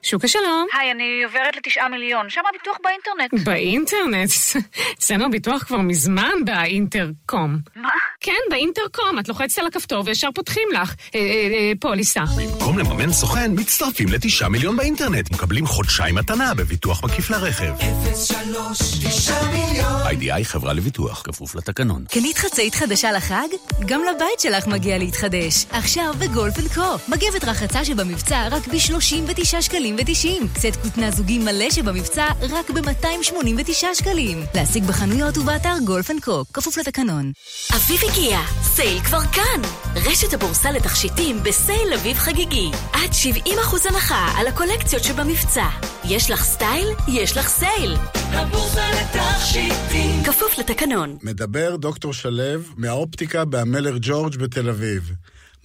שוק 0.08 0.24
השלום. 0.24 0.68
היי, 0.74 0.91
אני 0.91 1.24
עוברת 1.24 1.55
לתשעה 1.55 1.89
מיליון. 1.89 2.30
שם 2.30 2.41
הביטוח 2.49 2.78
באינטרנט. 2.84 3.47
באינטרנט? 3.47 4.30
אצלנו 4.99 5.26
הביטוח 5.26 5.64
כבר 5.64 5.78
מזמן 5.78 6.45
באינטרקום. 6.45 7.58
מה? 7.76 7.89
כן, 8.20 8.32
באינטרקום. 8.49 9.20
את 9.20 9.28
לוחצת 9.28 9.60
על 9.60 9.68
הכפתור 9.68 10.03
וישר 10.05 10.30
פותחים 10.36 10.68
לך 10.74 10.95
אה, 11.16 11.20
אה, 11.20 11.24
אה, 11.24 11.72
פוליסה. 11.80 12.24
במקום 12.38 12.80
לממן 12.80 13.12
סוכן, 13.12 13.51
מצטרפים 13.55 14.08
לתשעה 14.08 14.49
מיליון 14.49 14.78
באינטרנט. 14.78 15.32
מקבלים 15.32 15.66
חודשיים 15.66 16.16
מתנה 16.16 16.53
בביטוח 16.53 17.03
מקיף 17.03 17.30
לרכב. 17.30 17.74
03 18.16 18.80
9 19.03 19.34
מיליון 19.45 19.68
IDI 20.06 20.45
חברה 20.45 20.74
לביטוח, 20.74 21.22
כפוף 21.22 21.55
לתקנון. 21.55 22.05
קנית 22.10 22.38
חצאית 22.38 22.76
חדשה 22.76 23.12
לחג? 23.12 23.47
גם 23.86 24.01
לבית 24.03 24.39
שלך 24.39 24.68
מגיע 24.68 24.97
להתחדש. 24.97 25.66
עכשיו 25.72 26.14
ב 26.20 26.60
Golf & 26.60 26.68
Co. 26.74 27.12
מגבת 27.14 27.43
רחצה 27.43 27.86
שבמבצע 27.86 28.47
רק 28.51 28.68
ב-39 28.68 29.62
שקלים 29.62 29.97
ו-90. 29.98 30.60
סט 30.60 30.76
כותנה 30.84 31.12
זוגי 31.12 31.38
מלא 31.39 31.70
שבמבצע 31.70 32.26
רק 32.50 32.72
ב-289 32.72 33.86
שקלים. 33.93 34.43
להשיג 34.56 34.84
בחנויות 34.84 35.38
ובאתר 35.38 35.74
Golf & 35.86 36.12
Co. 36.12 36.43
כפוף 36.54 36.78
לתקנון. 36.78 37.32
אביב 37.76 38.00
הגיע, 38.12 38.39
סייל 38.62 39.00
כבר 39.00 39.22
כאן. 39.22 39.62
רשת 39.95 40.34
הבורסה 40.34 40.72
לתכשיטים 40.72 41.43
בסייל 41.43 41.93
אביב 41.93 42.18
חגיגי. 42.18 42.72
עד 42.93 43.12
70% 43.45 43.50
הנחה 43.89 44.32
על 44.36 44.48
הקולקציות 44.48 45.04
שבמבצע. 45.04 45.68
יש 46.06 46.32
לך 46.32 46.43
סטייל? 46.43 46.88
יש 47.08 47.38
לך 47.38 47.48
סייל. 47.48 47.95
הבורסה 48.14 48.86
לתכשיטים 48.91 50.24
כפוף 50.24 50.58
לתקנון. 50.58 51.18
מדבר 51.24 51.76
דוקטור 51.76 52.14
שלו 52.14 52.43
מהאופטיקה 52.78 53.45
בהמלך 53.45 53.98
ג'ורג' 54.02 54.36
בתל 54.36 54.70
אביב. 54.70 55.12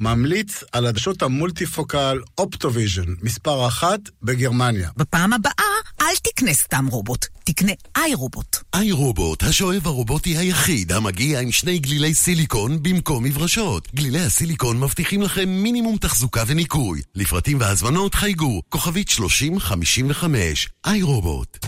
ממליץ 0.03 0.65
על 0.73 0.87
עדשות 0.87 1.23
המולטיפוקל 1.23 2.19
אופטוויז'ן, 2.39 3.15
מספר 3.23 3.67
אחת 3.67 4.01
בגרמניה. 4.23 4.91
בפעם 4.97 5.33
הבאה, 5.33 5.73
אל 6.01 6.17
תקנה 6.23 6.55
סתם 6.55 6.87
רובוט, 6.91 7.27
תקנה 7.45 7.73
iRobot. 7.97 8.57
iRobot, 8.75 9.43
השואב 9.43 9.87
הרובוטי 9.87 10.37
היחיד 10.37 10.93
המגיע 10.93 11.41
עם 11.41 11.53
שני 11.53 11.79
גלילי 11.79 12.15
סיליקון 12.15 12.83
במקום 12.83 13.25
מברשות. 13.25 13.89
גלילי 13.95 14.21
הסיליקון 14.21 14.81
מבטיחים 14.81 15.23
לכם 15.23 15.49
מינימום 15.49 15.97
תחזוקה 15.97 16.43
וניקוי. 16.47 17.03
לפרטים 17.15 17.61
והזמנות 17.61 18.15
חייגו, 18.15 18.63
כוכבית 18.69 19.09
3055. 19.09 20.69
iRobot. 20.87 21.67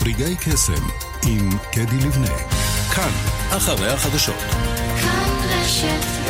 רגעי 0.00 0.36
קסם 0.36 0.88
עם 1.26 1.50
קדי 1.72 2.06
לבנה. 2.06 2.38
כאן, 2.94 3.12
אחרי 3.50 3.88
החדשות. 3.88 4.40
כאן 5.00 5.30
רשת 5.48 6.21